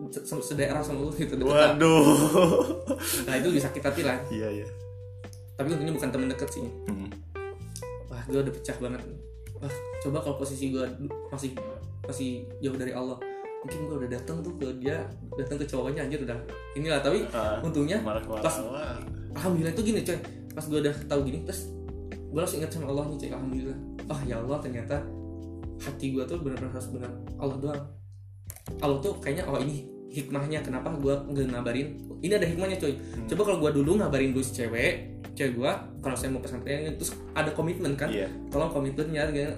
se- 0.09 0.23
se- 0.23 0.47
sedaerah 0.47 0.81
sama 0.81 1.03
lu 1.03 1.11
gitu. 1.13 1.35
Deket 1.35 1.45
lah. 1.45 1.73
Waduh. 1.73 2.07
nah 3.27 3.35
itu 3.35 3.49
bisa 3.51 3.67
sakit 3.67 3.83
hati 3.83 4.03
lah. 4.03 4.17
Iya 4.29 4.49
iya. 4.55 4.69
tapi 5.53 5.73
untungnya 5.73 5.95
bukan 5.95 6.11
temen 6.11 6.29
deket 6.29 6.49
sih. 6.51 6.61
Hmm. 6.87 7.09
wah 8.07 8.21
gue 8.23 8.39
udah 8.39 8.53
pecah 8.53 8.77
banget. 8.77 9.01
Wah 9.57 9.73
coba 9.99 10.21
kalau 10.21 10.37
posisi 10.37 10.69
gue 10.69 10.85
masih 11.27 11.57
masih 12.03 12.31
jauh 12.61 12.77
dari 12.77 12.93
Allah 12.93 13.17
mungkin 13.57 13.89
gue 13.89 13.97
udah 13.99 14.11
datang 14.13 14.39
tuh 14.41 14.53
ke 14.55 14.69
dia 14.79 15.01
datang 15.35 15.57
ke 15.57 15.65
cowoknya 15.65 16.05
anjir 16.05 16.21
udah 16.21 16.37
inilah. 16.73 17.01
Tapi 17.01 17.25
Ah, 17.31 17.59
untungnya 17.59 17.99
pas- 18.39 18.61
alhamdulillah 19.35 19.73
itu 19.73 19.83
gini 19.83 20.01
coy. 20.03 20.19
Pas 20.53 20.63
gue 20.63 20.79
udah 20.79 20.95
tahu 21.09 21.21
gini 21.25 21.41
terus 21.43 21.73
gue 22.13 22.37
langsung 22.37 22.61
ingat 22.61 22.71
sama 22.71 22.87
Allah 22.87 23.05
nih 23.09 23.19
coy. 23.19 23.31
Alhamdulillah. 23.33 23.79
Oh 24.07 24.21
ya 24.23 24.37
Allah 24.37 24.59
ternyata 24.61 24.97
hati 25.79 26.07
gue 26.11 26.23
tuh 26.23 26.39
benar-benar 26.39 26.73
harus 26.73 26.89
benar 26.89 27.11
Allah 27.37 27.57
doang 27.57 27.81
Allah 28.79 28.99
tuh 28.99 29.17
kayaknya 29.19 29.45
oh 29.45 29.57
ini 29.57 29.85
hikmahnya 30.09 30.61
kenapa 30.61 30.89
gue 30.93 31.13
nggak 31.27 31.47
ngabarin 31.51 31.89
ini 32.19 32.33
ada 32.33 32.45
hikmahnya 32.45 32.77
coy 32.77 32.95
Hmm. 32.95 33.27
coba 33.27 33.43
kalau 33.45 33.59
gue 33.61 33.71
dulu 33.75 33.91
ngabarin 33.97 34.31
dulu 34.31 34.41
si 34.41 34.53
cewek 34.55 34.95
cewek 35.33 35.53
gue 35.55 35.71
kalau 36.01 36.15
saya 36.15 36.31
mau 36.31 36.41
pesantren 36.41 36.89
terus 36.95 37.13
ada 37.33 37.51
komitmen 37.51 37.93
kan 37.95 38.09
Iya. 38.09 38.31
tolong 38.49 38.71
komitmennya 38.71 39.29
gitu. 39.29 39.53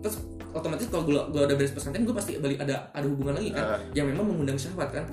terus 0.00 0.16
otomatis 0.50 0.88
kalau 0.88 1.04
gue 1.04 1.14
gue 1.14 1.40
udah 1.40 1.54
beres 1.54 1.70
pesantren 1.70 2.02
gue 2.02 2.10
pasti 2.10 2.34
balik 2.36 2.58
ada 2.58 2.90
ada 2.90 3.06
hubungan 3.06 3.36
lagi 3.36 3.50
kan 3.50 3.64
Ah. 3.68 3.80
yang 3.92 4.06
memang 4.06 4.26
mengundang 4.26 4.56
syahwat 4.56 4.90
kan 4.90 5.06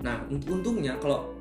nah 0.00 0.22
unt- 0.24 0.44
untungnya 0.44 0.94
kalau 0.96 1.34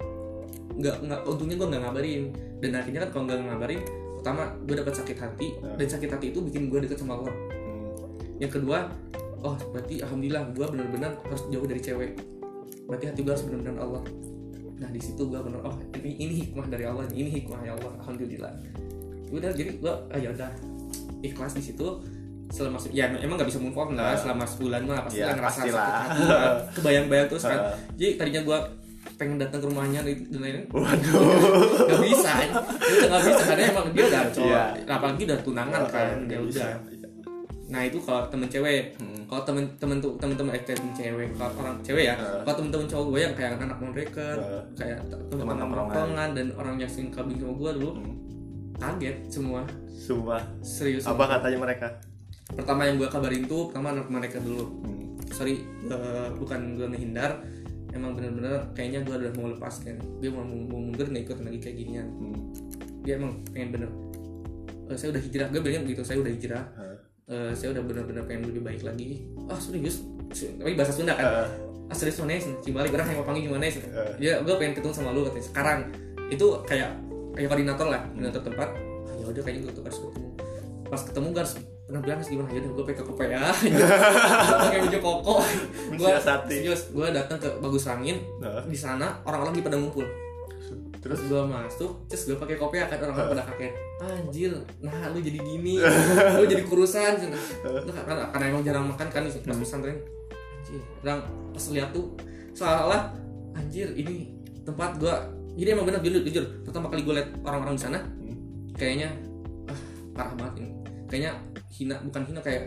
nggak 0.74 0.96
nggak 1.02 1.20
untungnya 1.24 1.56
gue 1.56 1.68
nggak 1.68 1.84
ngabarin 1.84 2.24
dan 2.58 2.72
akhirnya 2.74 3.00
kan 3.04 3.10
kalau 3.12 3.24
nggak 3.28 3.38
ngabarin 3.44 3.82
pertama 4.16 4.44
gue 4.64 4.76
dapat 4.76 4.94
sakit 4.96 5.18
hati 5.20 5.48
Ah. 5.60 5.76
dan 5.76 5.86
sakit 5.86 6.10
hati 6.10 6.26
itu 6.32 6.40
bikin 6.42 6.68
gue 6.68 6.80
deket 6.82 6.98
sama 6.98 7.20
Allah. 7.20 7.36
Yang 8.44 8.52
kedua 8.52 8.92
oh 9.40 9.56
berarti 9.72 10.00
alhamdulillah 10.00 10.44
gue 10.52 10.66
benar-benar 10.68 11.12
harus 11.22 11.42
jauh 11.48 11.64
dari 11.64 11.80
cewek 11.80 12.12
berarti 12.86 13.06
hati 13.06 13.20
gue 13.22 13.32
harus 13.32 13.46
benar-benar 13.46 13.76
Allah 13.82 14.04
nah 14.76 14.90
di 14.90 15.00
situ 15.00 15.22
gue 15.22 15.38
benar 15.38 15.60
oh 15.62 15.76
ini 15.96 16.12
ini 16.18 16.34
hikmah 16.42 16.68
dari 16.68 16.84
Allah 16.84 17.08
ini 17.10 17.30
hikmah 17.32 17.60
ya 17.62 17.72
Allah 17.74 17.92
alhamdulillah 17.98 18.52
udah 19.30 19.52
jadi 19.52 19.72
gue 19.74 19.94
ah, 20.10 20.20
ya 20.20 20.30
udah 20.30 20.52
ikhlas 21.22 21.54
di 21.54 21.64
situ 21.64 21.88
selama 22.50 22.78
se- 22.78 22.92
ya 22.92 23.10
emang 23.16 23.36
nggak 23.36 23.48
bisa 23.48 23.58
move 23.58 23.74
on 23.74 23.96
lah 23.96 24.12
Ah. 24.12 24.20
selama 24.20 24.44
sebulan 24.46 24.82
mah 24.84 25.00
pasti 25.02 25.18
Ya, 25.18 25.26
kan 25.26 25.36
ngerasa 25.40 25.58
pastilah. 25.58 25.82
sakit 25.82 25.96
hati 26.06 26.24
kan. 26.24 26.54
kebayang-bayang 26.76 27.28
terus 27.28 27.44
kan 27.44 27.60
jadi 27.96 28.12
tadinya 28.14 28.42
gue 28.44 28.58
pengen 29.14 29.38
datang 29.38 29.60
ke 29.60 29.68
rumahnya 29.68 30.00
dan 30.02 30.16
lain-lain 30.36 30.66
Waduh. 30.70 31.24
nggak 31.84 32.02
bisa 32.04 32.32
itu 32.46 33.06
nggak 33.06 33.22
bisa 33.24 33.44
karena 33.44 33.64
emang 33.70 33.86
dia 33.90 34.04
udah 34.06 34.22
cowok 34.30 34.50
Iya. 34.50 34.64
apalagi 34.90 35.22
udah 35.24 35.40
tunangan 35.42 35.82
kan 35.88 36.08
Nggak 36.22 36.30
ya 36.30 36.40
udah 36.44 36.70
nah 37.66 37.80
itu 37.80 37.96
kalau 37.98 38.28
temen 38.28 38.46
cewek 38.46 38.94
Hmm. 38.98 39.24
kalau 39.26 39.42
temen 39.44 39.64
temen 39.78 39.98
tuh 39.98 40.14
temen 40.18 40.36
temen 40.36 40.52
eh 40.52 40.62
temen 40.62 40.92
cewek 40.92 41.32
kalau 41.34 41.52
orang 41.58 41.76
cewek 41.80 42.06
ya 42.06 42.14
Uh. 42.14 42.44
kalau 42.44 42.56
temen 42.58 42.70
temen 42.70 42.86
cowok 42.86 43.06
gue 43.08 43.20
yang 43.22 43.34
kayak 43.34 43.52
anak 43.56 43.78
mondreker 43.78 44.36
Uh. 44.36 44.62
kayak 44.74 45.00
temen 45.08 45.40
Teman 45.40 45.56
tongkrongan 45.58 46.30
dan 46.34 46.48
orang 46.54 46.76
yang 46.76 46.88
sering 46.88 47.10
kabin 47.10 47.38
sama 47.38 47.54
gue 47.54 47.72
dulu 47.74 47.92
Hmm. 47.94 48.16
kaget 48.76 49.18
semua 49.28 49.64
Sumpah. 49.88 50.44
serius 50.60 51.06
Apa 51.06 51.24
katanya 51.30 51.60
mereka? 51.62 51.88
pertama 52.46 52.84
yang 52.84 52.98
gue 52.98 53.08
kabarin 53.08 53.44
tuh 53.44 53.72
pertama 53.72 53.92
anak 53.92 54.08
mereka 54.08 54.38
dulu 54.38 54.66
Hmm. 54.84 55.16
sorry 55.30 55.64
eh, 55.86 56.28
bukan 56.36 56.76
gue 56.76 56.88
ngehindar 56.90 57.40
emang 57.90 58.12
bener-bener 58.12 58.60
kayaknya 58.74 59.00
gue 59.02 59.16
udah 59.16 59.32
mau 59.34 59.48
lepas 59.48 59.80
kan 59.80 59.96
dia 60.20 60.30
mau, 60.30 60.44
mau 60.44 60.82
mundur 60.82 61.06
nggak 61.06 61.24
ikut 61.24 61.38
lagi 61.40 61.60
kayak 61.62 61.78
ginian 61.80 62.08
Hmm. 62.12 62.36
dia 63.02 63.16
emang 63.16 63.40
pengen 63.50 63.72
bener 63.72 63.92
Eh, 64.84 65.00
saya 65.00 65.16
udah 65.16 65.22
hijrah 65.22 65.48
gue 65.48 65.58
bilangnya 65.58 65.84
begitu 65.86 66.04
saya 66.04 66.20
udah 66.20 66.28
hijrah 66.30 66.64
Ah. 66.76 66.93
Eh, 67.24 67.52
saya 67.54 67.72
udah 67.72 67.84
bener-bener 67.84 68.24
pengen 68.24 68.52
lebih 68.52 68.62
baik 68.62 68.84
lagi. 68.84 69.24
Ah 69.48 69.56
serius? 69.56 70.04
Tapi 70.28 70.76
bahasa 70.76 70.92
Sunda 70.92 71.14
kan? 71.14 71.24
Ah. 71.24 71.48
ah 71.86 71.96
serius 71.96 72.18
mana 72.18 72.36
sih 72.36 72.52
Cibalik 72.60 72.92
orang 72.92 73.06
yang 73.06 73.20
mau 73.22 73.28
panggil 73.28 73.48
gimana 73.48 73.64
sih 73.66 73.80
Eh. 73.86 74.12
ya 74.20 74.40
gue 74.40 74.56
pengen 74.56 74.76
ketemu 74.76 74.92
sama 74.92 75.12
lu 75.12 75.24
katanya. 75.24 75.46
Sekarang. 75.46 75.80
Itu 76.28 76.60
kayak 76.64 76.92
kayak 77.32 77.48
koordinator 77.48 77.88
lah 77.88 78.02
Hmm. 78.02 78.12
koordinator 78.14 78.42
tempat. 78.44 78.70
Ah, 78.76 79.14
ya 79.16 79.26
udah 79.26 79.42
kayaknya 79.42 79.62
gue 79.62 79.74
tuh 79.74 79.84
harus 79.84 80.00
ketemu. 80.02 80.30
Pas 80.84 81.02
ketemu 81.02 81.28
gue 81.30 81.42
harus 81.42 81.56
pernah 81.84 82.02
bilang 82.02 82.18
harus 82.18 82.30
gimana? 82.30 82.48
Ya 82.50 82.60
udah 82.60 82.72
gue 82.74 82.84
pakai 82.86 83.04
kopi 83.04 83.26
ya 83.26 83.44
pakai 84.64 84.80
baju 84.82 85.00
koko 85.00 85.36
gue 85.94 86.10
serius 86.48 86.82
gue 86.90 87.08
datang 87.10 87.38
ke 87.38 87.50
bagus 87.60 87.86
angin 87.86 88.18
Nah. 88.40 88.64
di 88.64 88.74
sana 88.74 89.20
orang-orang 89.22 89.54
lagi 89.54 89.64
pada 89.64 89.78
ngumpul 89.78 90.06
Terus 91.04 91.20
gue 91.28 91.42
masuk 91.44 91.92
terus 92.08 92.24
gue 92.32 92.38
pakai 92.40 92.56
kopi 92.56 92.80
kan 92.80 92.96
orang-orang 92.96 93.36
pada 93.36 93.44
kaget. 93.52 93.74
Anjir 94.00 94.52
nah 94.80 95.12
lu 95.12 95.20
jadi 95.20 95.40
gini 95.44 95.84
lu 96.40 96.46
jadi 96.48 96.64
kurusan. 96.64 97.28
Lu 97.68 97.92
karena, 97.92 98.32
karena 98.32 98.46
emang 98.48 98.64
jarang 98.64 98.88
makan 98.88 99.08
kan 99.12 99.28
pas 99.28 99.58
pesantren 99.60 100.00
anjir 100.64 100.80
orang 101.04 101.20
pas 101.52 101.66
lihat 101.76 101.90
tuh 101.92 102.16
seolah 102.56 103.12
anjir 103.54 103.92
ini 104.00 104.32
tempat 104.64 104.96
gue 104.96 105.14
jadi 105.54 105.78
emang 105.78 105.86
benar 105.86 106.02
jujur, 106.02 106.24
jujur 106.26 106.44
pertama 106.66 106.90
kali 106.90 107.06
gue 107.06 107.14
lihat 107.14 107.30
orang-orang 107.46 107.76
di 107.78 107.84
sana 107.84 108.00
Hmm. 108.00 108.74
kayaknya 108.74 109.12
ah 109.70 109.80
parah 110.16 110.34
banget 110.40 110.66
ini. 110.66 110.72
Kayaknya 111.12 111.32
hina 111.70 111.96
bukan 112.02 112.22
hina 112.26 112.42
kayak 112.42 112.64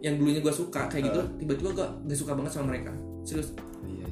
yang 0.00 0.16
dulunya 0.16 0.40
gue 0.40 0.54
suka 0.54 0.88
kayak 0.88 1.12
gitu 1.12 1.20
tiba-tiba 1.42 1.70
gue 1.74 1.86
gak 2.08 2.18
suka 2.18 2.32
banget 2.38 2.52
sama 2.54 2.72
mereka. 2.72 2.94
Serius. 3.26 3.52
Iya. 3.82 4.06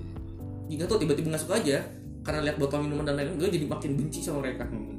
jika 0.70 0.84
tuh 0.86 0.98
tiba-tiba 1.02 1.34
gak 1.34 1.42
suka 1.42 1.58
aja 1.58 1.78
karena 2.20 2.40
lihat 2.42 2.56
botol 2.56 2.80
minuman 2.80 3.02
dan 3.02 3.14
lain-lain 3.16 3.36
gue 3.36 3.48
jadi 3.50 3.66
makin 3.66 3.90
benci 3.96 4.20
sama 4.20 4.42
mereka. 4.42 4.64
Hmm. 4.64 4.96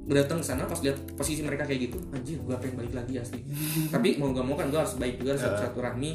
gue 0.00 0.18
datang 0.18 0.42
ke 0.42 0.46
sana 0.46 0.66
pas 0.66 0.74
lihat 0.82 0.98
posisi 1.14 1.38
mereka 1.38 1.62
kayak 1.62 1.86
gitu 1.86 1.98
anjir 2.10 2.34
gue 2.36 2.50
pengen 2.58 2.76
balik 2.76 2.94
lagi 2.94 3.14
asli. 3.16 3.46
Tapi 3.94 4.18
mau 4.18 4.34
gak 4.34 4.42
mau 4.42 4.54
kan 4.54 4.66
gue 4.66 4.74
harus 4.76 4.98
baik 4.98 5.22
juga 5.22 5.38
harus 5.38 5.44
Ya. 5.46 5.54
satu 5.60 5.78
rahmi 5.78 6.10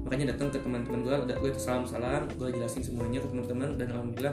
makanya 0.00 0.32
datang 0.32 0.48
ke 0.48 0.60
teman-teman 0.60 1.00
gue 1.00 1.14
gue 1.28 1.50
salam 1.56 1.84
salam 1.84 2.24
gue 2.30 2.48
jelasin 2.50 2.80
semuanya 2.80 3.20
ke 3.20 3.28
teman-teman 3.28 3.76
dan 3.76 3.92
alhamdulillah 3.92 4.32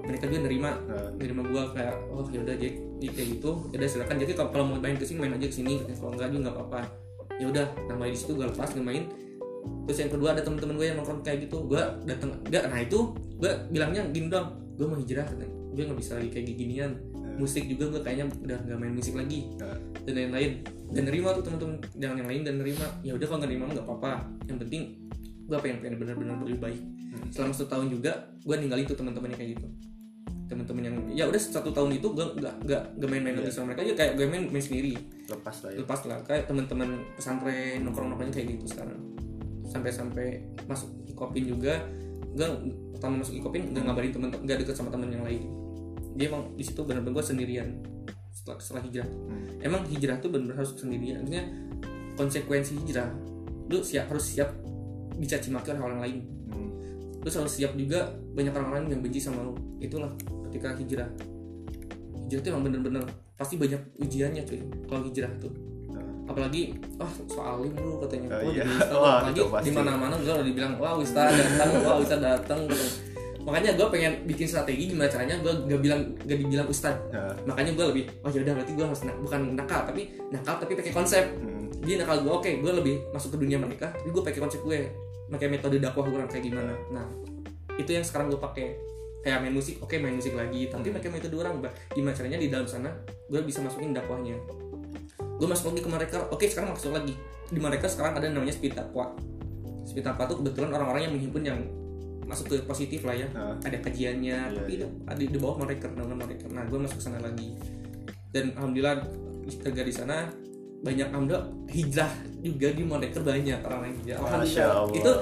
mereka 0.00 0.24
juga 0.28 0.40
nerima 0.44 0.70
Nah. 0.76 1.08
nerima 1.16 1.40
gue 1.44 1.62
kayak 1.72 1.96
oh 2.08 2.24
yaudah 2.28 2.52
jadi 2.52 2.72
jadi 3.00 3.12
kayak 3.16 3.28
gitu. 3.40 3.50
Yaudah 3.72 3.88
silakan. 3.88 4.16
Jadi 4.20 4.32
kalau 4.34 4.50
kalau 4.52 4.64
mau 4.66 4.76
main 4.76 4.92
ke 4.92 5.04
sini 5.04 5.18
main 5.18 5.32
aja 5.32 5.46
ke 5.48 5.56
sini 5.56 5.80
kalau 5.96 6.12
enggak 6.12 6.28
juga 6.28 6.40
nggak 6.44 6.56
apa-apa. 6.56 6.80
Ya 7.40 7.46
udah 7.48 7.66
nama 7.88 8.04
di 8.04 8.16
situ 8.16 8.36
gue 8.36 8.44
lepas 8.44 8.68
gue 8.72 8.84
main 8.84 9.08
terus 9.86 9.98
yang 10.06 10.10
kedua 10.12 10.28
ada 10.38 10.42
teman-teman 10.46 10.74
gue 10.78 10.86
yang 10.86 10.96
nongkrong 11.02 11.22
kayak 11.26 11.50
gitu. 11.50 11.66
Gue 11.66 11.82
datang 12.06 12.30
enggak 12.46 12.70
nah 12.70 12.78
itu 12.78 12.98
gue 13.40 13.52
bilangnya 13.72 14.02
gini 14.12 14.30
dong 14.30 14.60
gue 14.78 14.86
mau 14.86 14.96
hijrah 14.96 15.26
katanya. 15.26 15.52
Gue 15.74 15.82
nggak 15.86 15.98
bisa 15.98 16.12
lagi 16.16 16.28
kayak 16.32 16.46
ginian 16.56 16.92
musik 17.40 17.64
juga 17.64 17.96
gue 17.96 18.00
kayaknya 18.04 18.26
udah 18.44 18.58
nggak 18.68 18.78
main 18.78 18.92
musik 18.92 19.16
lagi. 19.16 19.48
Nah. 19.56 19.78
dan 20.04 20.12
lain-lain. 20.16 20.52
Dan 20.90 21.02
nerima 21.06 21.28
tuh 21.32 21.44
teman-teman 21.46 21.74
yang 21.96 22.12
yang 22.20 22.28
lain 22.28 22.42
dan 22.44 22.54
nerima. 22.60 22.86
Ya 23.00 23.12
udah 23.16 23.26
kalau 23.26 23.38
nggak 23.40 23.50
nerima 23.50 23.64
nggak 23.72 23.86
apa-apa. 23.88 24.12
Yang 24.44 24.58
penting 24.66 24.82
gue 25.50 25.58
pengen 25.58 25.78
pengen 25.82 25.96
benar-benar 25.98 26.36
lebih 26.44 26.60
baik. 26.60 26.82
Hmm. 27.10 27.26
selama 27.34 27.50
satu 27.50 27.66
tahun 27.66 27.90
juga 27.90 28.22
gue 28.46 28.54
ninggalin 28.54 28.86
tuh 28.86 28.94
teman-teman 28.94 29.34
yang 29.34 29.40
kayak 29.42 29.50
gitu. 29.58 29.66
Teman-teman 30.46 30.82
yang 30.86 30.96
ya 31.10 31.24
udah 31.26 31.40
satu 31.42 31.74
tahun 31.74 31.98
itu 31.98 32.06
gue 32.14 32.26
nggak 32.38 32.54
nggak 32.62 32.82
nggak 33.02 33.08
main-main 33.10 33.34
lagi 33.42 33.50
sama 33.50 33.74
mereka. 33.74 33.82
Aja 33.82 33.94
kayak 33.98 34.12
gue 34.14 34.26
main 34.30 34.44
main 34.46 34.62
sendiri. 34.62 34.94
Lepas 35.26 35.66
lah 35.66 35.70
ya. 35.74 35.78
lepas 35.82 36.00
lah. 36.06 36.18
Kayak 36.22 36.46
teman-teman 36.46 37.02
pesantren 37.18 37.82
nongkrong 37.82 38.14
nongkrongnya 38.14 38.34
kayak 38.38 38.48
gitu 38.54 38.78
sekarang 38.78 39.19
sampai-sampai 39.70 40.42
masuk 40.66 40.90
ikopin 41.06 41.46
juga 41.46 41.86
gue 42.30 42.46
pertama 42.94 43.22
masuk 43.22 43.38
ikopin 43.38 43.70
nggak 43.70 43.84
ngabarin 43.86 44.12
temen 44.12 44.28
nggak 44.34 44.58
deket 44.62 44.74
sama 44.74 44.90
temen 44.90 45.10
yang 45.10 45.24
lain 45.24 45.46
dia 46.18 46.26
emang 46.30 46.52
di 46.58 46.62
situ 46.66 46.82
benar-benar 46.82 47.22
gue 47.22 47.24
sendirian 47.24 47.68
setelah 48.30 48.58
setelah 48.58 48.82
hijrah 48.86 49.08
Hmm. 49.08 49.46
emang 49.62 49.82
hijrah 49.86 50.18
tuh 50.18 50.30
benar-benar 50.30 50.62
harus 50.62 50.74
sendirian 50.74 51.22
artinya 51.22 51.44
konsekuensi 52.18 52.78
hijrah 52.82 53.10
lu 53.70 53.78
siap 53.82 54.10
harus 54.10 54.24
siap 54.26 54.50
dicaci 55.18 55.54
maki 55.54 55.74
oleh 55.74 55.82
orang 55.82 56.00
lain 56.02 56.18
Hmm. 56.50 56.70
terus 57.22 57.34
harus 57.38 57.52
siap 57.54 57.72
juga 57.74 58.10
banyak 58.34 58.52
orang 58.54 58.70
lain 58.74 58.84
yang 58.98 59.00
benci 59.02 59.22
sama 59.22 59.42
lu 59.46 59.54
itulah 59.78 60.10
ketika 60.50 60.74
hijrah 60.78 61.10
hijrah 62.26 62.40
tuh 62.42 62.50
emang 62.54 62.64
bener-bener 62.70 63.02
pasti 63.34 63.56
banyak 63.56 63.80
ujiannya 63.96 64.42
cuy 64.44 64.60
kalau 64.84 65.02
hijrah 65.08 65.32
tuh. 65.40 65.48
Apalagi 66.30 66.62
wah 66.94 67.10
soal 67.26 67.58
alim 67.58 67.74
lu 67.74 67.98
katanya. 67.98 68.28
Oh, 68.32 68.48
iya. 68.48 68.64
Wah, 68.88 69.20
apalagi 69.20 69.42
di 69.60 69.70
mana-mana 69.70 70.14
gue 70.14 70.30
udah 70.30 70.46
dibilang 70.46 70.72
wah 70.76 70.94
ustaz 70.94 71.34
datang 71.34 71.70
wah 71.82 71.98
ustaz 71.98 72.18
datang 72.18 72.64
gitu. 72.64 72.86
makanya 73.40 73.72
gue 73.72 73.88
pengen 73.88 74.12
bikin 74.24 74.44
strategi 74.44 74.84
gimana 74.86 75.08
caranya 75.08 75.40
gue 75.40 75.48
gak 75.64 75.80
bilang 75.80 76.00
gak 76.20 76.36
dibilang 76.36 76.68
ustaz 76.68 76.92
Nah. 77.08 77.32
makanya 77.42 77.72
gue 77.72 77.86
lebih 77.88 78.04
oh 78.20 78.28
yaudah 78.28 78.52
berarti 78.52 78.72
gue 78.72 78.84
harus 78.84 79.00
nak- 79.02 79.16
bukan 79.18 79.40
nakal 79.56 79.80
tapi 79.82 80.02
nakal 80.28 80.54
tapi 80.56 80.76
pakai 80.76 80.92
konsep. 80.92 81.24
Hmm. 81.34 81.66
dia 81.80 81.96
nakal 81.96 82.20
gue 82.20 82.28
oke 82.30 82.50
gue 82.60 82.72
lebih 82.74 82.94
masuk 83.10 83.34
ke 83.34 83.38
dunia 83.40 83.56
mereka 83.56 83.88
tapi 83.90 84.08
gue 84.08 84.22
pakai 84.22 84.38
konsep 84.38 84.60
gue. 84.60 84.92
Pakai 85.26 85.46
metode 85.46 85.78
dakwah 85.78 86.04
gue 86.04 86.20
kayak 86.22 86.44
gimana. 86.44 86.74
Nah 86.90 87.06
itu 87.74 87.90
yang 87.90 88.02
sekarang 88.02 88.28
gue 88.28 88.38
pakai. 88.38 88.76
Kayak 89.20 89.44
main 89.44 89.52
musik 89.52 89.76
oke 89.78 89.92
main 89.94 90.16
musik 90.16 90.32
lagi 90.32 90.64
tapi 90.66 90.88
pakai 90.90 91.08
metode 91.10 91.36
orang 91.36 91.60
Bah, 91.60 91.68
gimana 91.92 92.16
caranya 92.16 92.36
di 92.36 92.48
dalam 92.48 92.64
sana 92.64 92.88
gue 93.28 93.40
bisa 93.40 93.60
masukin 93.60 93.92
dakwahnya 93.92 94.32
gue 95.40 95.48
masuk 95.48 95.72
lagi 95.72 95.80
ke 95.80 95.90
mereka. 95.90 96.16
Oke 96.28 96.44
sekarang 96.44 96.76
masuk 96.76 96.92
lagi. 96.92 97.16
Di 97.48 97.56
mereka 97.56 97.88
sekarang 97.88 98.20
ada 98.20 98.28
namanya 98.28 98.52
speed 98.52 98.76
dakwah 98.76 99.16
tuh 99.90 100.36
kebetulan 100.38 100.70
orang-orang 100.70 101.02
yang 101.08 101.12
menghimpun 101.16 101.42
yang 101.42 101.58
masuk 102.28 102.46
ke 102.46 102.56
positif 102.62 103.02
lah 103.02 103.16
ya. 103.16 103.26
Nah. 103.34 103.58
ada 103.58 103.74
kajiannya 103.82 104.38
Iya, 104.54 104.54
tapi 104.54 104.72
iya. 104.78 104.86
ada 105.08 105.18
di 105.18 105.38
bawah 105.40 105.66
mereka 105.66 105.90
naungan 105.90 106.20
mereka. 106.20 106.46
Nah 106.52 106.62
gue 106.68 106.78
masuk 106.78 107.02
ke 107.02 107.04
sana 107.10 107.18
lagi. 107.18 107.58
Dan 108.30 108.54
alhamdulillah 108.54 109.02
kerja 109.50 109.82
di 109.82 109.90
sana 109.90 110.30
banyak 110.80 111.10
alhamdulillah 111.10 111.44
hijrah 111.68 112.12
juga 112.38 112.68
di 112.70 112.82
mereka 112.86 113.18
banyak 113.18 113.58
orang 113.66 113.80
yang 113.82 113.96
hijrah. 113.98 114.18
Alhamdulillah. 114.22 114.76
Itu 114.94 115.12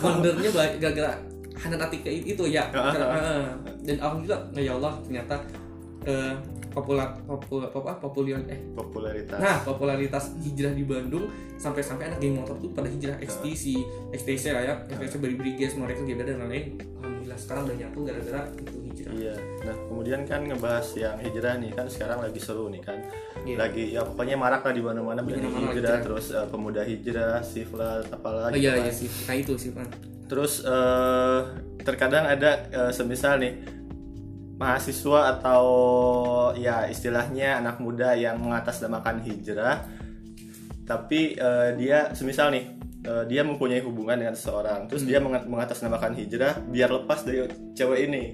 wondernya 0.00 0.50
gara-gara 0.80 1.12
Hanan 1.54 1.80
Atika 1.84 2.08
itu 2.10 2.44
ya. 2.48 2.64
Karena- 2.72 3.60
dan 3.84 3.96
alhamdulillah 4.00 4.40
ya 4.56 4.72
Allah 4.80 4.92
ternyata 5.04 5.36
eh, 6.08 6.34
populer 6.74 7.06
populer 7.22 7.68
apa 7.70 7.92
populer 8.02 8.38
eh 8.50 8.60
Popularitas. 8.74 9.38
Nah, 9.38 9.62
popularitas 9.62 10.34
hijrah 10.42 10.74
di 10.74 10.82
Bandung 10.82 11.30
sampai-sampai 11.54 12.10
anak 12.10 12.18
geng 12.18 12.34
motor 12.42 12.58
tuh 12.58 12.74
pada 12.74 12.90
hijrah 12.90 13.14
XTC, 13.22 13.86
XTC 14.10 14.44
lah 14.50 14.62
ya, 14.66 14.74
XTC 14.90 15.22
beri 15.22 15.38
Briges, 15.38 15.78
mereka 15.78 16.02
GBD 16.02 16.34
dan 16.34 16.50
lain-lain. 16.50 16.74
Alhamdulillah 16.98 17.38
sekarang 17.38 17.62
udah 17.70 17.76
nyatu 17.78 17.98
gara-gara 18.02 18.42
itu 18.58 18.78
hijrah. 18.90 19.12
Iya. 19.14 19.34
Nah, 19.62 19.76
kemudian 19.86 20.20
kan 20.26 20.40
ngebahas 20.42 20.86
yang 20.98 21.16
hijrah 21.22 21.54
nih 21.62 21.70
kan 21.70 21.86
sekarang 21.86 22.18
lagi 22.18 22.40
seru 22.42 22.66
nih 22.66 22.82
kan. 22.82 22.98
Iya. 23.46 23.56
Lagi 23.56 23.84
ya 23.94 24.00
pokoknya 24.02 24.36
marak 24.36 24.66
lah 24.66 24.74
di 24.74 24.82
mana-mana 24.82 25.20
mana-mana 25.22 25.70
hijrah, 25.70 25.74
hijrah. 25.78 25.98
terus 26.02 26.26
eh, 26.34 26.46
pemuda 26.50 26.82
hijrah, 26.82 27.38
siflat 27.46 28.10
apalah 28.10 28.50
Oh 28.50 28.58
iya 28.58 28.74
iya 28.82 28.90
sih, 28.90 29.06
nah 29.30 29.38
itu 29.38 29.54
sih 29.54 29.70
Pan. 29.70 29.86
Terus 30.26 30.66
eh, 30.66 31.40
terkadang 31.86 32.26
ada 32.26 32.66
eh, 32.72 32.90
semisal 32.90 33.38
nih 33.38 33.83
mahasiswa 34.54 35.34
atau 35.34 35.64
ya 36.54 36.86
istilahnya 36.86 37.58
anak 37.58 37.82
muda 37.82 38.14
yang 38.14 38.38
mengatasnamakan 38.38 39.22
hijrah. 39.22 39.82
Tapi 40.84 41.34
eh, 41.34 41.68
dia 41.80 42.12
semisal 42.12 42.52
nih 42.52 42.64
eh, 43.02 43.24
dia 43.26 43.42
mempunyai 43.42 43.80
hubungan 43.80 44.20
dengan 44.20 44.36
seseorang 44.36 44.86
terus 44.86 45.02
dia 45.02 45.18
mengat- 45.18 45.48
mengatasnamakan 45.48 46.12
hijrah 46.14 46.60
biar 46.68 46.92
lepas 46.92 47.24
dari 47.24 47.48
cewek 47.72 48.00
ini. 48.06 48.24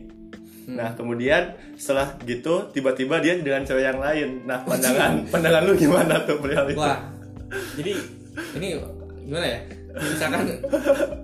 Nah 0.70 0.94
kemudian 0.94 1.56
setelah 1.74 2.14
gitu 2.22 2.68
tiba-tiba 2.70 3.18
dia 3.18 3.38
dengan 3.38 3.64
cewek 3.64 3.84
yang 3.86 3.98
lain. 3.98 4.44
Nah 4.44 4.62
pandangan 4.68 5.24
pandangan 5.30 5.62
lu 5.66 5.74
gimana 5.74 6.14
tuh 6.26 6.36
perihal 6.38 6.66
itu? 6.68 6.78
Wah, 6.78 7.00
jadi 7.78 7.92
ini 8.58 8.66
gimana 9.26 9.46
ya? 9.46 9.58
Misalkan 9.90 10.46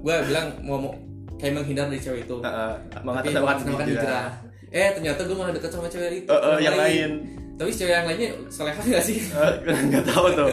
gue 0.03 0.14
bilang 0.26 0.47
mau, 0.66 0.78
mau 0.82 0.92
kayak 1.38 1.53
menghindar 1.55 1.86
dari 1.86 2.03
cewek 2.03 2.26
itu, 2.26 2.42
eh, 2.42 2.74
tapi 2.90 3.05
mengatasnamakan 3.05 3.42
mengatasnamakan 3.44 3.86
hijrah. 3.86 4.03
hijrah. 4.03 4.28
Eh 4.74 4.90
ternyata 4.92 5.22
gue 5.24 5.36
malah 5.36 5.54
deket 5.54 5.70
sama 5.70 5.86
cewek 5.86 6.26
itu. 6.26 6.28
Eh, 6.30 6.40
eh, 6.40 6.58
yang 6.62 6.76
lain 6.76 7.10
Tapi 7.56 7.70
cewek 7.72 7.94
yang 7.94 8.06
lainnya 8.06 8.30
soleha 8.52 8.80
gak 8.82 9.04
sih? 9.04 9.18
Eh, 9.66 9.82
nggak 9.90 10.04
tahu 10.10 10.26
tuh 10.34 10.50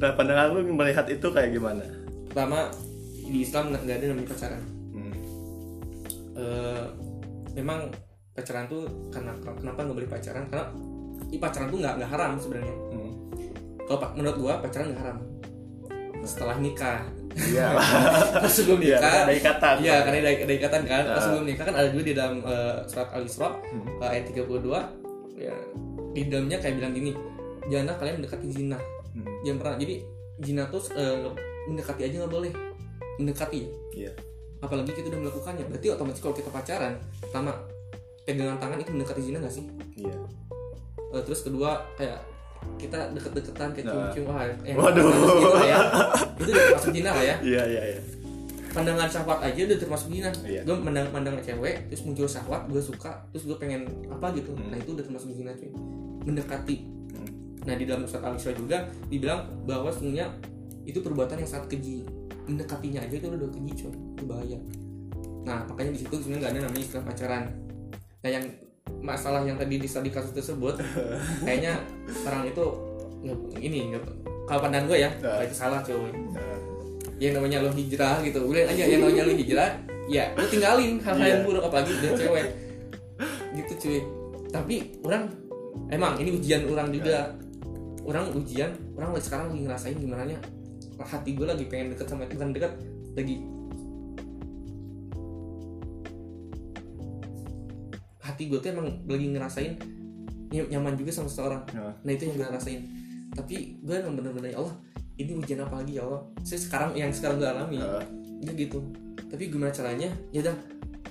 nah 0.00 0.16
pandangan 0.16 0.56
lu 0.56 0.64
melihat 0.72 1.04
itu 1.12 1.28
kayak 1.28 1.52
gimana 1.52 1.84
Pertama 2.32 2.72
di 3.30 3.46
Islam 3.46 3.70
nggak 3.70 3.86
ada 3.86 4.06
namanya 4.10 4.28
pacaran. 4.34 4.62
Hmm. 4.90 5.14
Eh, 6.34 6.84
memang 7.54 7.86
pacaran 8.34 8.66
tuh 8.66 8.86
karena 9.14 9.32
kenapa 9.38 9.78
nggak 9.86 9.96
boleh 10.02 10.10
pacaran? 10.10 10.44
Karena 10.50 10.66
i 11.30 11.38
pacaran 11.38 11.68
tuh 11.70 11.78
nggak 11.78 11.94
nggak 12.02 12.10
haram 12.10 12.32
sebenarnya. 12.42 12.74
Hmm. 12.90 13.12
Kalau 13.86 13.98
pak 14.02 14.10
menurut 14.18 14.36
gua 14.38 14.54
pacaran 14.58 14.90
nggak 14.90 15.02
haram. 15.02 15.18
Setelah 16.26 16.56
nikah, 16.58 17.00
Iya. 17.36 17.66
Pas 18.42 18.50
sebelum 18.50 18.78
nikah, 18.82 19.26
ada 19.26 19.32
ikatan. 19.32 19.74
Iya, 19.80 19.96
karena 20.02 20.18
ada, 20.26 20.30
ada 20.44 20.54
ikatan 20.54 20.82
kan. 20.84 21.04
Pas 21.06 21.22
sebelum 21.22 21.44
nikah 21.46 21.64
kan 21.66 21.74
ada 21.78 21.88
juga 21.94 22.04
di 22.04 22.14
dalam 22.14 22.34
eh, 22.42 22.76
surat 22.86 23.08
Al-Isra 23.14 23.48
Hmm. 23.70 23.86
eh, 24.02 24.08
ayat 24.10 24.24
32 24.34 25.40
ya 25.40 25.54
di 26.10 26.26
dalamnya 26.26 26.58
kayak 26.58 26.74
bilang 26.82 26.92
gini, 26.92 27.14
janganlah 27.70 27.96
kalian 27.96 28.14
mendekati 28.20 28.46
zina. 28.50 28.78
Hmm. 29.14 29.26
Jangan 29.46 29.58
pernah. 29.62 29.76
Jadi 29.78 29.94
zina 30.42 30.62
tuh 30.66 30.82
eh, 30.94 31.30
mendekati 31.70 32.00
aja 32.04 32.14
nggak 32.26 32.32
boleh. 32.32 32.52
Mendekati. 33.22 33.60
Iya. 33.94 34.12
Apalagi 34.60 34.92
kita 34.92 35.08
udah 35.08 35.20
melakukannya. 35.24 35.64
Berarti 35.70 35.86
otomatis 35.88 36.20
kalau 36.20 36.34
kita 36.36 36.50
pacaran, 36.50 36.98
pertama 37.22 37.54
pegangan 38.26 38.58
tangan 38.60 38.78
itu 38.78 38.90
mendekati 38.92 39.20
zina 39.22 39.38
nggak 39.38 39.54
sih? 39.54 39.64
Iya. 39.96 40.16
Eh, 41.10 41.22
terus 41.22 41.40
kedua 41.42 41.82
kayak 41.94 42.20
kita 42.76 42.98
deket-deketan 43.12 43.68
kayak 43.70 43.84
Nah. 43.84 43.92
cium-cium 44.10 44.24
wah, 44.26 44.42
eh, 44.62 44.74
Waduh. 44.74 45.04
gitu 45.04 45.48
ya. 45.62 45.78
itu 46.34 46.48
udah 46.48 46.62
termasuk 46.66 46.90
zina 46.92 47.10
lah 47.10 47.24
ya 47.24 47.36
Iya, 47.40 47.62
iya, 47.66 47.82
iya. 47.90 48.00
pandangan 48.70 49.06
syahwat 49.06 49.38
aja 49.42 49.60
udah 49.62 49.78
termasuk 49.78 50.08
zina 50.08 50.30
Iya. 50.40 50.60
gue 50.62 50.76
mandang 50.76 51.06
mandang 51.10 51.36
cewek 51.38 51.76
terus 51.86 52.02
muncul 52.02 52.24
syahwat 52.24 52.64
gue 52.66 52.78
suka 52.78 53.12
terus 53.30 53.44
gue 53.44 53.56
pengen 53.56 53.82
apa 54.06 54.30
gitu 54.32 54.50
Hmm. 54.50 54.70
nah 54.70 54.76
itu 54.76 54.90
udah 54.90 55.02
termasuk 55.02 55.28
zina 55.32 55.52
cuy 55.52 55.70
mendekati 56.22 56.76
Hmm. 57.10 57.30
nah 57.62 57.74
di 57.74 57.84
dalam 57.84 58.04
surat 58.04 58.24
al-isra 58.24 58.52
juga 58.52 58.78
dibilang 59.06 59.44
bahwa 59.64 59.90
sebenarnya 59.90 60.30
itu 60.82 60.98
perbuatan 60.98 61.36
yang 61.36 61.50
sangat 61.50 61.66
keji 61.70 62.06
mendekatinya 62.42 63.00
aja 63.00 63.14
itu 63.14 63.26
udah 63.26 63.50
keji 63.50 63.72
cuy 63.76 63.90
itu 63.90 64.24
bahaya 64.24 64.58
nah 65.40 65.64
makanya 65.64 65.90
di 65.90 66.00
situ 66.00 66.14
sebenarnya 66.14 66.40
nggak 66.40 66.52
ada 66.52 66.60
namanya 66.62 66.82
istilah 66.82 67.04
pacaran 67.04 67.42
nah 68.18 68.30
yang 68.30 68.44
masalah 69.00 69.46
yang 69.46 69.54
tadi 69.56 69.78
di, 69.78 69.86
kasus 69.86 70.34
tersebut 70.34 70.74
kayaknya 71.46 71.78
orang 72.26 72.50
itu 72.50 72.64
ini 73.62 73.94
kalau 74.50 74.60
pandang 74.66 74.90
gue 74.90 74.98
ya 74.98 75.10
Nah. 75.22 75.40
itu 75.46 75.54
salah 75.54 75.78
cuy. 75.84 76.10
Nah, 76.34 76.58
yang 77.22 77.36
namanya 77.38 77.62
lo 77.62 77.70
hijrah 77.70 78.18
gitu 78.24 78.42
udah 78.48 78.66
aja 78.66 78.82
yang 78.88 79.04
namanya 79.04 79.28
lo 79.28 79.34
hijrah 79.36 79.70
ya 80.08 80.24
lo 80.34 80.44
tinggalin 80.48 80.98
hal-hal 80.98 81.26
yang 81.28 81.42
Iya. 81.44 81.46
buruk 81.46 81.62
apalagi 81.68 81.92
udah 82.00 82.10
cewek. 82.16 82.46
Gitu 83.60 83.72
cuy. 83.78 84.00
Tapi 84.50 84.74
orang 85.06 85.28
emang 85.92 86.18
ini 86.18 86.34
ujian 86.34 86.66
orang 86.66 86.90
juga. 86.90 87.30
Orang 88.00 88.32
ujian 88.34 88.72
orang 88.96 89.12
sekarang 89.20 89.52
lagi 89.52 89.60
ngerasain 89.68 89.96
gimana 90.00 90.24
nya 90.24 90.38
hati 91.00 91.32
gue 91.36 91.46
lagi 91.46 91.64
pengen 91.68 91.92
deket 91.96 92.06
sama 92.12 92.28
bukan 92.28 92.52
deket 92.52 92.72
lagi 93.16 93.40
hati 98.40 98.48
gue 98.48 98.56
tuh 98.56 98.72
emang 98.72 98.88
lagi 99.04 99.26
ngerasain 99.36 99.76
ny- 100.48 100.68
nyaman 100.72 100.96
juga 100.96 101.12
sama 101.12 101.28
seseorang. 101.28 101.60
Nah, 101.76 101.92
nah 102.00 102.10
itu 102.16 102.24
yang 102.24 102.40
gue 102.40 102.48
rasain. 102.48 102.80
Tapi 103.36 103.76
gue 103.84 103.94
emang 104.00 104.16
bener-bener 104.16 104.56
ya 104.56 104.64
Allah 104.64 104.80
ini 105.20 105.36
ujian 105.36 105.60
apa 105.60 105.84
lagi 105.84 106.00
ya 106.00 106.08
Allah? 106.08 106.24
Saya 106.40 106.60
sekarang 106.64 106.96
yang 106.96 107.12
sekarang 107.12 107.36
gue 107.36 107.44
alami 107.52 107.76
nah, 107.76 108.00
ya 108.40 108.52
gitu. 108.56 108.80
Tapi 109.28 109.52
gimana 109.52 109.68
caranya? 109.68 110.08
Ya 110.32 110.40
udah 110.40 110.56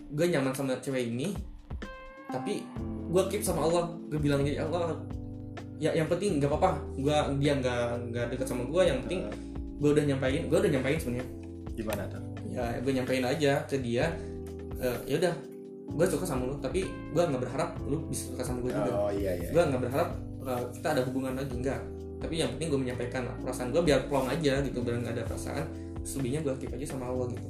gue 0.09 0.25
nyaman 0.25 0.57
sama 0.57 0.73
cewek 0.81 1.13
ini 1.13 1.37
tapi 2.33 2.65
gue 3.13 3.23
keep 3.29 3.45
sama 3.45 3.69
Allah. 3.69 3.93
Gue 4.09 4.17
bilang 4.17 4.41
ya 4.41 4.65
Allah 4.65 4.97
ya 5.77 5.93
yang 5.93 6.09
penting 6.09 6.41
nggak 6.41 6.49
apa-apa. 6.49 6.81
Gue 6.97 7.13
dia 7.37 7.53
nggak 7.61 8.09
nggak 8.09 8.25
deket 8.33 8.47
sama 8.49 8.65
gue 8.65 8.81
yang 8.89 9.05
penting 9.05 9.29
gue 9.77 9.89
udah 9.93 10.01
nyampain 10.01 10.49
gue 10.49 10.57
udah 10.57 10.71
nyampain 10.73 10.97
sebenarnya. 10.97 11.29
Gimana 11.77 12.09
tuh? 12.09 12.25
ya 12.49 12.81
gue 12.81 12.89
nyampein 12.89 13.21
aja 13.21 13.61
ke 13.69 13.77
dia. 13.77 14.09
Eh, 14.81 14.97
ya 15.05 15.21
udah 15.21 15.58
gue 15.89 16.05
suka 16.05 16.25
sama 16.25 16.45
lu 16.47 16.55
tapi 16.61 16.85
gue 16.87 17.23
nggak 17.23 17.41
berharap 17.41 17.75
lu 17.83 18.05
bisa 18.07 18.31
suka 18.31 18.43
sama 18.45 18.61
gue 18.63 18.71
juga. 18.71 18.91
Oh 18.93 19.11
iya 19.11 19.35
iya. 19.35 19.49
gue 19.49 19.61
nggak 19.61 19.81
berharap 19.81 20.09
uh, 20.45 20.63
kita 20.71 20.87
ada 20.95 21.01
hubungan 21.03 21.33
lagi 21.35 21.53
enggak 21.55 21.81
tapi 22.19 22.35
yang 22.35 22.51
penting 22.55 22.67
gue 22.67 22.79
menyampaikan 22.87 23.21
lah 23.25 23.35
perasaan 23.39 23.71
gue 23.71 23.81
biar 23.83 24.11
plong 24.11 24.27
aja 24.27 24.59
gitu 24.59 24.83
biar 24.83 24.99
nggak 24.99 25.13
ada 25.15 25.23
perasaan 25.25 25.63
selebihnya 26.03 26.43
gue 26.43 26.53
keep 26.59 26.71
aja 26.75 26.85
sama 26.95 27.07
Allah 27.11 27.31
gitu. 27.31 27.47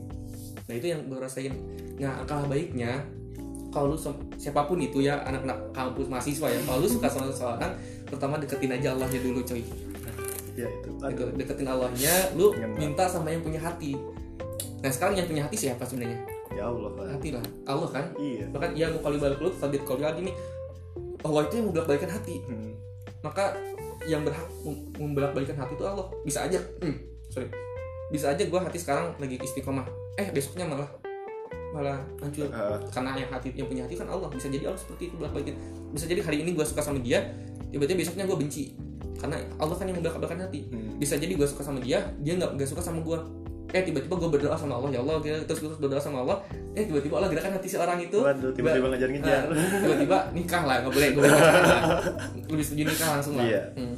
Nah 0.69 0.73
itu 0.77 0.87
yang 0.89 1.01
gue 1.09 1.17
rasain. 1.17 1.53
Nah 1.97 2.21
angka 2.21 2.45
baiknya 2.45 3.01
kalau 3.69 3.93
lu 3.93 3.97
siapa 4.37 4.65
pun 4.65 4.81
itu 4.81 5.05
ya 5.05 5.21
anak-anak 5.25 5.73
kampus 5.73 6.09
mahasiswa 6.09 6.47
ya 6.49 6.59
kalau 6.65 6.81
lu 6.81 6.89
suka 6.89 7.05
sama 7.05 7.29
seseorang 7.29 7.73
pertama 8.09 8.41
deketin 8.41 8.73
aja 8.73 8.93
Allahnya 8.97 9.19
dulu 9.21 9.41
coy. 9.45 9.61
Iya 10.57 10.67
itu. 10.67 10.89
gitu, 10.91 11.23
deketin 11.39 11.69
Allahnya 11.71 12.35
lu 12.35 12.51
Yang 12.57 12.73
minta 12.75 13.05
sama 13.05 13.31
yang 13.31 13.45
punya 13.45 13.61
hati. 13.61 13.93
Nah 14.81 14.89
sekarang 14.89 15.17
yang 15.17 15.27
punya 15.29 15.45
hati 15.45 15.57
siapa 15.57 15.85
sebenarnya 15.85 16.38
Ya 16.59 16.67
Allah 16.67 16.91
Pak. 16.91 17.05
hati 17.15 17.29
lah 17.31 17.43
Allah 17.63 17.87
kan? 17.87 18.05
Iya. 18.19 18.45
bahkan 18.51 18.71
yang 18.75 18.91
mau 18.91 19.01
kali 19.07 19.15
balik 19.15 19.39
lu 19.39 19.49
sabit 19.55 19.81
kali 19.87 20.03
lagi 20.03 20.19
nih 20.27 20.35
Allah 21.23 21.41
itu 21.47 21.53
yang 21.59 21.65
mau 21.71 21.75
balikan 21.83 22.11
hati. 22.11 22.43
Hmm. 22.43 22.75
maka 23.19 23.51
yang 24.07 24.23
berhak 24.23 24.47
mem- 24.63 24.87
membolak-balikan 24.95 25.59
hati 25.59 25.75
itu 25.75 25.83
Allah. 25.83 26.07
Bisa 26.23 26.47
aja. 26.47 26.55
Hmm, 26.79 26.95
sorry. 27.27 27.51
Bisa 28.07 28.31
aja 28.31 28.43
gue 28.47 28.59
hati 28.59 28.79
sekarang 28.79 29.11
lagi 29.19 29.35
istiqomah. 29.35 29.83
Eh 30.15 30.31
besoknya 30.31 30.63
malah 30.63 30.87
malah 31.75 31.99
hancur. 32.23 32.47
Ah, 32.49 32.79
karena 32.89 33.19
yang 33.19 33.29
hati 33.29 33.51
yang 33.53 33.67
punya 33.67 33.83
hati 33.83 33.99
kan 33.99 34.07
Allah. 34.07 34.31
Bisa 34.31 34.47
jadi 34.47 34.71
Allah 34.71 34.79
seperti 34.79 35.11
itu 35.11 35.15
bolak 35.19 35.35
balikin 35.35 35.55
bisa 35.91 36.07
jadi 36.07 36.23
hari 36.23 36.47
ini 36.47 36.55
gue 36.55 36.63
suka 36.63 36.79
sama 36.79 37.03
dia 37.03 37.19
tiba-tiba 37.69 37.99
besoknya 38.03 38.23
gue 38.23 38.37
benci. 38.39 38.63
Karena 39.19 39.35
Allah 39.59 39.75
kan 39.75 39.85
yang 39.91 39.99
membolak 39.99 40.15
balikan 40.15 40.39
hati. 40.47 40.71
Hmm. 40.71 40.95
bisa 40.95 41.19
jadi 41.19 41.35
gue 41.35 41.47
suka 41.47 41.63
sama 41.63 41.79
dia 41.83 41.99
dia 42.23 42.39
nggak 42.39 42.67
suka 42.67 42.79
sama 42.79 43.03
gue 43.03 43.19
eh 43.69 43.81
tiba-tiba 43.81 44.15
gue 44.15 44.29
berdoa 44.31 44.53
sama 44.53 44.73
Allah 44.75 44.89
ya 44.89 44.99
Allah 44.99 45.15
gitu. 45.19 45.37
terus 45.43 45.59
gue 45.59 45.69
berdoa 45.77 45.97
sama 45.97 46.21
Allah 46.21 46.37
eh 46.71 46.83
tiba-tiba 46.83 47.13
Allah 47.15 47.29
gerakan 47.29 47.53
hati 47.53 47.67
seorang 47.67 47.99
itu 47.99 48.17
Waduh, 48.17 48.49
tiba-tiba 48.51 48.81
Ba- 48.83 48.91
ngejar-ngejar. 48.91 49.43
Nah, 49.47 49.65
tiba-tiba 49.79 50.17
nikah 50.31 50.63
lah 50.63 50.75
nggak 50.81 50.89
boleh 50.91 51.09
gue 51.11 51.21
lah. 51.23 51.41
lebih 52.45 52.63
setuju 52.63 52.83
nikah 52.87 53.09
langsung 53.11 53.33
lah 53.35 53.45
Iya. 53.45 53.61
Hmm. 53.73 53.95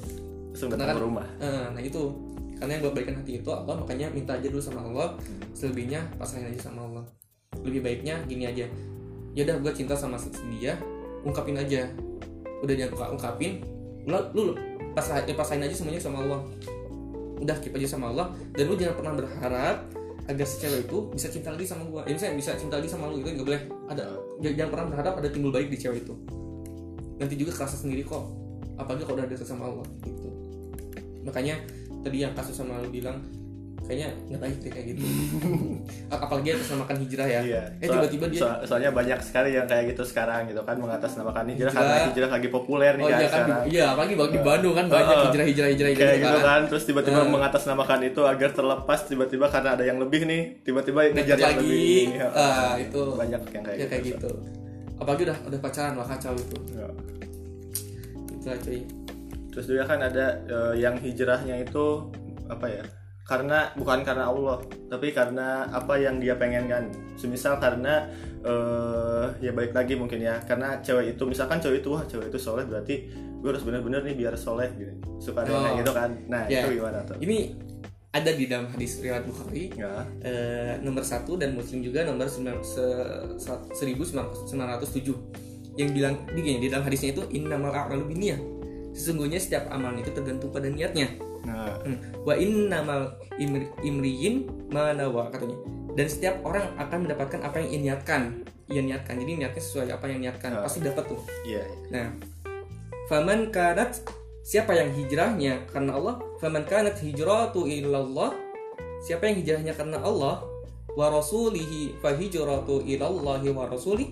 Langsung 0.51 0.69
Karena 0.69 0.85
kan- 0.85 0.95
ke 0.95 1.01
rumah. 1.01 1.25
Eh, 1.37 1.65
nah 1.71 1.81
itu 1.81 2.01
karena 2.55 2.71
yang 2.73 2.83
buat 2.83 2.93
balikan 2.93 3.15
hati 3.15 3.31
itu 3.35 3.49
Allah 3.49 3.73
makanya 3.73 4.07
minta 4.09 4.31
aja 4.31 4.45
dulu 4.45 4.59
sama 4.59 4.83
Allah 4.83 5.17
selebihnya 5.51 5.97
pasahin 6.15 6.45
aja 6.45 6.69
sama 6.69 6.83
Allah 6.83 7.01
lebih 7.59 7.81
baiknya 7.81 8.21
gini 8.23 8.45
aja 8.45 8.69
ya 9.31 9.41
udah 9.41 9.55
gue 9.57 9.71
cinta 9.73 9.95
sama 9.95 10.13
si 10.13 10.29
dia 10.53 10.77
ungkapin 11.21 11.55
aja 11.55 11.89
udah 12.59 12.73
jangan 12.75 12.91
ungka- 12.93 13.11
ungkapin 13.13 13.51
lu 14.03 14.13
lu 14.35 14.53
pasah, 14.91 15.23
eh, 15.23 15.31
pasahin 15.31 15.63
aja 15.63 15.73
semuanya 15.73 15.97
sama 15.97 16.21
Allah 16.21 16.41
udah 17.41 17.57
keep 17.57 17.73
aja 17.73 17.97
sama 17.97 18.13
Allah 18.13 18.37
dan 18.53 18.69
lu 18.69 18.77
jangan 18.77 18.95
pernah 19.01 19.13
berharap 19.17 19.77
agar 20.29 20.45
si 20.45 20.61
cewek 20.61 20.85
itu 20.85 20.97
bisa 21.11 21.27
cinta 21.33 21.49
lagi 21.49 21.65
sama 21.65 21.83
gua. 21.89 22.05
Ya 22.05 22.13
misalnya 22.13 22.37
bisa 22.37 22.51
cinta 22.53 22.77
lagi 22.77 22.87
sama 22.87 23.09
lu 23.09 23.19
itu 23.19 23.33
nggak 23.33 23.47
boleh. 23.49 23.61
Ada 23.89 24.03
jangan, 24.45 24.69
pernah 24.69 24.85
berharap 24.93 25.13
ada 25.17 25.29
timbul 25.33 25.49
baik 25.49 25.73
di 25.73 25.77
cewek 25.81 26.05
itu. 26.05 26.13
Nanti 27.17 27.33
juga 27.35 27.51
kerasa 27.57 27.75
sendiri 27.75 28.05
kok 28.05 28.29
apalagi 28.77 29.03
kalau 29.05 29.17
udah 29.21 29.27
dekat 29.29 29.47
sama 29.49 29.63
Allah 29.69 29.85
gitu. 30.05 30.29
Makanya 31.25 31.57
tadi 32.01 32.17
yang 32.21 32.33
kasus 32.37 32.57
sama 32.57 32.81
lu 32.81 32.89
bilang 32.89 33.21
kayaknya 33.91 34.07
nggak 34.25 34.39
baik 34.39 34.57
deh 34.57 34.71
kayak 34.71 34.85
gitu 34.89 35.03
apalagi 36.15 36.47
atas 36.49 36.67
namakan 36.69 36.95
hijrah 36.97 37.27
ya 37.27 37.39
Iya. 37.41 37.61
eh 37.75 37.85
So- 37.85 37.93
tiba-tiba 37.93 38.25
dia 38.29 38.39
so- 38.39 38.61
soalnya 38.63 38.89
banyak 38.89 39.19
sekali 39.19 39.49
yang 39.51 39.67
kayak 39.67 39.91
gitu 39.91 40.03
sekarang 40.03 40.47
gitu 40.47 40.61
kan 40.61 40.75
mengatasnamakan 40.77 41.43
hijrah 41.51 41.67
Hijrah. 41.67 41.83
karena 41.91 42.07
hijrah 42.07 42.29
lagi 42.31 42.47
populer 42.47 42.93
nih 42.93 43.03
oh 43.03 43.09
kan 43.09 43.11
iya 43.11 43.27
kan 43.27 43.35
sekarang. 43.37 43.63
iya 43.67 43.83
apalagi 43.91 44.13
di 44.15 44.39
Bandung 44.41 44.73
kan 44.73 44.85
banyak 44.87 45.03
Heeh. 45.11 45.25
hijrah 45.27 45.45
hijrah 45.45 45.69
hijrah 45.69 45.89
kayak 45.99 46.17
gitu 46.17 46.37
kan 46.37 46.47
kan 46.47 46.61
terus 46.65 46.83
tiba-tiba 46.85 47.19
Nah. 47.19 47.27
mengatasnamakan 47.29 47.99
itu 48.03 48.21
agar 48.23 48.49
terlepas 48.51 48.99
tiba-tiba 49.03 49.45
karena 49.45 49.69
ada 49.73 49.83
yang 49.83 49.99
lebih 49.99 50.23
nih 50.23 50.41
tiba-tiba 50.61 51.11
ngejar 51.11 51.35
yang 51.35 51.47
lagi 51.51 51.67
lebih 51.67 52.07
ah 52.31 52.73
itu 52.75 53.01
banyak 53.11 53.41
yang 53.49 53.63
kayak 53.67 53.77
ya 53.77 53.85
kayak 53.85 54.03
gitu, 54.07 54.31
gitu 54.31 54.31
apalagi 54.95 55.21
udah 55.25 55.37
udah 55.45 55.59
pacaran 55.59 55.93
wah 55.93 56.07
kacau 56.07 56.31
itu 56.33 56.57
Ya. 56.71 56.87
itu 58.31 58.45
lah 58.45 58.57
cuy 58.57 58.79
terus 59.51 59.65
juga 59.67 59.83
kan 59.83 59.99
ada 59.99 60.25
eh, 60.45 60.73
yang 60.77 60.95
hijrahnya 60.95 61.59
itu 61.59 61.85
apa 62.47 62.65
ya 62.65 62.83
karena 63.31 63.71
bukan 63.73 64.03
karena 64.03 64.27
Allah 64.27 64.59
tapi 64.85 65.07
karena 65.09 65.47
apa 65.71 65.95
yang 65.95 66.19
dia 66.19 66.35
pengen 66.35 66.67
kan 66.67 66.83
semisal 67.15 67.55
karena 67.57 68.11
eh 68.41 69.25
ya 69.39 69.51
baik 69.51 69.71
lagi 69.71 69.95
mungkin 69.95 70.19
ya 70.19 70.43
karena 70.43 70.83
cewek 70.83 71.15
itu 71.15 71.23
misalkan 71.23 71.57
cewek 71.57 71.79
itu 71.79 71.89
wah 71.89 72.03
cewek 72.03 72.27
itu 72.27 72.35
soleh 72.37 72.65
berarti 72.65 73.07
gue 73.39 73.47
harus 73.47 73.63
bener-bener 73.63 74.03
nih 74.03 74.15
biar 74.17 74.35
soleh 74.35 74.67
gitu 74.75 74.91
suka 75.21 75.41
kayak 75.41 75.55
Oh. 75.55 75.79
gitu 75.79 75.91
kan 75.91 76.11
nah 76.27 76.43
Ya. 76.45 76.61
itu 76.61 76.75
gimana 76.75 76.99
tuh 77.01 77.15
Ini 77.17 77.37
ada 78.11 78.27
di 78.29 78.43
dalam 78.43 78.67
hadis 78.67 78.99
riwayat 78.99 79.23
Bukhari 79.23 79.71
ya 79.71 80.03
eh, 80.19 80.75
nomor 80.79 81.01
satu 81.01 81.39
dan 81.39 81.55
Muslim 81.55 81.79
juga 81.79 82.03
nomor 82.03 82.27
sembilan- 82.27 82.59
se- 82.59 83.39
sa- 83.39 83.63
1907 83.71 85.15
yang 85.71 85.89
bilang 85.89 86.15
di 86.27 86.39
gini, 86.41 86.57
di 86.59 86.67
dalam 86.67 86.83
hadisnya 86.83 87.15
itu 87.15 87.23
innamal 87.31 87.71
a'malu 87.71 88.03
binniyah. 88.05 88.35
Sesungguhnya 88.91 89.39
setiap 89.39 89.71
amalan 89.71 90.03
itu 90.03 90.11
tergantung 90.11 90.51
pada 90.51 90.67
niatnya. 90.67 91.07
Nah 91.45 91.73
Hmm. 91.81 91.97
Wa 92.21 92.37
innamal 92.37 93.17
imri, 93.41 93.65
imriyin 93.81 94.45
manawa 94.69 95.33
katanya. 95.33 95.57
Dan 95.97 96.07
setiap 96.07 96.39
orang 96.45 96.71
akan 96.77 97.09
mendapatkan 97.09 97.41
apa 97.41 97.57
yang 97.59 97.69
ia 97.69 97.79
niatkan. 97.91 98.21
Ia 98.71 98.81
niatkan. 98.85 99.19
Jadi 99.19 99.31
niatnya 99.43 99.61
sesuai 99.61 99.89
apa 99.91 100.05
yang 100.07 100.23
niatkan. 100.23 100.55
Ah. 100.55 100.63
Pasti 100.63 100.79
dapat 100.79 101.03
tuh. 101.09 101.19
iya 101.43 101.65
Nah, 101.91 102.13
faman 103.11 103.49
kanat 103.49 103.99
siapa 104.45 104.71
yang 104.77 104.93
hijrahnya 104.93 105.67
karena 105.69 105.97
Allah, 105.97 106.15
faman 106.39 106.63
kanat 106.63 107.01
hijratu 107.01 107.65
ilallah, 107.67 108.37
siapa 109.03 109.27
yang 109.27 109.41
hijrahnya 109.41 109.73
karena 109.75 109.99
Allah 109.99 110.45
wa 110.91 111.07
rasulihi 111.07 111.99
fa 112.03 112.11
hijratu 112.15 112.83
ilallahi 112.83 113.47
wa 113.55 113.63
rasulih 113.67 114.11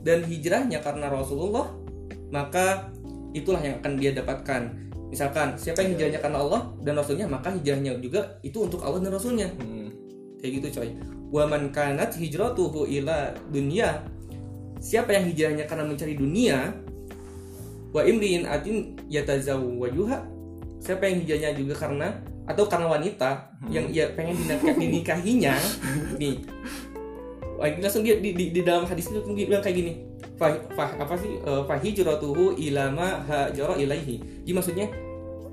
dan 0.00 0.24
hijrahnya 0.24 0.80
karena 0.80 1.12
Rasulullah, 1.12 1.68
maka 2.32 2.88
itulah 3.36 3.60
yang 3.60 3.80
akan 3.84 4.00
dia 4.00 4.16
dapatkan. 4.16 4.89
Misalkan 5.10 5.58
siapa 5.58 5.82
yang 5.82 5.98
hijrahnya 5.98 6.22
karena 6.22 6.38
Allah 6.38 6.70
dan 6.86 6.94
Rasulnya, 6.94 7.26
maka 7.26 7.50
hijrahnya 7.50 7.98
juga 7.98 8.38
itu 8.46 8.62
untuk 8.62 8.80
Allah 8.86 9.02
dan 9.02 9.10
Rasulnya. 9.10 9.50
Hmm. 9.58 9.90
kayak 10.40 10.62
gitu 10.62 10.80
coy. 10.80 10.88
Wa 11.34 11.44
man 11.44 11.68
kanat 11.68 12.16
hijratuhu 12.16 12.88
ila 12.88 13.34
dunya 13.52 14.00
siapa 14.80 15.12
yang 15.12 15.28
hijrahnya 15.28 15.68
karena 15.68 15.84
mencari 15.84 16.16
dunia 16.16 16.72
wa 17.92 18.00
imriin 18.00 18.48
atin 18.48 18.96
yatazawwajuha 19.12 20.16
siapa 20.80 21.04
yang 21.04 21.20
hijrahnya 21.20 21.50
juga 21.60 21.74
karena 21.76 22.08
atau 22.48 22.64
karena 22.64 22.88
wanita 22.88 23.52
yang 23.68 23.84
ia 23.92 24.10
pengen 24.16 24.32
dinikah, 24.40 24.74
dinikahinya 24.74 25.54
nih. 26.22 26.40
Langsung 27.60 28.00
dia 28.00 28.16
di, 28.16 28.32
di, 28.32 28.56
di 28.56 28.60
dalam 28.64 28.88
hadis 28.88 29.12
itu 29.12 29.20
dia 29.36 29.44
bilang 29.44 29.60
kayak 29.60 29.76
gini 29.76 30.09
Fah, 30.40 30.48
fah- 30.72 30.96
apa 30.96 31.14
sih? 31.14 31.36
Eh, 31.36 31.62
fa 31.68 31.76
hijratuhu 31.76 32.56
ila 32.56 32.88
ma 32.88 33.20
hajara 33.20 33.76
ilaihi. 33.76 34.40
Jadi 34.40 34.52
maksudnya 34.56 34.88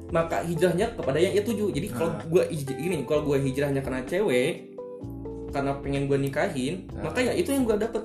maka 0.07 0.39
hijrahnya 0.47 0.95
kepada 0.95 1.19
yang 1.19 1.35
ia 1.35 1.43
tuju. 1.43 1.75
Jadi 1.75 1.91
kalau 1.91 2.15
Ah. 2.15 2.23
gua 2.23 2.43
gini 2.47 3.03
kalau 3.03 3.27
gua 3.27 3.35
hijrahnya 3.35 3.83
karena 3.83 4.07
cewek 4.07 4.71
karena 5.51 5.75
pengen 5.83 6.07
gua 6.07 6.15
nikahin 6.15 6.87
Ah. 6.95 7.11
maka 7.11 7.19
ya 7.19 7.35
itu 7.35 7.51
yang 7.51 7.67
gua 7.67 7.75
dapet. 7.75 7.99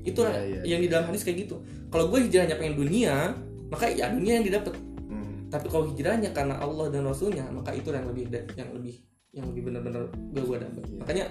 Itu 0.00 0.24
Iya, 0.24 0.40
iya, 0.40 0.60
yang 0.64 0.80
di 0.80 0.88
dalam 0.88 1.04
hadis 1.04 1.20
kayak 1.20 1.44
gitu. 1.44 1.60
Kalau 1.92 2.08
gua 2.08 2.16
hijrahnya 2.18 2.56
pengen 2.56 2.80
dunia 2.80 3.36
maka 3.68 3.92
ya 3.92 4.08
dunia 4.08 4.40
yang 4.40 4.46
didapat 4.46 4.72
Hmm. 5.12 5.52
tapi 5.52 5.68
kalau 5.68 5.90
hijrahnya 5.92 6.32
karena 6.32 6.56
Allah 6.56 6.88
dan 6.88 7.04
Rasulnya 7.04 7.44
maka 7.50 7.74
itu 7.74 7.92
yang 7.92 8.06
lebih 8.08 8.24
yang 8.56 8.70
lebih 8.72 8.94
yang 9.34 9.44
lebih 9.52 9.68
benar-benar 9.68 10.08
gua 10.32 10.42
gua 10.46 10.58
dapat 10.64 10.80
Iya. 10.80 10.96
makanya 10.96 11.24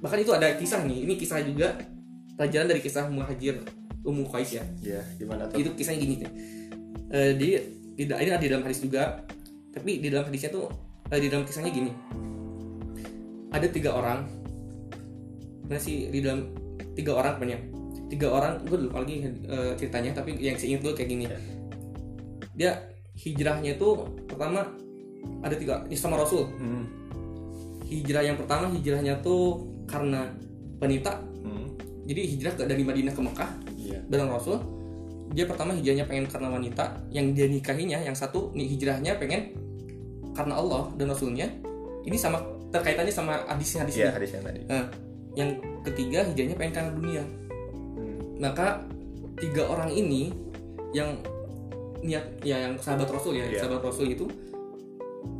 bahkan 0.00 0.18
itu 0.20 0.32
ada 0.32 0.48
kisah 0.56 0.80
nih. 0.80 1.04
Ini 1.04 1.14
kisah 1.14 1.44
juga 1.44 1.76
pelajaran 2.34 2.66
dari 2.66 2.80
kisah 2.80 3.06
muhajir 3.06 3.62
Ummu 4.02 4.26
Qais 4.26 4.50
ya 4.52 4.64
Iya, 4.80 5.00
gimana 5.16 5.48
tuh? 5.48 5.58
itu 5.58 5.70
kisahnya 5.72 6.00
gini 6.00 6.14
tuh 6.20 6.32
Eh, 7.08 7.30
jadi 7.34 7.50
tidak 7.94 8.16
ini 8.18 8.28
ada 8.28 8.40
di 8.40 8.48
dalam 8.48 8.64
hadis 8.64 8.80
juga 8.80 9.22
tapi 9.70 9.98
di 9.98 10.08
dalam 10.08 10.26
hadisnya 10.26 10.50
tuh 10.50 10.66
eh, 11.08 11.20
di 11.20 11.28
dalam 11.28 11.44
kisahnya 11.44 11.70
gini 11.70 11.92
ada 13.48 13.66
tiga 13.66 13.94
orang 13.94 14.26
mana 15.64 15.78
sih 15.78 16.10
di 16.10 16.18
dalam 16.18 16.50
tiga 16.92 17.14
orang 17.14 17.38
banyak 17.38 17.60
tiga 18.06 18.28
orang 18.28 18.60
gue 18.62 18.78
lupa 18.80 19.00
lagi 19.00 19.22
eh, 19.24 19.72
ceritanya 19.74 20.10
tapi 20.12 20.34
yang 20.36 20.54
saya 20.54 20.74
ingat 20.74 20.82
gue 20.82 20.92
kayak 20.92 21.08
gini 21.08 21.24
Ya. 21.24 21.38
dia 22.52 22.70
hijrahnya 23.14 23.74
itu 23.74 23.88
pertama 24.26 24.74
ada 25.40 25.54
tiga 25.54 25.86
ini 25.86 25.94
sama 25.94 26.18
Rasul 26.18 26.50
Hmm. 26.50 26.84
hijrah 27.84 28.22
yang 28.22 28.36
pertama 28.36 28.70
hijrahnya 28.70 29.22
tuh 29.22 29.62
karena 29.86 30.34
Hmm. 30.34 30.80
Jadi 32.04 32.20
hijrah 32.26 32.54
dari 32.60 32.82
Madinah 32.82 33.12
ke 33.12 33.20
Mekah 33.20 33.50
Iya. 33.74 33.98
bareng 34.04 34.28
Rasul 34.28 34.56
dia 35.30 35.44
pertama 35.44 35.72
hijrahnya 35.72 36.04
pengen 36.04 36.26
karena 36.26 36.48
wanita 36.48 36.84
yang 37.08 37.32
dia 37.32 37.46
nikahinya 37.46 37.98
yang 37.98 38.12
satu 38.12 38.52
nih 38.52 38.68
hijrahnya 38.70 39.16
pengen 39.16 39.56
karena 40.32 40.54
Allah 40.54 40.92
dan 40.94 41.08
Rasulnya 41.08 41.48
ini 42.02 42.14
sama 42.14 42.38
terkaitannya 42.68 43.10
sama 43.10 43.40
hadis-hadis 43.46 43.94
Iya, 43.94 44.10
ini. 44.10 44.14
hadis 44.14 44.30
yang 44.30 44.44
tadi. 44.44 44.60
Nah, 44.66 44.84
yang 45.34 45.50
ketiga 45.82 46.20
hijrahnya 46.24 46.54
pengen 46.54 46.72
karena 46.72 46.90
dunia 46.92 47.22
Hmm. 47.94 48.18
maka 48.36 48.82
tiga 49.36 49.62
orang 49.64 49.88
ini 49.88 50.34
yang 50.90 51.14
niat 52.00 52.22
ya 52.40 52.58
yang 52.60 52.74
sahabat 52.76 53.06
Rasul 53.08 53.34
ya 53.34 53.46
Iya. 53.46 53.62
sahabat 53.62 53.82
Rasul 53.82 54.10
itu 54.10 54.26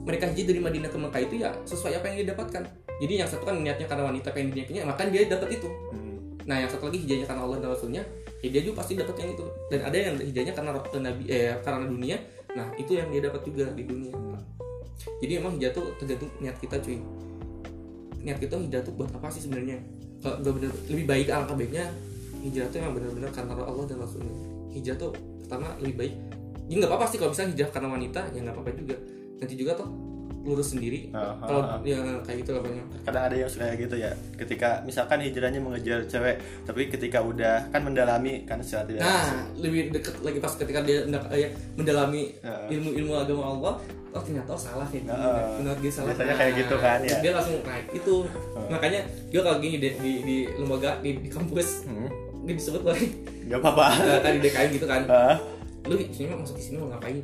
mereka 0.03 0.27
hijrah 0.27 0.47
dari 0.49 0.61
Madinah 0.61 0.89
ke 0.89 0.97
Mekah 0.97 1.21
itu 1.23 1.35
ya 1.39 1.51
sesuai 1.65 1.99
apa 1.99 2.05
yang 2.09 2.17
dia 2.19 2.29
dapatkan 2.31 2.63
jadi 2.99 3.13
yang 3.17 3.29
satu 3.29 3.45
kan 3.45 3.57
niatnya 3.57 3.85
karena 3.85 4.05
wanita 4.07 4.31
pengen 4.31 4.53
dinikahinya 4.53 4.87
maka 4.87 5.07
dia 5.07 5.27
dapat 5.27 5.55
itu 5.55 5.69
Hmm. 5.91 6.14
Nah, 6.45 6.57
yang 6.61 6.71
satu 6.71 6.93
lagi 6.93 6.99
hijrahnya 7.05 7.27
karena 7.29 7.43
Allah 7.49 7.59
dan 7.61 7.69
Rasulnya, 7.73 8.03
ya 8.45 8.49
dia 8.53 8.61
juga 8.61 8.85
pasti 8.85 8.93
dapat 8.97 9.17
yang 9.21 9.31
itu. 9.33 9.47
Dan 9.73 9.81
ada 9.85 9.97
yang 9.97 10.15
hijrahnya 10.21 10.53
karena 10.53 10.71
Rasul 10.77 11.01
Nabi 11.01 11.23
eh 11.29 11.57
karena 11.65 11.87
dunia. 11.89 12.17
Nah, 12.55 12.67
itu 12.77 12.93
yang 12.95 13.09
dia 13.09 13.21
dapat 13.25 13.43
juga 13.43 13.65
di 13.73 13.83
dunia. 13.89 14.15
Jadi 15.21 15.33
emang 15.41 15.57
hijrah 15.57 15.73
tuh 15.73 15.87
tergantung 15.97 16.31
niat 16.39 16.57
kita, 16.61 16.77
cuy. 16.81 17.01
Niat 18.21 18.39
kita 18.41 18.55
hijrah 18.61 18.83
tuh 18.85 18.93
buat 18.97 19.11
apa 19.13 19.29
sih 19.33 19.43
sebenarnya? 19.45 19.81
Kalau 20.25 20.41
bener 20.57 20.73
lebih 20.89 21.05
baik 21.05 21.27
alangkah 21.29 21.57
baiknya 21.57 21.85
hijrah 22.45 22.69
tuh 22.73 22.81
emang 22.81 22.97
benar-benar 22.97 23.31
karena 23.33 23.53
Allah 23.57 23.85
dan 23.89 23.99
Rasulnya. 24.01 24.35
Hijrah 24.73 24.97
tuh 25.01 25.11
pertama 25.45 25.77
lebih 25.81 25.97
baik. 25.97 26.15
Jadi 26.65 26.75
nggak 26.81 26.91
apa-apa 26.93 27.07
sih 27.13 27.19
kalau 27.21 27.31
bisa 27.33 27.45
hijrah 27.45 27.71
karena 27.73 27.89
wanita, 27.93 28.21
ya 28.33 28.39
nggak 28.41 28.55
apa-apa 28.57 28.71
juga. 28.77 28.97
Nanti 29.41 29.55
juga 29.57 29.73
tuh 29.77 29.89
lurus 30.45 30.71
sendiri. 30.71 31.09
Ah, 31.11 31.33
ah, 31.35 31.35
Kalau 31.43 31.61
ah. 31.65 31.79
ya 31.81 31.97
kayak 32.21 32.39
gitu 32.45 32.51
lah 32.53 32.61
banyak. 32.61 32.85
kadang 33.03 33.23
ada 33.25 33.35
yang 33.35 33.49
suka 33.49 33.65
kayak 33.65 33.81
gitu 33.81 33.97
ya 33.97 34.11
ketika 34.37 34.69
misalkan 34.85 35.19
hijrahnya 35.19 35.57
mengejar 35.59 36.05
cewek 36.05 36.37
tapi 36.63 36.81
ketika 36.87 37.19
udah 37.19 37.65
kan 37.69 37.81
mendalami 37.81 38.45
kan 38.45 38.61
secara 38.61 38.85
tidak 38.85 39.01
langsung. 39.03 39.33
Nah, 39.33 39.45
lebih 39.57 39.81
deket 39.91 40.15
lagi 40.21 40.39
pas 40.39 40.53
ketika 40.53 40.81
dia 40.81 40.99
hendak 41.03 41.25
eh, 41.33 41.49
mendalami 41.75 42.37
Heeh. 42.39 42.67
ilmu-ilmu 42.71 43.13
agama 43.15 43.43
Allah, 43.51 43.75
oh 44.13 44.21
ternyata 44.21 44.53
oh, 44.53 44.61
salah 44.61 44.85
nih. 44.89 45.01
Heeh. 45.03 45.43
Menurut 45.59 45.79
dia 45.81 45.91
salah. 45.91 46.13
Biasanya 46.13 46.35
kayak 46.37 46.53
gitu 46.61 46.77
kan, 46.77 46.99
ya. 47.01 47.17
Dia 47.19 47.33
langsung 47.33 47.57
naik 47.65 47.87
itu. 47.91 48.15
Makanya 48.69 49.01
dia 49.33 49.41
kalau 49.41 49.57
gini 49.59 49.77
di, 49.81 49.89
di, 49.97 50.13
di 50.21 50.37
lembaga 50.55 51.01
di, 51.01 51.11
di 51.19 51.29
kampus 51.29 51.89
Hmm. 51.89 52.09
dia 52.45 52.55
disebut 52.55 52.85
lagi 52.85 53.09
Gak 53.49 53.61
apa-apa. 53.61 54.21
tadi 54.21 54.39
DKM 54.45 54.69
gitu 54.73 54.85
kan. 54.85 55.03
Ah, 55.09 55.37
Lu 55.89 55.97
sini 55.97 56.29
masuk 56.29 56.57
ke 56.57 56.63
sini 56.63 56.77
mau 56.77 56.93
ngapain? 56.93 57.17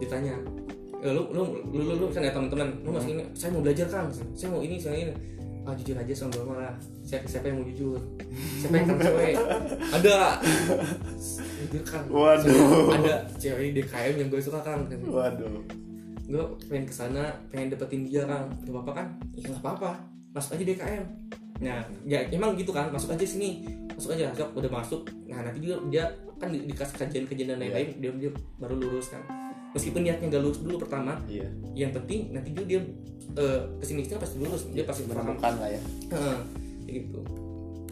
Ditanya. 0.00 0.63
"Eh, 1.04 1.12
lu 1.12 1.22
lu 1.30 1.42
lu 1.68 1.80
lu, 1.84 1.92
lu 2.00 2.06
kan 2.08 2.24
ya 2.24 2.32
teman-teman, 2.32 2.68
lu 2.80 2.88
masuk 2.90 3.12
ini, 3.12 3.24
saya 3.36 3.52
mau 3.52 3.60
belajar 3.60 3.86
Kang. 3.86 4.08
Saya 4.32 4.48
mau 4.48 4.64
ini, 4.64 4.80
saya 4.80 4.96
ini. 4.98 5.12
Ah 5.64 5.72
jujur 5.72 5.96
aja 5.96 6.12
sama 6.12 6.32
bapak 6.34 6.56
lah. 6.60 6.74
Siapa, 7.00 7.24
siapa 7.24 7.48
yang 7.48 7.56
mau 7.60 7.66
jujur? 7.66 7.96
Siapa 8.60 8.74
yang 8.74 8.88
cewek? 9.00 9.32
Ada. 9.96 10.16
Jujur 11.60 11.82
kan. 11.84 12.02
Waduh. 12.08 12.92
Ada 12.92 13.14
cewek 13.36 13.72
di 13.72 13.80
DKM 13.80 14.14
yang 14.20 14.28
gue 14.28 14.40
suka 14.40 14.60
kan. 14.60 14.84
Waduh. 14.88 15.64
Gue 16.24 16.44
pengen 16.68 16.84
ke 16.84 16.92
sana, 16.92 17.32
pengen 17.48 17.72
dapetin 17.72 18.04
dia 18.04 18.24
kan. 18.24 18.48
Gak 18.60 18.72
apa-apa 18.72 18.92
kan? 18.92 19.06
Ya 19.32 19.48
nggak 19.48 19.60
apa-apa. 19.64 19.90
Masuk 20.32 20.56
aja 20.56 20.64
DKM. 20.64 21.04
Nah, 21.60 21.80
ya 22.04 22.20
emang 22.28 22.56
gitu 22.56 22.68
kan. 22.68 22.92
Masuk 22.92 23.16
aja 23.16 23.24
sini. 23.24 23.64
Masuk 23.96 24.12
aja. 24.12 24.36
Sok 24.36 24.52
udah 24.56 24.68
masuk. 24.68 25.08
Nah 25.28 25.40
nanti 25.40 25.64
dia 25.64 25.76
dia 25.88 26.04
kan 26.36 26.52
di- 26.52 26.68
dikasih 26.68 26.96
kajian-kajian 26.98 27.56
dan 27.56 27.58
lain-lain. 27.60 27.88
Dia 28.00 28.12
dia 28.20 28.30
baru 28.60 28.76
lurus 28.76 29.08
kan. 29.08 29.24
Meskipun 29.74 30.06
niatnya 30.06 30.30
gak 30.30 30.42
lurus 30.42 30.62
dulu 30.62 30.78
pertama, 30.78 31.18
Iya. 31.26 31.50
yang 31.74 31.90
penting 31.90 32.30
nanti 32.30 32.54
juga 32.54 32.64
dia 32.70 32.80
eh, 33.34 33.60
ke 33.82 33.84
sini 33.84 34.06
ke 34.06 34.14
sini 34.14 34.18
pasti 34.22 34.36
lurus. 34.38 34.62
Dia 34.70 34.84
pasti 34.86 35.02
paham 35.10 35.34
Menemukan 35.34 35.54
lah 35.58 35.68
ya. 35.68 35.80
Heeh, 36.14 36.38
kayak 36.86 36.94
gitu. 37.02 37.20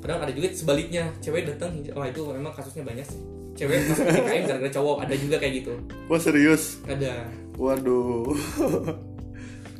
Kadang 0.02 0.18
ada 0.22 0.32
juga 0.34 0.48
sebaliknya, 0.54 1.04
cewek 1.22 1.46
datang, 1.46 1.78
wah 1.94 2.06
itu 2.06 2.22
memang 2.26 2.54
kasusnya 2.54 2.82
banyak 2.82 3.06
sih. 3.06 3.18
Cewek 3.58 3.86
masuk 3.90 4.06
ke 4.06 4.12
DKM 4.18 4.42
gara-gara 4.50 4.72
cowok, 4.72 4.96
ada 5.06 5.14
juga 5.14 5.36
kayak 5.42 5.54
gitu. 5.62 5.72
Wah 6.06 6.20
serius. 6.22 6.78
Ada. 6.86 7.26
Waduh. 7.58 8.34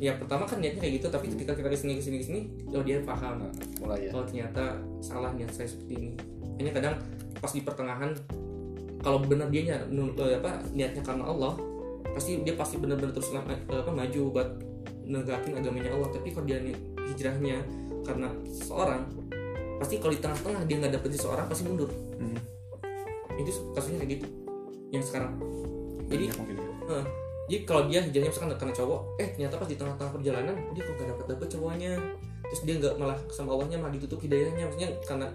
Ya 0.03 0.19
pertama 0.19 0.43
kan 0.43 0.59
niatnya 0.59 0.83
kayak 0.83 0.99
gitu, 0.99 1.07
tapi 1.07 1.31
ketika 1.31 1.55
kita 1.55 1.71
ke 1.71 1.77
sini 1.79 1.95
ke 1.95 2.03
sini 2.03 2.15
ke 2.19 2.25
sini, 2.27 2.39
oh 2.75 2.83
dia 2.83 2.99
paham. 3.07 3.47
Mulai 3.79 4.07
ya. 4.07 4.11
Kalau 4.11 4.25
ternyata 4.27 4.63
salah 4.99 5.31
niat 5.31 5.51
saya 5.55 5.67
seperti 5.71 5.93
ini. 5.95 6.09
Hanya 6.59 6.71
kadang 6.75 6.95
pas 7.39 7.51
di 7.55 7.63
pertengahan, 7.63 8.11
kalau 8.99 9.23
benar 9.23 9.47
dia 9.47 9.79
eh, 9.79 10.35
apa 10.39 10.59
niatnya 10.75 11.03
karena 11.03 11.23
Allah, 11.23 11.55
pasti 12.11 12.43
dia 12.43 12.53
pasti 12.59 12.75
benar-benar 12.77 13.15
terus 13.15 13.31
eh, 13.31 13.59
apa 13.71 13.91
maju 13.91 14.21
buat 14.35 14.49
negakin 15.07 15.59
agamanya 15.59 15.91
Allah. 15.95 16.09
Tapi 16.11 16.27
kalau 16.35 16.45
dia 16.47 16.59
hijrahnya 17.07 17.63
karena 18.03 18.29
seseorang, 18.47 19.01
pasti 19.79 19.95
kalau 20.03 20.11
di 20.11 20.19
tengah-tengah 20.19 20.61
dia 20.67 20.75
nggak 20.83 20.93
dapet 20.99 21.09
seseorang 21.15 21.45
pasti 21.47 21.63
mundur. 21.63 21.89
Hmm. 22.19 22.39
Itu 23.39 23.51
kasusnya 23.71 24.03
kayak 24.03 24.11
gitu. 24.19 24.27
Yang 24.91 25.03
sekarang. 25.11 25.39
Jadi 26.11 26.23
ya. 26.29 26.33
Eh, 26.83 27.05
jadi 27.47 27.59
kalau 27.67 27.91
dia 27.91 27.99
hijrahnya 27.99 28.29
misalkan 28.31 28.55
karena 28.55 28.73
cowok 28.75 29.01
eh 29.19 29.27
ternyata 29.35 29.55
pas 29.59 29.67
di 29.67 29.75
tengah-tengah 29.75 30.11
perjalanan 30.15 30.55
dia 30.71 30.81
kok 30.83 30.95
gak 30.95 31.09
dapet 31.11 31.25
dapet 31.35 31.47
cowoknya 31.51 31.91
terus 32.47 32.61
dia 32.63 32.75
nggak 32.79 32.95
malah 33.01 33.17
sama 33.33 33.49
Allahnya 33.55 33.77
malah 33.81 33.93
ditutup 33.97 34.19
hidayahnya 34.23 34.63
maksudnya 34.67 34.89
karena 35.03 35.27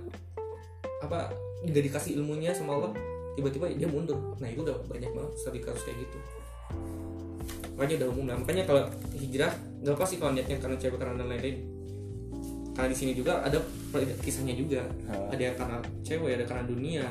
apa 1.04 1.34
nggak 1.66 1.84
dikasih 1.90 2.16
ilmunya 2.20 2.54
sama 2.54 2.78
Allah 2.80 2.92
tiba-tiba 3.34 3.70
dia 3.74 3.88
mundur 3.90 4.18
nah 4.38 4.48
itu 4.48 4.62
udah 4.62 4.76
banyak 4.86 5.10
banget 5.10 5.30
studi 5.36 5.60
kasus 5.60 5.82
kayak 5.84 5.98
gitu 6.06 6.18
makanya 7.78 7.94
udah 8.02 8.08
umum 8.10 8.24
lah. 8.26 8.36
Makanya 8.42 8.62
kalau 8.66 8.82
hijrah 9.14 9.54
nggak 9.86 9.94
apa 9.94 10.04
sih 10.10 10.18
kalau 10.18 10.34
niatnya 10.34 10.58
karena 10.58 10.76
cewek 10.76 10.98
karena 10.98 11.22
lain-lain. 11.22 11.56
Karena 12.74 12.88
di 12.90 12.98
sini 12.98 13.12
juga 13.14 13.38
ada 13.46 13.58
kisahnya 14.18 14.58
juga. 14.58 14.82
Ah. 15.06 15.30
ada 15.30 15.42
yang 15.42 15.54
karena 15.54 15.78
cewek 16.02 16.30
ada 16.34 16.44
karena 16.44 16.64
dunia. 16.66 17.06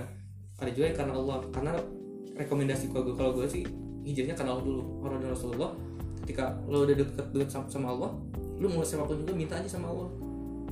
Ada 0.59 0.69
juga 0.75 0.85
yang 0.91 0.97
karena 0.99 1.13
Allah. 1.15 1.37
Karena 1.55 1.71
rekomendasi 2.35 2.91
kalau 2.91 3.03
gue 3.07 3.15
kalau 3.15 3.31
gue 3.39 3.47
sih 3.47 3.63
hijrahnya 4.03 4.35
karena 4.35 4.51
Allah 4.59 4.65
dulu. 4.67 4.83
Orang 5.07 5.23
dan 5.23 5.31
Rasulullah 5.31 5.71
ketika 6.27 6.51
lo 6.67 6.83
udah 6.83 6.95
deket 6.99 7.25
deket 7.31 7.49
sama, 7.55 7.65
sama 7.71 7.87
Allah 7.95 8.11
lu 8.57 8.67
mau 8.67 8.83
siapa 8.83 9.05
pun 9.07 9.21
juga 9.23 9.31
minta 9.31 9.55
aja 9.55 9.69
sama 9.71 9.87
Allah. 9.87 10.11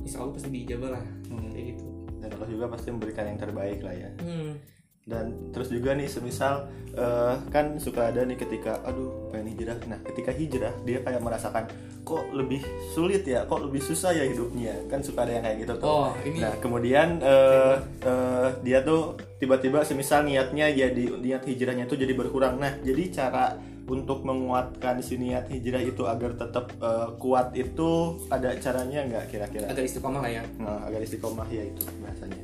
Insya 0.04 0.20
Allah 0.20 0.36
pasti 0.36 0.52
dijabah 0.52 0.90
lah. 0.92 1.04
Hmm. 1.32 1.56
kayak 1.56 1.64
gitu. 1.72 1.86
Dan 2.20 2.28
Allah 2.36 2.48
juga 2.52 2.64
pasti 2.68 2.88
memberikan 2.92 3.24
yang 3.24 3.40
terbaik 3.40 3.80
lah 3.80 3.94
ya. 3.96 4.10
Hmm. 4.20 4.75
Dan 5.06 5.54
terus 5.54 5.70
juga 5.70 5.94
nih 5.94 6.10
semisal 6.10 6.66
eh, 6.98 7.34
kan 7.54 7.78
suka 7.78 8.10
ada 8.10 8.26
nih 8.26 8.34
ketika 8.34 8.82
aduh 8.82 9.30
pengen 9.30 9.54
hijrah. 9.54 9.78
Nah 9.86 10.02
ketika 10.02 10.34
hijrah 10.34 10.74
dia 10.82 10.98
kayak 10.98 11.22
merasakan 11.22 11.70
kok 12.02 12.26
lebih 12.34 12.66
sulit 12.90 13.22
ya? 13.22 13.46
Kok 13.46 13.70
lebih 13.70 13.78
susah 13.78 14.10
ya 14.10 14.26
hidupnya? 14.26 14.74
Kan 14.90 15.06
suka 15.06 15.22
ada 15.22 15.38
yang 15.38 15.46
kayak 15.46 15.58
gitu 15.62 15.74
tuh. 15.78 15.86
Oh 15.86 16.10
ini 16.26 16.42
nah 16.42 16.58
kemudian 16.58 17.22
eh, 17.22 17.76
eh, 18.02 18.48
dia 18.66 18.82
tuh 18.82 19.14
tiba-tiba 19.38 19.86
semisal 19.86 20.26
niatnya 20.26 20.74
jadi 20.74 21.04
niat 21.22 21.46
hijrahnya 21.46 21.86
tuh 21.86 22.02
jadi 22.02 22.10
berkurang. 22.10 22.58
Nah 22.58 22.74
jadi 22.82 23.06
cara 23.14 23.54
untuk 23.86 24.26
menguatkan 24.26 24.98
si 25.06 25.14
niat 25.14 25.46
hijrah 25.46 25.86
itu 25.86 26.02
agar 26.02 26.34
tetap 26.34 26.74
eh, 26.82 27.14
kuat 27.22 27.54
itu 27.54 28.18
ada 28.26 28.58
caranya 28.58 29.06
nggak 29.06 29.30
kira-kira? 29.30 29.70
Agak 29.70 29.86
istiqomah 29.86 30.18
lah 30.18 30.32
ya. 30.34 30.42
Nah, 30.58 30.82
agar 30.90 30.98
istiqomah 30.98 31.46
ya 31.46 31.62
itu 31.62 31.86
bahasanya. 32.02 32.42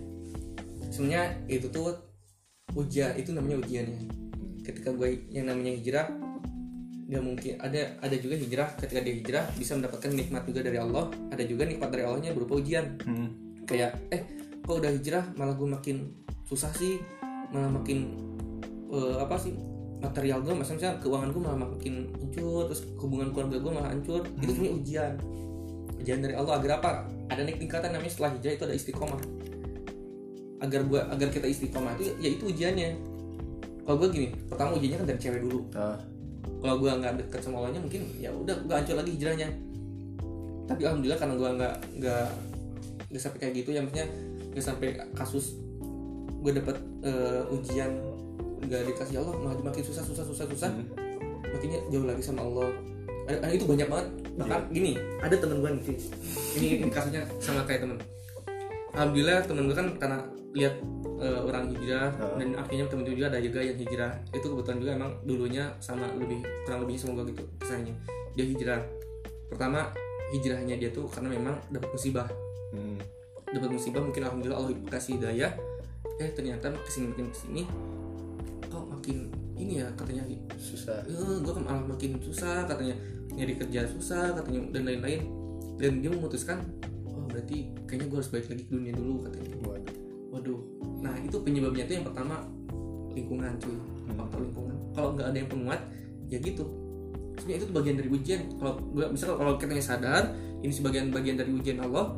Sebenarnya 0.95 1.25
itu 1.51 1.67
tuh 1.67 2.12
ujian 2.77 3.13
itu 3.21 3.31
namanya 3.37 3.61
ujiannya 3.61 4.01
ketika 4.63 4.95
gue 4.95 5.29
yang 5.35 5.51
namanya 5.51 5.73
hijrah 5.75 6.07
nggak 7.13 7.23
mungkin 7.23 7.53
ada 7.61 7.99
ada 8.01 8.17
juga 8.17 8.35
hijrah 8.39 8.69
ketika 8.81 9.01
dia 9.05 9.15
hijrah 9.21 9.45
bisa 9.59 9.77
mendapatkan 9.77 10.11
nikmat 10.17 10.49
juga 10.49 10.65
dari 10.65 10.79
Allah 10.81 11.13
ada 11.29 11.45
juga 11.45 11.69
nikmat 11.69 11.93
dari 11.93 12.09
Allahnya 12.09 12.33
berupa 12.33 12.57
ujian. 12.57 12.97
Hmm. 13.05 13.29
kayak 13.69 13.95
eh 14.11 14.23
kok 14.65 14.75
udah 14.81 14.91
hijrah 14.91 15.25
malah 15.39 15.55
gue 15.55 15.69
makin 15.69 15.97
susah 16.49 16.73
sih 16.75 16.99
malah 17.53 17.69
makin 17.69 18.11
eh, 18.91 19.17
apa 19.21 19.37
sih 19.37 19.53
material 20.03 20.43
gue 20.43 20.51
misalnya 20.57 20.99
keuangan 20.99 21.31
gue 21.31 21.43
malah 21.43 21.59
makin 21.63 22.11
hancur 22.19 22.67
terus 22.67 22.83
hubungan 22.99 23.31
keluarga 23.31 23.57
gue 23.63 23.73
malah 23.73 23.91
hancur. 23.95 24.23
Itu 24.43 24.51
sebenarnya 24.51 24.73
ujian. 24.83 25.13
Ujian 26.03 26.19
dari 26.19 26.35
Allah 26.35 26.59
agar 26.59 26.71
apa? 26.83 26.91
Ada 27.31 27.47
naik 27.47 27.63
tingkatan 27.63 27.95
namanya 27.95 28.11
setelah 28.11 28.35
hijrah 28.35 28.53
itu 28.59 28.65
ada 28.67 28.75
istiqomah 28.75 29.21
agar 30.63 30.81
gua 30.87 31.01
agar 31.11 31.29
kita 31.29 31.47
istiqomah 31.51 31.99
itu 31.99 32.15
ya 32.23 32.31
itu 32.31 32.45
ujiannya. 32.47 32.91
Kalau 33.83 33.97
gue 33.99 34.09
gini 34.15 34.29
pertama 34.47 34.79
ujiannya 34.79 34.99
kan 35.03 35.07
dari 35.11 35.21
cewek 35.21 35.41
dulu. 35.43 35.61
Ah. 35.75 35.99
kalau 36.63 36.79
gue 36.79 36.91
nggak 36.95 37.27
deket 37.27 37.43
sama 37.43 37.59
Allahnya 37.59 37.83
mungkin 37.83 38.07
ya 38.23 38.31
udah 38.31 38.55
gue 38.55 38.71
hancur 38.71 38.95
lagi 38.95 39.19
hijrahnya. 39.19 39.51
Tapi 40.71 40.81
alhamdulillah 40.87 41.19
karena 41.19 41.35
gue 41.35 41.51
nggak 41.59 41.75
nggak 41.99 42.27
nggak 43.11 43.23
sampai 43.23 43.39
kayak 43.43 43.53
gitu 43.59 43.75
ya 43.75 43.83
maksudnya 43.83 44.07
nggak 44.55 44.63
sampai 44.63 44.89
kasus 45.19 45.59
gue 46.43 46.53
dapet 46.55 46.77
eh, 47.03 47.43
ujian 47.51 47.91
nggak 48.63 48.95
dikasih 48.95 49.19
Allah 49.19 49.35
malah 49.43 49.59
makin 49.59 49.83
susah 49.83 50.07
susah 50.07 50.23
susah 50.23 50.47
susah. 50.55 50.71
Hmm. 50.71 50.87
makinnya 51.51 51.83
jauh 51.91 52.07
lagi 52.07 52.23
sama 52.23 52.47
Allah. 52.47 52.71
Ada, 53.27 53.39
ada 53.43 53.53
itu 53.55 53.67
banyak 53.67 53.89
banget. 53.91 54.09
Bahkan 54.39 54.61
gini 54.71 54.93
ada 55.19 55.35
temen 55.35 55.59
gue 55.59 55.71
nih 55.75 55.83
ini, 56.63 56.67
ini 56.79 56.91
kasusnya 56.95 57.27
sama 57.43 57.67
kayak 57.67 57.83
temen 57.83 57.99
alhamdulillah 58.93 59.45
temen 59.45 59.69
gue 59.69 59.77
kan 59.77 59.89
karena 59.97 60.19
lihat 60.53 60.75
eh, 61.23 61.41
orang 61.41 61.73
hijrah 61.73 62.13
Ah. 62.21 62.37
dan 62.37 62.53
akhirnya 62.61 62.87
temen 62.93 63.03
gue 63.09 63.15
juga 63.17 63.29
ada 63.33 63.41
juga 63.41 63.61
yang 63.65 63.79
hijrah. 63.79 64.13
Itu 64.35 64.47
kebetulan 64.53 64.79
juga 64.83 64.93
emang 65.01 65.13
dulunya 65.25 65.65
sama 65.81 66.05
lebih 66.19 66.45
kurang 66.69 66.85
lebihnya 66.85 67.01
sama 67.01 67.13
gue 67.23 67.33
gitu 67.33 67.45
kisahnya. 67.63 67.95
Dia 68.37 68.45
hijrah. 68.49 68.81
Pertama 69.49 69.93
hijrahnya 70.33 70.75
dia 70.81 70.91
tuh 70.93 71.09
karena 71.09 71.33
memang 71.33 71.57
dapat 71.73 71.89
musibah. 71.93 72.29
Hmm. 72.73 72.97
dapat 73.53 73.69
musibah 73.69 74.01
mungkin 74.01 74.25
alhamdulillah 74.25 74.59
Allah 74.65 74.73
kasih 74.89 75.21
hidayah. 75.21 75.53
Eh 76.17 76.33
ternyata 76.33 76.73
ke 76.73 76.89
sini 76.89 77.13
makin 77.13 77.29
ke 77.29 77.37
sini 77.37 77.63
kok 78.73 78.89
makin 78.89 79.29
ini 79.61 79.85
ya 79.85 79.89
katanya. 79.93 80.25
Susah. 80.57 81.05
Eh, 81.05 81.37
gue 81.45 81.53
malah 81.61 81.85
makin 81.85 82.17
susah 82.25 82.65
katanya 82.65 82.97
nyari 83.33 83.57
kerja 83.61 83.85
susah 83.89 84.33
katanya 84.41 84.73
dan 84.73 84.83
lain-lain. 84.89 85.21
Dan 85.77 86.01
dia 86.01 86.09
memutuskan 86.09 86.65
berarti 87.33 87.73
kayaknya 87.89 88.07
gue 88.13 88.19
harus 88.21 88.31
balik 88.31 88.47
lagi 88.53 88.63
ke 88.69 88.73
dunia 88.77 88.93
dulu 88.93 89.15
katanya. 89.25 89.49
Waduh. 89.65 89.95
waduh. 90.33 90.61
Nah 91.01 91.15
itu 91.25 91.37
penyebabnya 91.41 91.85
itu 91.89 91.95
yang 91.97 92.07
pertama 92.07 92.45
lingkungan 93.17 93.53
cuy. 93.57 93.77
Faktor 94.13 94.39
lingkungan. 94.45 94.77
Kalau 94.93 95.09
nggak 95.17 95.27
ada 95.33 95.39
yang 95.41 95.51
penguat 95.51 95.81
ya 96.29 96.39
gitu. 96.39 96.65
Sebenarnya 97.41 97.59
itu 97.59 97.67
tuh 97.73 97.77
bagian 97.81 97.97
dari 97.97 98.11
ujian. 98.13 98.41
Kalau 98.61 98.73
gue 98.93 99.05
misalnya 99.09 99.37
kalau 99.41 99.53
kita 99.57 99.73
sadar 99.81 100.23
ini 100.61 100.73
sebagian 100.73 101.09
bagian 101.09 101.37
dari 101.41 101.51
ujian 101.51 101.81
Allah 101.81 102.13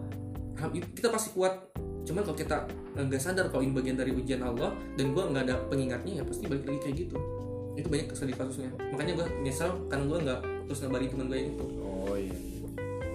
kita 0.94 1.08
pasti 1.08 1.30
kuat. 1.32 1.70
Cuman 2.04 2.20
kalau 2.26 2.36
kita 2.36 2.68
nggak 2.94 3.22
sadar 3.22 3.48
kalau 3.48 3.62
ini 3.64 3.72
bagian 3.72 3.96
dari 3.96 4.10
ujian 4.12 4.42
Allah 4.42 4.74
dan 4.98 5.14
gue 5.14 5.22
nggak 5.22 5.42
ada 5.48 5.54
pengingatnya 5.70 6.20
ya 6.20 6.22
pasti 6.26 6.44
balik 6.50 6.66
lagi 6.66 6.80
kayak 6.90 6.96
gitu. 7.06 7.16
Itu 7.74 7.86
banyak 7.90 8.06
kesedih 8.10 8.36
kasusnya. 8.36 8.70
Makanya 8.90 9.12
gue 9.22 9.26
nyesal 9.46 9.70
karena 9.86 10.04
gue 10.10 10.18
nggak 10.26 10.40
terus 10.68 10.78
ngabarin 10.82 11.08
teman 11.10 11.26
gue 11.30 11.38
yang 11.38 11.50
itu. 11.54 11.66
Oh 11.82 12.14
iya 12.18 12.43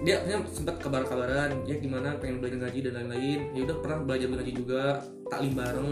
dia 0.00 0.24
akhirnya 0.24 0.48
sempat 0.48 0.80
kabar-kabaran 0.80 1.68
ya 1.68 1.76
gimana 1.76 2.16
pengen 2.16 2.40
belajar 2.40 2.68
ngaji 2.68 2.78
dan 2.88 2.92
lain-lain. 2.96 3.40
Ya 3.52 3.60
udah 3.68 3.76
pernah 3.84 3.98
belajar 4.00 4.26
ngaji 4.32 4.52
juga 4.56 4.82
taklim 5.28 5.52
bareng. 5.52 5.90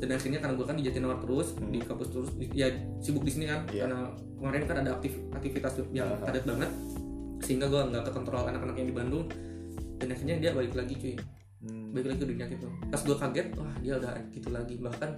Dan 0.00 0.08
akhirnya 0.16 0.38
karena 0.38 0.54
gue 0.54 0.66
kan 0.70 0.76
di 0.78 0.84
Jatinangor 0.86 1.18
terus 1.26 1.48
di 1.58 1.78
kampus 1.82 2.08
terus 2.14 2.30
ya 2.54 2.70
sibuk 3.02 3.26
di 3.26 3.32
sini 3.34 3.50
kan. 3.50 3.66
Iya. 3.74 3.90
karena 3.90 4.00
kemarin 4.38 4.62
kan 4.64 4.76
ada 4.86 4.90
aktif 4.96 5.12
aktivitas 5.34 5.72
yang 5.90 6.14
Aha. 6.14 6.30
padat 6.30 6.44
banget. 6.46 6.70
Sehingga 7.42 7.66
gue 7.66 7.80
nggak 7.90 8.02
kekontrol 8.06 8.46
anak-anak 8.46 8.76
yang 8.78 8.88
di 8.88 8.94
Bandung. 8.94 9.24
Dan 9.98 10.08
akhirnya 10.14 10.36
dia 10.38 10.50
balik 10.54 10.72
lagi 10.78 10.94
cuy. 10.96 11.16
Hmm. 11.60 11.92
balik 11.92 12.06
lagi 12.14 12.18
ke 12.24 12.26
dunia 12.30 12.46
gitu. 12.48 12.68
Pas 12.88 13.02
gue 13.04 13.16
kaget 13.18 13.46
wah 13.58 13.74
dia 13.82 13.92
udah 13.98 14.12
gitu 14.30 14.48
lagi. 14.48 14.74
Bahkan 14.78 15.10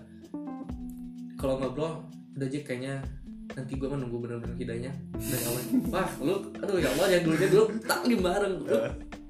kalau 1.37 1.61
ngobrol 1.61 2.09
udah 2.33 2.49
aja 2.49 2.61
kayaknya 2.65 3.05
nanti 3.53 3.73
gue 3.77 3.89
menunggu 3.89 4.17
bener-bener 4.21 4.57
hidayahnya 4.57 4.93
dari 5.17 5.45
awal. 5.45 5.63
Wah 5.93 6.11
lu 6.25 6.35
aduh 6.57 6.79
ya 6.81 6.89
Allah 6.97 7.07
yang 7.13 7.23
dulunya 7.27 7.49
dulu 7.53 7.65
taklim 7.85 8.21
bareng. 8.25 8.55
Lu 8.65 8.79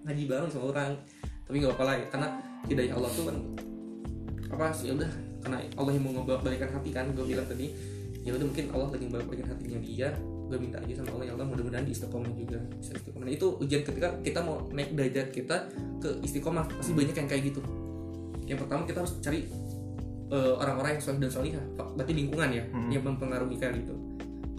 ngaji 0.03 0.23
bareng 0.27 0.49
sama 0.51 0.65
orang 0.75 0.93
tapi 1.43 1.57
nggak 1.61 1.75
apa-apa 1.75 1.85
lah 1.85 1.95
ya, 2.01 2.07
karena 2.09 2.29
hidayah 2.71 2.95
Allah 2.97 3.11
tuh 3.13 3.25
kan 3.29 3.37
apa 4.53 4.67
sih 4.73 4.85
ya 4.89 4.93
udah 4.97 5.11
karena 5.43 5.59
Allah 5.75 5.93
yang 5.93 6.05
mau 6.07 6.13
ngebalikan 6.23 6.71
hati 6.71 6.91
kan 6.95 7.05
gue 7.13 7.25
bilang 7.27 7.47
tadi 7.49 7.67
ya 8.23 8.31
udah 8.33 8.47
mungkin 8.47 8.67
Allah 8.71 8.89
lagi 8.95 9.07
balikan 9.11 9.49
hatinya 9.51 9.79
dia 9.83 10.09
gue 10.23 10.59
minta 10.61 10.79
aja 10.79 10.95
sama 11.01 11.11
Allah 11.19 11.27
ya 11.27 11.33
Allah 11.35 11.47
mudah-mudahan 11.49 11.85
di 11.89 11.93
istiqomah 11.97 12.31
juga 12.37 12.61
bisa 12.79 12.93
istiqomah. 12.95 13.25
Nah, 13.27 13.33
itu 13.33 13.47
ujian 13.59 13.83
ketika 13.83 14.09
kita 14.21 14.41
mau 14.45 14.69
naik 14.71 14.95
derajat 14.95 15.29
kita 15.33 15.57
ke 15.99 16.09
istiqomah 16.23 16.69
pasti 16.69 16.93
banyak 16.93 17.17
yang 17.17 17.29
kayak 17.29 17.43
gitu. 17.51 17.61
Yang 18.47 18.59
pertama 18.67 18.85
kita 18.85 18.99
harus 19.03 19.17
cari 19.25 19.49
eh, 20.33 20.55
orang-orang 20.57 20.97
yang 20.97 21.03
soleh 21.03 21.21
dan 21.21 21.31
solihah 21.33 21.65
berarti 21.77 22.13
lingkungan 22.17 22.49
ya 22.49 22.65
Hmm. 22.73 22.89
yang 22.89 23.05
mempengaruhi 23.05 23.57
kayak 23.61 23.85
gitu 23.85 23.93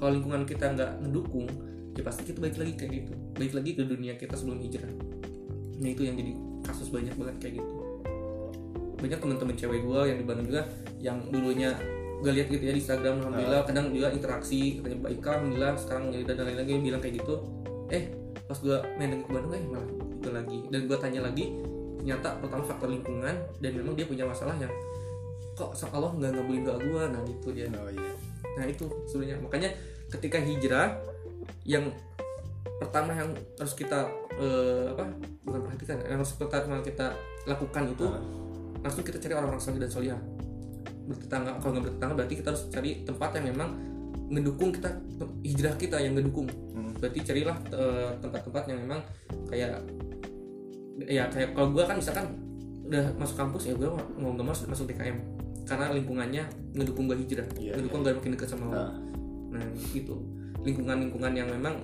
kalau 0.04 0.20
lingkungan 0.20 0.44
kita 0.44 0.76
nggak 0.76 1.00
mendukung 1.00 1.48
ya 1.96 2.04
pasti 2.04 2.28
kita 2.28 2.44
balik 2.44 2.60
lagi 2.60 2.74
kayak 2.76 2.92
gitu. 2.92 3.14
Balik 3.40 3.54
lagi 3.56 3.72
ke 3.72 3.82
dunia 3.88 4.14
kita 4.20 4.36
sebelum 4.36 4.60
hijrah. 4.60 4.92
Nah 5.80 5.90
itu 5.96 6.04
yang 6.04 6.20
jadi 6.20 6.36
kasus 6.68 6.92
banyak 6.92 7.16
banget 7.16 7.36
kayak 7.40 7.54
gitu. 7.64 7.74
Banyak 9.00 9.20
teman-teman 9.24 9.56
cewek 9.56 9.80
gue 9.80 10.02
yang 10.12 10.18
di 10.20 10.26
Bandung 10.28 10.48
juga 10.52 10.68
yang 11.00 11.24
dulunya 11.32 11.72
gue 12.20 12.32
lihat 12.36 12.52
gitu 12.52 12.64
ya 12.68 12.76
di 12.76 12.84
Instagram 12.84 13.24
alhamdulillah 13.24 13.64
kadang 13.64 13.96
juga 13.96 14.08
interaksi 14.12 14.80
katanya 14.80 15.00
baik 15.08 15.24
alhamdulillah 15.24 15.72
sekarang 15.80 16.04
ya 16.12 16.20
dan 16.24 16.36
lain-lain 16.40 16.68
dia 16.68 16.80
bilang 16.80 17.02
kayak 17.04 17.16
gitu 17.20 17.36
eh 17.92 18.04
pas 18.48 18.60
gue 18.60 18.78
main 19.00 19.08
lagi 19.12 19.24
ke 19.24 19.32
Bandung 19.32 19.54
eh 19.56 19.64
malah 19.72 19.88
itu 20.20 20.30
lagi. 20.36 20.60
Dan 20.68 20.80
gue 20.92 20.98
tanya 21.00 21.22
lagi 21.24 21.46
ternyata 22.04 22.36
pertama 22.44 22.64
faktor 22.68 22.92
lingkungan 22.92 23.36
dan 23.64 23.72
memang 23.72 23.96
dia 23.96 24.04
punya 24.04 24.28
masalah 24.28 24.60
yang 24.60 24.72
kok 25.56 25.72
Allah 25.96 26.12
nggak 26.12 26.36
ngabulin 26.36 26.64
doa 26.68 26.76
gue 26.76 27.04
nah 27.08 27.22
gitu 27.24 27.48
dia. 27.56 27.72
Oh 27.72 27.88
iya. 27.88 28.12
Nah 28.60 28.66
itu 28.68 28.86
sebenarnya. 29.08 29.38
Makanya 29.40 29.70
ketika 30.14 30.38
hijrah 30.38 30.94
yang 31.66 31.90
pertama 32.78 33.16
yang 33.16 33.32
harus 33.58 33.74
kita 33.74 34.06
eh, 34.36 34.86
apa 34.94 35.10
bukan 35.42 35.60
perhatikan 35.66 35.98
yang 36.06 36.20
harus 36.20 36.34
pertama 36.36 36.80
kita 36.82 37.16
lakukan 37.46 37.84
itu 37.90 38.06
Ah. 38.06 38.22
langsung 38.84 39.02
kita 39.02 39.16
cari 39.18 39.34
orang-orang 39.34 39.64
soleh 39.64 39.80
dan 39.80 39.88
solihah. 39.88 40.22
Bertetangga 41.08 41.56
kalau 41.60 41.72
nggak 41.76 41.86
bertetangga 41.88 42.14
berarti 42.20 42.36
kita 42.36 42.48
harus 42.52 42.64
cari 42.68 42.92
tempat 43.04 43.30
yang 43.40 43.46
memang 43.56 43.70
mendukung 44.28 44.72
kita 44.72 44.90
hijrah 45.42 45.76
kita 45.76 45.98
yang 46.00 46.14
ngedukung 46.16 46.48
Hmm. 46.48 46.92
berarti 47.00 47.20
carilah 47.22 47.56
eh, 47.72 48.12
tempat-tempat 48.20 48.64
yang 48.68 48.80
memang 48.84 49.00
kayak 49.48 49.84
ya 51.04 51.26
kayak 51.28 51.54
kalau 51.54 51.74
gue 51.74 51.84
kan 51.84 51.98
misalkan 51.98 52.26
udah 52.84 53.06
masuk 53.18 53.36
kampus 53.40 53.72
ya 53.72 53.74
gue 53.74 53.90
mau 54.20 54.30
nggak 54.36 54.46
mau 54.46 54.54
masuk 54.54 54.86
TKM 54.86 55.18
karena 55.64 55.86
lingkungannya 55.92 56.44
ngedukung 56.76 57.08
gue 57.08 57.18
hijrah 57.18 57.48
Iya, 57.56 57.80
ngedukung 57.80 58.04
gue 58.04 58.12
makin 58.14 58.32
dekat 58.36 58.50
sama 58.52 58.66
Nah, 58.68 58.92
nah 59.54 59.62
gitu. 59.94 60.18
Lingkungan-lingkungan 60.66 61.32
yang 61.38 61.48
memang 61.48 61.78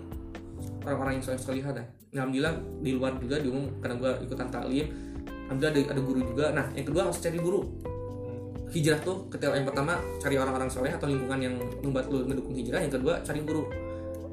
orang-orang 0.84 1.22
yang 1.22 1.24
soleh 1.24 1.40
solihan 1.40 1.74
ya. 1.78 1.86
Alhamdulillah 2.10 2.56
di 2.82 2.92
luar 2.98 3.14
juga 3.22 3.38
di 3.38 3.48
umum 3.54 3.70
karena 3.78 3.96
gue 4.02 4.12
ikutan 4.26 4.50
taklim 4.50 4.88
alhamdulillah 5.50 5.74
ada, 5.74 5.82
ada 5.98 6.02
guru 6.02 6.20
juga. 6.26 6.46
Nah 6.54 6.66
yang 6.78 6.86
kedua 6.86 7.02
harus 7.10 7.20
cari 7.22 7.38
guru. 7.42 7.62
Hijrah 8.70 9.02
tuh 9.02 9.26
ketika 9.34 9.58
yang 9.58 9.66
pertama 9.66 9.98
cari 10.22 10.36
orang-orang 10.38 10.70
soleh 10.70 10.94
atau 10.94 11.10
lingkungan 11.10 11.42
yang 11.42 11.58
membuat 11.82 12.06
lu 12.10 12.26
mendukung 12.26 12.54
hijrah. 12.54 12.82
Yang 12.86 13.02
kedua 13.02 13.14
cari 13.26 13.42
guru. 13.42 13.66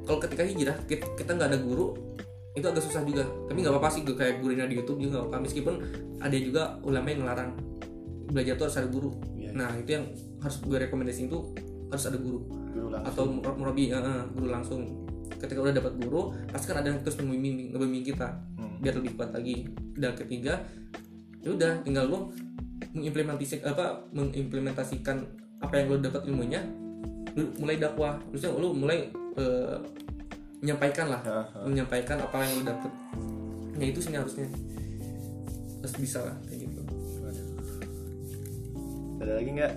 Kalau 0.07 0.19
ketika 0.23 0.43
hijrah 0.45 0.77
kita 0.89 1.31
nggak 1.35 1.49
ada 1.53 1.59
guru 1.59 1.97
itu 2.57 2.65
agak 2.65 2.85
susah 2.85 3.05
juga. 3.05 3.25
Tapi 3.49 3.59
nggak 3.65 3.73
apa-apa 3.73 3.89
sih 3.93 4.01
gue 4.05 4.17
kayak 4.17 4.41
gurunya 4.45 4.65
di 4.69 4.77
YouTube 4.77 5.01
juga 5.01 5.25
nggak 5.25 5.29
apa 5.33 5.37
meskipun 5.45 5.75
ada 6.21 6.37
juga 6.37 6.63
ulama 6.85 7.07
yang 7.09 7.21
ngelarang. 7.25 7.51
Belajar 8.29 8.55
tuh 8.61 8.65
harus 8.69 8.77
ada 8.77 8.89
guru. 8.89 9.11
Iya. 9.37 9.51
nah 9.57 9.73
itu 9.73 9.91
yang 9.97 10.05
harus 10.45 10.57
gue 10.61 10.77
rekomendasiin 10.77 11.33
tuh 11.33 11.53
harus 11.87 12.05
ada 12.05 12.19
guru 12.19 12.41
Guru 12.71 12.89
langsung. 12.91 13.09
atau 13.09 13.25
mur- 13.27 13.57
murabi 13.57 13.85
eh, 13.89 14.01
guru 14.33 14.49
langsung 14.49 14.81
ketika 15.33 15.59
udah 15.61 15.75
dapat 15.75 15.93
guru 15.97 16.33
pasti 16.47 16.67
kan 16.67 16.81
ada 16.81 16.89
yang 16.89 17.01
terus 17.01 17.19
membimbing 17.19 17.71
ngebimbing 17.71 18.05
kita 18.05 18.29
Hmm. 18.57 18.79
biar 18.79 18.95
lebih 18.95 19.13
kuat 19.15 19.31
lagi 19.31 19.65
dan 19.95 20.13
ketiga 20.15 20.61
ya 21.41 21.51
udah 21.51 21.73
tinggal 21.81 22.05
lu 22.05 22.19
mengimplementasikan 22.93 23.67
apa 23.67 23.85
mengimplementasikan 24.11 25.17
apa 25.59 25.75
yang 25.75 25.87
lu 25.89 25.99
dapat 25.99 26.23
ilmunya 26.25 26.61
lu 27.33 27.49
mulai 27.57 27.77
dakwah 27.77 28.17
terusnya 28.27 28.53
lu 28.53 28.73
mulai 28.73 29.09
eh, 29.37 29.77
menyampaikan 30.59 31.07
lah 31.09 31.21
Ah, 31.23 31.45
ah. 31.53 31.65
menyampaikan 31.65 32.17
apa 32.19 32.37
yang 32.41 32.53
lu 32.55 32.63
dapat 32.65 32.91
ya 33.77 33.87
itu 33.87 34.01
sih 34.01 34.11
harusnya 34.11 34.49
terus 35.79 35.95
bisa 35.97 36.19
lah 36.23 36.37
kayak 36.45 36.65
gitu 36.65 36.81
Ada 39.17 39.33
lagi 39.35 39.51
nggak? 39.51 39.75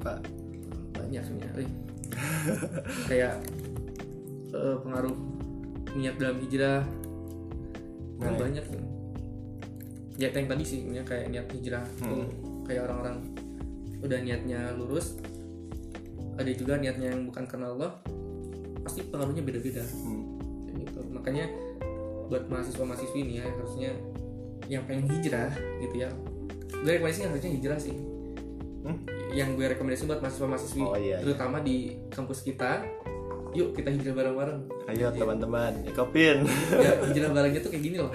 Pak. 0.00 0.18
Banyak 1.14 1.30
sebenarnya 1.30 1.70
kayak 3.06 3.34
eh, 4.50 4.76
pengaruh 4.82 5.14
niat 5.94 6.18
dalam 6.18 6.42
hijrah. 6.42 6.82
Kan 8.18 8.34
Nah, 8.34 8.34
banyak 8.34 8.64
nih 8.66 8.82
ya 10.14 10.30
yang 10.30 10.46
tadi 10.46 10.62
sih 10.66 10.82
ya, 10.90 11.02
kayak 11.06 11.30
niat 11.30 11.46
hijrah 11.54 11.86
tuh 12.02 12.26
kayak 12.66 12.86
orang-orang 12.86 13.22
udah 14.02 14.18
niatnya 14.22 14.74
lurus 14.78 15.18
ada 16.34 16.50
juga 16.50 16.78
niatnya 16.78 17.14
yang 17.14 17.30
bukan 17.30 17.46
karena 17.46 17.70
Allah 17.70 17.94
pasti 18.82 19.06
pengaruhnya 19.06 19.46
beda-beda. 19.46 19.86
Hmm. 19.86 20.34
Gitu. 20.74 20.98
Makanya 21.14 21.46
buat 22.26 22.50
mahasiswa 22.50 22.82
mahasiswi 22.82 23.22
ini 23.22 23.38
ya 23.38 23.46
harusnya 23.46 23.90
yang 24.66 24.82
pengen 24.90 25.06
hijrah 25.14 25.54
gitu 25.78 25.94
ya. 25.94 26.10
Gue 26.82 26.98
rekomendasinya 26.98 27.30
harusnya 27.30 27.54
hijrah 27.54 27.78
sih. 27.78 27.94
Hmm? 28.82 28.98
Yang 29.34 29.52
gue 29.52 29.66
rekomendasi 29.68 30.06
buat 30.06 30.20
mahasiswa 30.20 30.46
mahasiswi 30.46 30.80
Oh, 30.80 30.94
iya, 30.94 31.16
iya. 31.16 31.16
terutama 31.20 31.58
di 31.58 31.98
kampus 32.08 32.40
kita. 32.40 32.86
Yuk 33.50 33.70
kita 33.70 33.86
hijrah 33.88 34.14
bareng-bareng. 34.14 34.58
Ayo 34.88 35.10
teman-teman, 35.10 35.70
ikopin. 35.84 36.42
ya 36.74 36.90
hijrah 37.06 37.30
barengnya 37.30 37.60
tuh 37.60 37.70
kayak 37.70 37.84
gini 37.84 37.96
loh. 37.98 38.10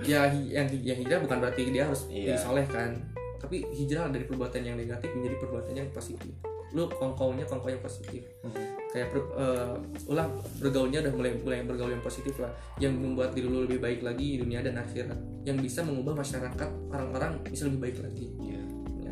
Ya 0.00 0.26
yang 0.26 0.66
yang 0.72 0.98
hijrah 0.98 1.18
bukan 1.20 1.38
berarti 1.38 1.70
dia 1.70 1.86
harus 1.86 2.06
Iya. 2.06 2.34
jadi 2.34 2.38
soleh 2.40 2.66
kan. 2.66 2.98
Tapi 3.38 3.62
hijrah 3.68 4.06
dari 4.08 4.26
perbuatan 4.26 4.60
yang 4.60 4.74
negatif 4.74 5.06
menjadi 5.12 5.36
perbuatan 5.38 5.72
yang 5.72 5.88
positif. 5.90 6.34
Lu 6.70 6.86
kongkongnya 6.88 7.46
kongkong 7.46 7.72
yang 7.72 7.80
positif. 7.80 8.26
Kayak 8.90 9.10
per- 9.10 9.30
eh, 9.32 9.74
ulah 10.06 10.26
bergaulnya 10.58 10.98
udah 11.00 11.14
mulai 11.14 11.30
mulai 11.36 11.58
bergaul 11.62 11.90
yang 11.92 12.02
positif 12.02 12.34
lah. 12.36 12.50
Yang 12.76 12.98
membuat 12.98 13.30
diri 13.30 13.46
lu 13.46 13.62
lebih 13.62 13.78
baik 13.78 14.02
lagi 14.02 14.34
di 14.34 14.42
dunia 14.42 14.62
dan 14.62 14.74
akhirat. 14.76 15.14
Yang 15.42 15.62
bisa 15.62 15.80
mengubah 15.82 16.14
masyarakat 16.16 16.70
orang-orang 16.90 17.38
bisa 17.44 17.70
lebih 17.70 17.80
baik 17.80 18.02
lagi. 18.02 18.26
Iya. 18.36 18.62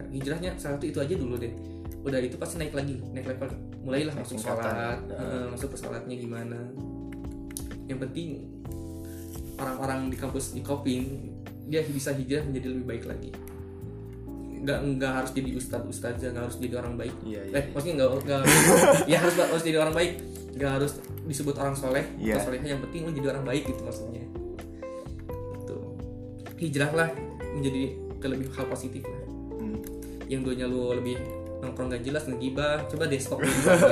Ya, 0.09 0.17
hijrahnya 0.17 0.51
salah 0.57 0.81
satu 0.81 0.87
itu 0.89 0.99
aja 0.99 1.15
dulu 1.15 1.37
deh. 1.37 1.53
Udah 2.01 2.19
itu 2.19 2.41
pasti 2.41 2.57
naik 2.57 2.73
lagi 2.73 2.97
naik 3.13 3.27
level. 3.29 3.49
Mulailah 3.85 4.15
Naik 4.17 4.25
masuk 4.25 4.39
sholat 4.41 4.99
Ya. 5.09 5.17
eh, 5.17 5.47
masuk 5.53 5.69
ke 5.73 5.77
sholatnya 5.77 6.17
gimana. 6.17 6.59
Yang 7.89 7.99
penting 8.09 8.29
orang-orang 9.59 10.09
di 10.09 10.17
kampus 10.17 10.55
di 10.55 10.63
Kopin 10.63 11.35
dia 11.69 11.85
bisa 11.85 12.17
hijrah 12.17 12.47
menjadi 12.49 12.67
lebih 12.73 12.87
baik 12.87 13.05
lagi. 13.05 13.31
Nggak 14.59 14.79
nggak 14.97 15.13
harus 15.23 15.31
jadi 15.37 15.51
ustadz 15.55 15.87
ustazah 15.87 16.29
nggak 16.33 16.45
harus 16.49 16.57
jadi 16.59 16.75
orang 16.81 16.95
baik. 16.97 17.15
Iya, 17.23 17.41
iya. 17.45 17.55
eh 17.61 17.65
maksudnya 17.71 17.95
nggak 18.03 18.11
nggak 18.25 18.41
ya 19.11 19.17
harus 19.21 19.35
harus 19.37 19.65
jadi 19.65 19.79
orang 19.85 19.95
baik. 19.95 20.13
Nggak 20.59 20.71
harus 20.81 20.93
disebut 21.29 21.55
orang 21.61 21.77
soleh. 21.77 22.05
Iya. 22.17 22.41
atau 22.41 22.51
solehah 22.51 22.69
yang 22.73 22.81
penting 22.89 23.01
lu 23.05 23.13
jadi 23.13 23.29
orang 23.37 23.45
baik 23.45 23.63
gitu 23.69 23.83
maksudnya. 23.85 24.25
Tuh. 25.69 25.93
Hijrahlah 26.57 27.09
menjadi 27.55 27.83
ke 28.19 28.27
lebih 28.27 28.49
hal 28.57 28.67
positif 28.67 29.03
lah. 29.07 29.28
Yang 30.29 30.41
duanya 30.41 30.64
lu 30.64 30.93
lebih 30.93 31.16
nongkrong 31.59 31.91
gak 31.91 32.03
jelas 32.03 32.22
ngegibah 32.24 32.87
coba 32.87 33.05
deh 33.05 33.18
stop. 33.18 33.43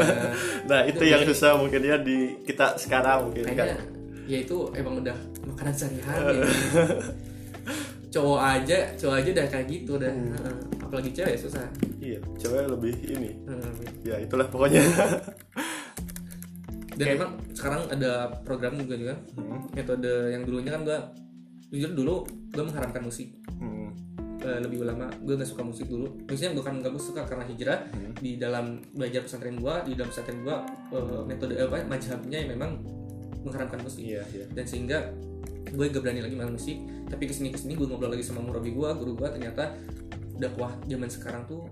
Nah, 0.71 0.83
itu 0.83 1.03
yang 1.03 1.25
susah 1.25 1.57
mungkin 1.57 1.81
ya 1.81 1.97
di 1.97 2.39
kita 2.41 2.77
sekarang 2.77 3.27
mungkin 3.27 3.43
kan. 3.49 3.55
kayaknya 3.57 3.79
ya 4.27 4.39
itu 4.41 4.57
emang 4.73 5.01
udah 5.01 5.17
makanan 5.47 5.73
sehari-hari 5.73 6.37
ya. 6.37 6.47
cowok 8.13 8.41
aja 8.41 8.79
cowok 8.95 9.17
aja 9.17 9.29
udah 9.33 9.47
kayak 9.47 9.67
gitu 9.69 9.91
udah 9.95 10.09
Heeh. 10.09 10.57
apalagi 10.79 11.11
cewek 11.13 11.33
ya 11.33 11.41
susah 11.41 11.67
Iya, 11.97 12.19
cewek 12.37 12.71
lebih 12.71 12.95
ini. 13.05 13.35
Heeh. 13.43 13.73
Ya, 14.05 14.17
itulah 14.21 14.47
pokoknya. 14.47 14.79
dan 16.97 17.07
emang 17.13 17.31
sekarang 17.53 17.83
ada 17.89 18.13
program 18.41 18.79
juga 18.79 18.95
juga 18.97 19.15
Hmm. 19.35 19.69
metode 19.71 20.33
yang 20.33 20.43
dulunya 20.43 20.71
kan 20.71 20.83
gua 20.83 20.99
jujur 21.69 21.93
dulu 21.93 22.15
gua 22.51 22.65
mengharamkan 22.65 23.03
musik 23.03 23.37
Hmm. 23.53 23.76
Eh, 24.37 24.61
lebih 24.61 24.79
ulama 24.81 25.09
gue 25.17 25.33
nggak 25.33 25.49
suka 25.49 25.63
musik 25.63 25.87
dulu 25.87 26.07
maksudnya 26.23 26.53
bukan 26.53 26.79
nggak 26.79 26.93
suka 26.97 27.25
karena 27.25 27.45
hijrah 27.45 27.79
Hmm. 27.89 28.13
di 28.15 28.37
dalam 28.37 28.79
belajar 28.91 29.23
pesantren 29.23 29.57
gua 29.57 29.81
di 29.81 29.93
dalam 29.93 30.09
pesantren 30.09 30.41
gua 30.41 30.61
eh, 30.89 31.23
metode 31.25 31.57
apa 31.57 31.83
mazhabnya 31.83 32.37
yang 32.37 32.53
memang 32.53 32.79
mengharamkan 33.41 33.81
musik 33.81 34.05
Iya, 34.05 34.23
iya. 34.29 34.45
dan 34.49 34.65
sehingga 34.65 34.99
gue 35.67 35.85
gak 35.85 35.99
berani 35.99 36.21
lagi 36.21 36.35
main 36.35 36.49
musik 36.49 36.79
tapi 37.07 37.25
ke 37.25 37.33
sini 37.33 37.49
ke 37.49 37.59
sini 37.59 37.75
gue 37.75 37.85
ngobrol 37.85 38.07
lagi 38.09 38.23
sama 38.23 38.39
murabi 38.41 38.71
gue 38.71 38.89
guru 38.93 39.13
gue 39.15 39.29
ternyata 39.29 39.75
dakwah 40.37 40.75
zaman 40.85 41.07
sekarang 41.07 41.43
tuh 41.45 41.67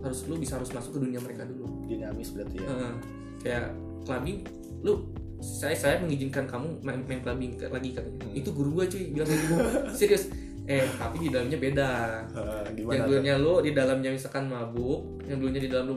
harus 0.00 0.24
lu 0.24 0.36
bisa 0.36 0.56
harus 0.56 0.70
masuk 0.70 0.94
ke 0.94 1.00
dunia 1.00 1.18
mereka 1.18 1.44
dulu 1.44 1.68
Dinamis 1.84 2.30
berarti 2.30 2.56
ya. 2.56 2.64
Heeh. 2.66 2.92
kayak 3.40 3.66
clubbing 4.02 4.38
lu 4.80 5.10
saya 5.38 5.72
saya 5.72 5.96
mengizinkan 5.98 6.44
kamu 6.44 6.80
main, 6.80 7.00
main 7.02 7.20
clubbing 7.20 7.56
lagi 7.58 7.92
katanya 7.92 8.20
Hmm. 8.22 8.36
itu 8.36 8.48
guru 8.50 8.70
gue 8.74 8.84
cuy 8.86 9.04
bilang 9.10 9.28
gitu 9.28 9.54
serius 9.98 10.24
eh 10.68 10.84
tapi 10.96 11.16
di 11.24 11.28
dalamnya 11.32 11.58
beda. 11.58 11.90
Ah, 12.36 12.62
yang 12.68 13.04
tuh? 13.04 13.08
dulunya 13.08 13.34
lu 13.40 13.54
di 13.64 13.70
dalamnya 13.72 14.10
misalkan 14.12 14.48
mabuk 14.48 15.22
yang 15.26 15.38
dulunya 15.40 15.60
di 15.62 15.70
dalam 15.72 15.84
lu 15.92 15.96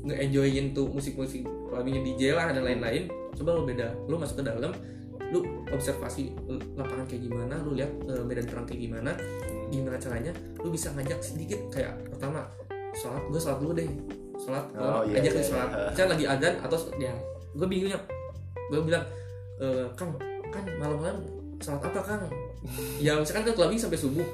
nge-enjoyin 0.00 0.72
tuh 0.72 0.88
musik-musik 0.88 1.44
clubbingnya 1.44 2.00
DJ 2.00 2.32
lah 2.32 2.50
dan 2.50 2.64
lain-lain 2.64 3.06
coba 3.36 3.50
lu 3.56 3.62
beda. 3.68 3.92
Lu 4.08 4.16
masuk 4.16 4.40
ke 4.40 4.44
dalam 4.48 4.72
lu 5.30 5.46
observasi 5.70 6.34
lapangan 6.74 7.06
kayak 7.06 7.22
gimana 7.30 7.54
lu 7.62 7.78
lihat 7.78 7.90
eh, 8.10 8.24
medan 8.26 8.46
perang 8.50 8.66
kayak 8.66 8.82
gimana 8.82 9.14
gimana 9.70 9.94
caranya 10.02 10.34
lu 10.58 10.74
bisa 10.74 10.90
ngajak 10.90 11.22
sedikit 11.22 11.60
kayak 11.70 11.94
pertama 12.10 12.50
sholat 12.98 13.22
gue 13.30 13.38
sholat 13.40 13.58
dulu 13.62 13.72
deh. 13.78 13.86
Sholat 14.40 14.64
Oh, 14.74 15.04
iya, 15.06 15.20
ajak 15.20 15.32
iya, 15.36 15.44
sholat. 15.44 15.68
iya. 15.94 16.04
lagi 16.08 16.24
adzan 16.26 16.54
atau 16.64 16.78
ya 16.98 17.12
gue 17.54 17.66
bingungnya 17.66 18.00
gue 18.70 18.80
bilang 18.82 19.04
e, 19.58 19.66
kang 19.98 20.14
kan 20.50 20.64
malam-malam 20.78 21.18
sholat 21.60 21.82
apa 21.82 22.00
kang? 22.00 22.22
Ya 22.98 23.14
misalkan 23.14 23.44
kan 23.44 23.54
clubbing 23.54 23.76
sampai 23.76 23.96
subuh. 23.96 24.24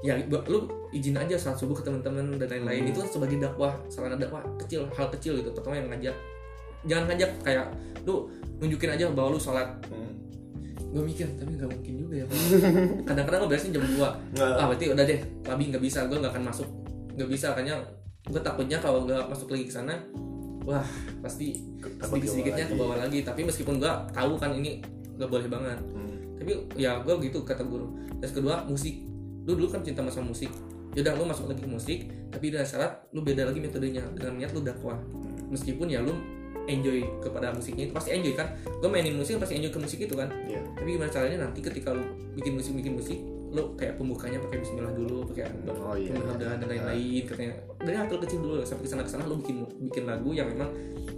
Ya 0.00 0.16
lu 0.22 0.58
izin 0.90 1.12
aja 1.12 1.34
sholat 1.34 1.56
subuh 1.56 1.74
ke 1.74 1.82
teman-teman 1.82 2.34
dan 2.36 2.48
lain-lain. 2.48 2.82
Hmm. 2.82 2.90
itu 2.90 2.98
kan 2.98 3.08
sebagai 3.10 3.36
dakwah 3.38 3.74
sarana 3.86 4.16
dakwah 4.16 4.40
kecil 4.56 4.86
hal 4.90 5.10
kecil 5.10 5.36
gitu. 5.36 5.50
Pertama 5.50 5.76
yang 5.76 5.88
ngajak. 5.88 6.16
Jangan 6.82 7.04
ngajak 7.06 7.30
kayak 7.42 7.66
lu 8.02 8.30
nunjukin 8.56 8.90
aja 8.90 9.10
bahwa 9.10 9.34
lu 9.34 9.38
sholat 9.38 9.68
Hmm. 9.86 10.16
gue 10.90 11.02
mikir 11.06 11.22
tapi 11.38 11.54
nggak 11.54 11.70
mungkin 11.70 11.94
juga 11.96 12.14
ya 12.18 12.26
kadang-kadang 13.06 13.40
lo 13.40 13.48
biasanya 13.48 13.78
jam 13.78 13.84
2 13.86 13.94
Nggak. 14.34 14.52
ah 14.58 14.66
berarti 14.66 14.84
udah 14.90 15.04
deh 15.06 15.20
clubbing 15.40 15.68
nggak 15.70 15.84
bisa 15.86 15.98
gue 16.02 16.18
nggak 16.18 16.32
akan 16.34 16.44
masuk. 16.50 16.68
Nggak 17.14 17.28
bisa 17.30 17.46
kayaknya 17.52 17.74
gue 18.26 18.40
takutnya 18.40 18.78
kalau 18.80 19.06
nggak 19.06 19.22
masuk 19.24 19.48
lagi 19.48 19.64
ke 19.64 19.72
sana 19.72 19.94
wah 20.60 20.82
pasti 21.22 21.62
Takut 21.78 22.18
sedikit 22.18 22.30
sedikitnya 22.34 22.64
dibawa 22.64 22.74
ke 22.74 22.74
bawah 22.76 22.96
lagi. 22.98 23.18
tapi 23.22 23.40
meskipun 23.46 23.78
gue 23.78 23.92
tahu 24.10 24.32
kan 24.34 24.50
ini 24.50 24.82
nggak 25.14 25.30
boleh 25.30 25.46
banget. 25.46 25.78
Hmm. 25.78 26.09
Tapi 26.40 26.52
ya 26.80 27.04
gue 27.04 27.14
gitu 27.28 27.44
kata 27.44 27.62
guru. 27.68 27.92
Terus 28.24 28.32
kedua 28.32 28.64
musik. 28.64 29.04
Lu 29.44 29.52
dulu 29.52 29.68
kan 29.68 29.84
cinta 29.84 30.00
sama 30.08 30.32
musik. 30.32 30.48
Yaudah 30.96 31.14
lu 31.14 31.28
masuk 31.28 31.46
lagi 31.52 31.62
ke 31.62 31.70
musik 31.70 31.98
tapi 32.32 32.50
dengan 32.50 32.66
syarat 32.66 33.04
lu 33.12 33.20
beda 33.20 33.44
lagi 33.44 33.60
metodenya. 33.60 34.02
Dengan 34.16 34.40
niat 34.40 34.56
lu 34.56 34.64
dakwah. 34.64 34.96
Meskipun 35.52 35.92
ya 35.92 36.00
lu 36.00 36.16
enjoy 36.64 37.02
kepada 37.20 37.52
musiknya 37.52 37.90
itu 37.90 37.92
pasti 37.92 38.16
enjoy 38.16 38.32
kan? 38.32 38.48
Gue 38.80 38.88
mainin 38.88 39.14
musik 39.20 39.36
pasti 39.36 39.60
enjoy 39.60 39.68
ke 39.68 39.80
musik 39.80 39.98
itu 40.00 40.14
kan? 40.16 40.32
Iya. 40.48 40.64
tapi 40.76 40.96
gimana 40.96 41.10
caranya 41.12 41.38
nanti 41.44 41.60
ketika 41.60 41.92
lu 41.92 42.04
bikin 42.38 42.56
musik 42.56 42.72
bikin 42.72 42.94
musik 42.96 43.18
lu 43.50 43.74
kayak 43.74 43.98
pembukanya 43.98 44.38
pakai 44.38 44.62
Bismillah 44.62 44.94
dulu 44.94 45.26
pakai 45.26 45.50
Oh, 45.66 45.98
iya. 45.98 46.14
Mudah-mudahan 46.14 46.56
dan 46.62 46.68
lain-lain 46.70 47.22
katanya 47.26 47.52
dari 47.82 47.96
hal 47.98 48.06
kecil 48.06 48.38
dulu 48.38 48.54
sampai 48.62 48.84
ke 48.84 48.90
sana 48.90 49.02
ke 49.02 49.10
sana 49.10 49.26
lu 49.26 49.42
bikin 49.42 49.56
bikin 49.90 50.04
lagu 50.06 50.30
yang 50.30 50.46
memang 50.46 50.70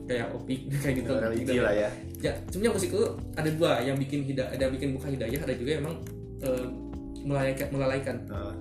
kayak 0.09 0.33
opik 0.33 0.65
kayak 0.83 0.95
gitu 1.05 1.13
religi 1.13 1.45
Gitu. 1.45 1.61
lah 1.61 1.75
ya. 1.77 1.89
ya 2.25 2.33
sebenarnya 2.49 2.73
musik 2.73 2.89
itu 2.89 3.05
ada 3.37 3.51
dua 3.53 3.73
yang 3.85 3.97
bikin 3.97 4.25
hidayah 4.25 4.49
ada 4.49 4.65
bikin 4.73 4.89
buka 4.97 5.07
hidayah 5.09 5.41
ada 5.45 5.55
juga 5.55 5.71
yang 5.77 5.83
emang 5.85 5.97
eh, 6.41 6.67
melalaikan 7.23 7.67
melalaikan 7.69 8.17
Ah, 8.33 8.55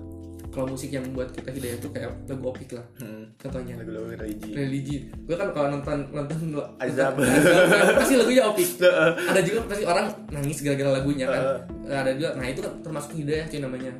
kalau 0.52 0.68
musik 0.68 0.92
yang 0.92 1.02
membuat 1.08 1.32
kita 1.32 1.48
hidayah 1.48 1.76
itu 1.80 1.88
kayak 1.88 2.12
lagu 2.28 2.44
opik 2.44 2.76
lah. 2.76 2.84
Hmm. 3.00 3.24
contohnya. 3.40 3.74
Lagu-lagu 3.80 4.06
religi. 4.12 4.50
religi 4.52 4.96
gue 5.08 5.36
kan 5.40 5.48
kalau 5.56 5.68
nonton 5.72 5.98
nonton 6.12 6.38
Azab. 6.76 7.16
Azab, 7.16 7.96
pasti 7.96 8.14
lagunya 8.20 8.44
opik. 8.44 8.68
Ada 9.32 9.40
juga 9.40 9.58
pasti 9.64 9.84
orang 9.88 10.06
nangis 10.28 10.60
gara-gara 10.60 10.90
lagunya 11.00 11.26
kan. 11.26 11.42
Ada 11.88 12.10
juga 12.20 12.30
nah 12.36 12.46
itu 12.46 12.60
kan 12.60 12.72
termasuk 12.84 13.10
hidayah 13.16 13.48
cuy 13.48 13.60
namanya. 13.64 13.92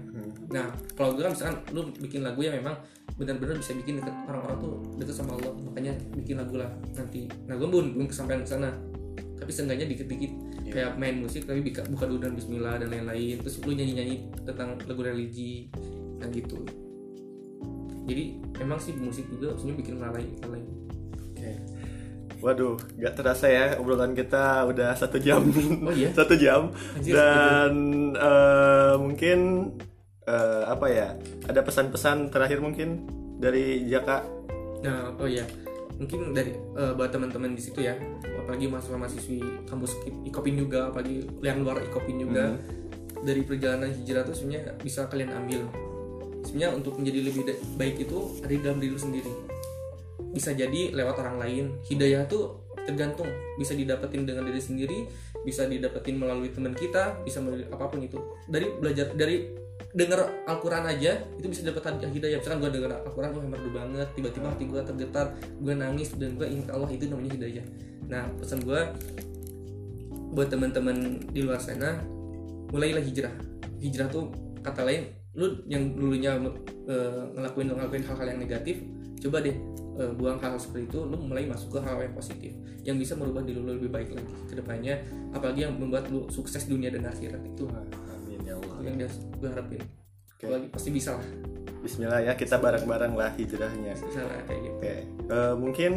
Nah 0.52 0.68
kalau 0.92 1.16
gue 1.16 1.24
kan 1.24 1.32
misalkan 1.32 1.56
lu 1.72 1.88
bikin 1.96 2.20
lagu 2.20 2.44
yang 2.44 2.60
memang 2.60 2.76
benar-benar 3.16 3.56
bisa 3.56 3.72
bikin 3.76 4.00
deket 4.00 4.14
orang-orang 4.28 4.56
tuh 4.60 4.74
deket 5.00 5.14
sama 5.16 5.36
Allah 5.36 5.52
makanya 5.64 5.92
bikin 6.12 6.36
lagu 6.36 6.60
lah 6.60 6.68
nanti. 6.92 7.32
Nah 7.48 7.56
gue 7.56 7.68
belum 7.68 7.96
belum 7.96 8.06
kesampaian 8.12 8.44
ke 8.44 8.50
sana. 8.52 8.70
Tapi 9.40 9.50
seenggaknya 9.50 9.90
dikit-dikit. 9.90 10.32
Kayak 10.70 10.96
main 10.96 11.18
musik 11.18 11.44
tapi 11.44 11.60
buka, 11.60 11.82
buka 11.90 12.04
dulu 12.06 12.22
dan 12.22 12.32
Bismillah 12.38 12.78
dan 12.78 12.88
lain-lain. 12.94 13.42
Terus 13.42 13.58
lu 13.66 13.74
nyanyi-nyanyi 13.74 14.30
tentang 14.46 14.78
lagu 14.86 15.02
religi 15.02 15.66
nah 16.22 16.30
gitu 16.30 16.62
jadi 18.06 18.38
emang 18.62 18.78
sih 18.78 18.94
musik 18.94 19.26
juga 19.30 19.58
sebenarnya 19.58 19.78
bikin 19.82 19.96
lalai 19.98 20.26
lalai 20.46 20.62
Oke. 21.42 21.52
Waduh, 22.42 22.74
gak 22.98 23.14
terasa 23.18 23.46
ya 23.46 23.66
obrolan 23.78 24.14
kita 24.14 24.66
udah 24.66 24.94
satu 24.98 25.18
jam. 25.18 25.42
Oh 25.82 25.94
iya? 25.94 26.10
satu 26.18 26.34
jam. 26.38 26.70
Anjir, 26.94 27.14
Dan 27.14 27.74
eh, 28.14 28.94
mungkin 28.98 29.38
eh, 30.26 30.64
apa 30.66 30.86
ya? 30.90 31.18
Ada 31.46 31.62
pesan-pesan 31.62 32.30
terakhir 32.30 32.62
mungkin 32.62 33.06
dari 33.38 33.86
Jaka. 33.90 34.22
Nah, 34.82 35.14
oh 35.18 35.26
ya, 35.30 35.46
mungkin 35.98 36.34
dari 36.34 36.54
eh, 36.54 36.92
buat 36.94 37.14
teman-teman 37.14 37.54
di 37.54 37.62
situ 37.62 37.82
ya, 37.82 37.94
apalagi 38.42 38.66
mahasiswa 38.66 38.98
mahasiswi 38.98 39.38
kampus 39.70 39.98
ikopin 40.26 40.58
juga, 40.58 40.90
apalagi 40.90 41.26
yang 41.42 41.62
luar 41.62 41.78
ikopin 41.86 42.22
juga, 42.22 42.58
dari 43.22 43.46
perjalanan 43.46 43.94
hijrah 43.94 44.26
tuh 44.26 44.34
sebenarnya 44.34 44.74
bisa 44.82 45.06
kalian 45.06 45.30
ambil. 45.30 45.62
Sebenarnya 46.42 46.70
untuk 46.74 46.98
menjadi 46.98 47.20
lebih 47.22 47.42
baik 47.78 47.96
itu 48.02 48.18
ada 48.42 48.52
di 48.52 48.62
dalam 48.62 48.78
diri 48.82 48.98
sendiri. 48.98 49.32
Bisa 50.32 50.50
jadi 50.54 50.90
lewat 50.94 51.16
orang 51.22 51.36
lain. 51.38 51.64
Hidayah 51.86 52.26
tuh 52.26 52.62
tergantung, 52.82 53.30
bisa 53.58 53.78
didapetin 53.78 54.26
dengan 54.26 54.48
diri 54.50 54.58
sendiri, 54.58 55.06
bisa 55.46 55.70
didapetin 55.70 56.18
melalui 56.18 56.50
teman 56.50 56.74
kita, 56.74 57.22
bisa 57.22 57.38
melalui 57.38 57.68
apa 57.70 57.84
pun 57.86 58.02
itu. 58.02 58.18
Dari 58.50 58.66
belajar 58.78 59.14
dari 59.14 59.62
dengar 59.92 60.24
Al-Quran 60.48 60.88
aja 60.88 61.20
itu 61.36 61.46
bisa 61.52 61.68
dapat 61.68 62.00
hidayah 62.00 62.40
misalkan 62.40 62.64
gue 62.64 62.70
dengar 62.80 63.04
Al-Quran 63.04 63.30
gue 63.36 63.42
merdu 63.44 63.70
banget 63.76 64.08
tiba-tiba 64.16 64.48
hati 64.48 64.64
gue 64.64 64.80
tergetar 64.80 65.36
gue 65.60 65.74
nangis 65.76 66.16
dan 66.16 66.40
gue 66.40 66.48
ingat 66.48 66.72
Allah 66.72 66.88
itu 66.88 67.04
namanya 67.12 67.36
hidayah 67.36 67.64
nah 68.08 68.24
pesan 68.40 68.64
gue 68.64 68.80
buat 70.32 70.48
teman-teman 70.48 71.20
di 71.28 71.44
luar 71.44 71.60
sana 71.60 72.00
mulailah 72.72 73.04
hijrah 73.04 73.36
hijrah 73.84 74.08
tuh 74.08 74.32
kata 74.64 74.80
lain 74.80 75.12
lu 75.32 75.64
yang 75.64 75.96
dulunya 75.96 76.36
eh, 76.88 77.22
ngelakuin 77.32 77.72
ngelakuin 77.72 78.04
hal-hal 78.04 78.26
yang 78.36 78.40
negatif 78.40 78.84
coba 79.22 79.40
deh 79.40 79.56
eh, 79.96 80.12
buang 80.12 80.36
hal-hal 80.36 80.60
seperti 80.60 80.92
itu 80.92 80.98
lu 81.08 81.16
mulai 81.16 81.48
masuk 81.48 81.76
ke 81.76 81.80
hal 81.80 81.96
yang 82.04 82.12
positif 82.12 82.52
yang 82.84 82.96
bisa 83.00 83.16
merubah 83.16 83.40
diri 83.40 83.56
lu 83.62 83.72
lebih 83.72 83.88
baik 83.88 84.12
lagi 84.12 84.32
ke 84.50 84.54
depannya 84.58 85.00
apalagi 85.32 85.64
yang 85.64 85.74
membuat 85.78 86.10
lu 86.12 86.28
sukses 86.28 86.68
dunia 86.68 86.92
dan 86.92 87.08
akhirat 87.08 87.40
itu 87.40 87.64
Amin 88.12 88.40
ya 88.44 88.60
Allah. 88.60 88.76
yang 88.84 88.94
dia 89.00 89.08
gue 89.08 89.48
harapin 89.48 89.80
Apalagi 90.42 90.66
pasti 90.74 90.90
bisa 90.90 91.14
lah 91.14 91.26
Bismillah 91.82 92.22
ya, 92.22 92.38
kita 92.38 92.62
bareng-bareng 92.62 93.18
lah 93.18 93.34
hijrahnya. 93.34 93.98
kayak 94.46 94.60
gitu 94.62 94.74
Oke, 94.78 94.96
eh, 95.34 95.54
mungkin 95.58 95.92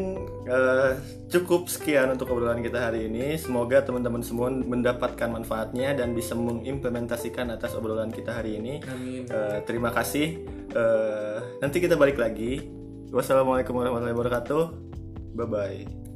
eh, 0.49 0.91
cukup 1.29 1.69
sekian 1.69 2.09
untuk 2.09 2.33
obrolan 2.33 2.65
kita 2.65 2.89
hari 2.89 3.05
ini. 3.05 3.37
Semoga 3.37 3.85
teman-teman 3.85 4.25
semua 4.25 4.49
mendapatkan 4.49 5.29
manfaatnya 5.29 5.93
dan 5.93 6.17
bisa 6.17 6.33
mengimplementasikan 6.33 7.53
atas 7.53 7.77
obrolan 7.77 8.09
kita 8.09 8.33
hari 8.33 8.57
ini. 8.57 8.81
amin 8.81 9.29
Eh, 9.29 9.59
terima 9.69 9.93
kasih. 9.93 10.41
Eh, 10.73 11.37
nanti 11.61 11.77
kita 11.77 11.93
balik 11.93 12.17
lagi. 12.17 12.65
Wassalamualaikum 13.13 13.77
warahmatullahi 13.77 14.17
wabarakatuh. 14.17 14.63
Bye 15.37 15.45
bye. 15.45 16.14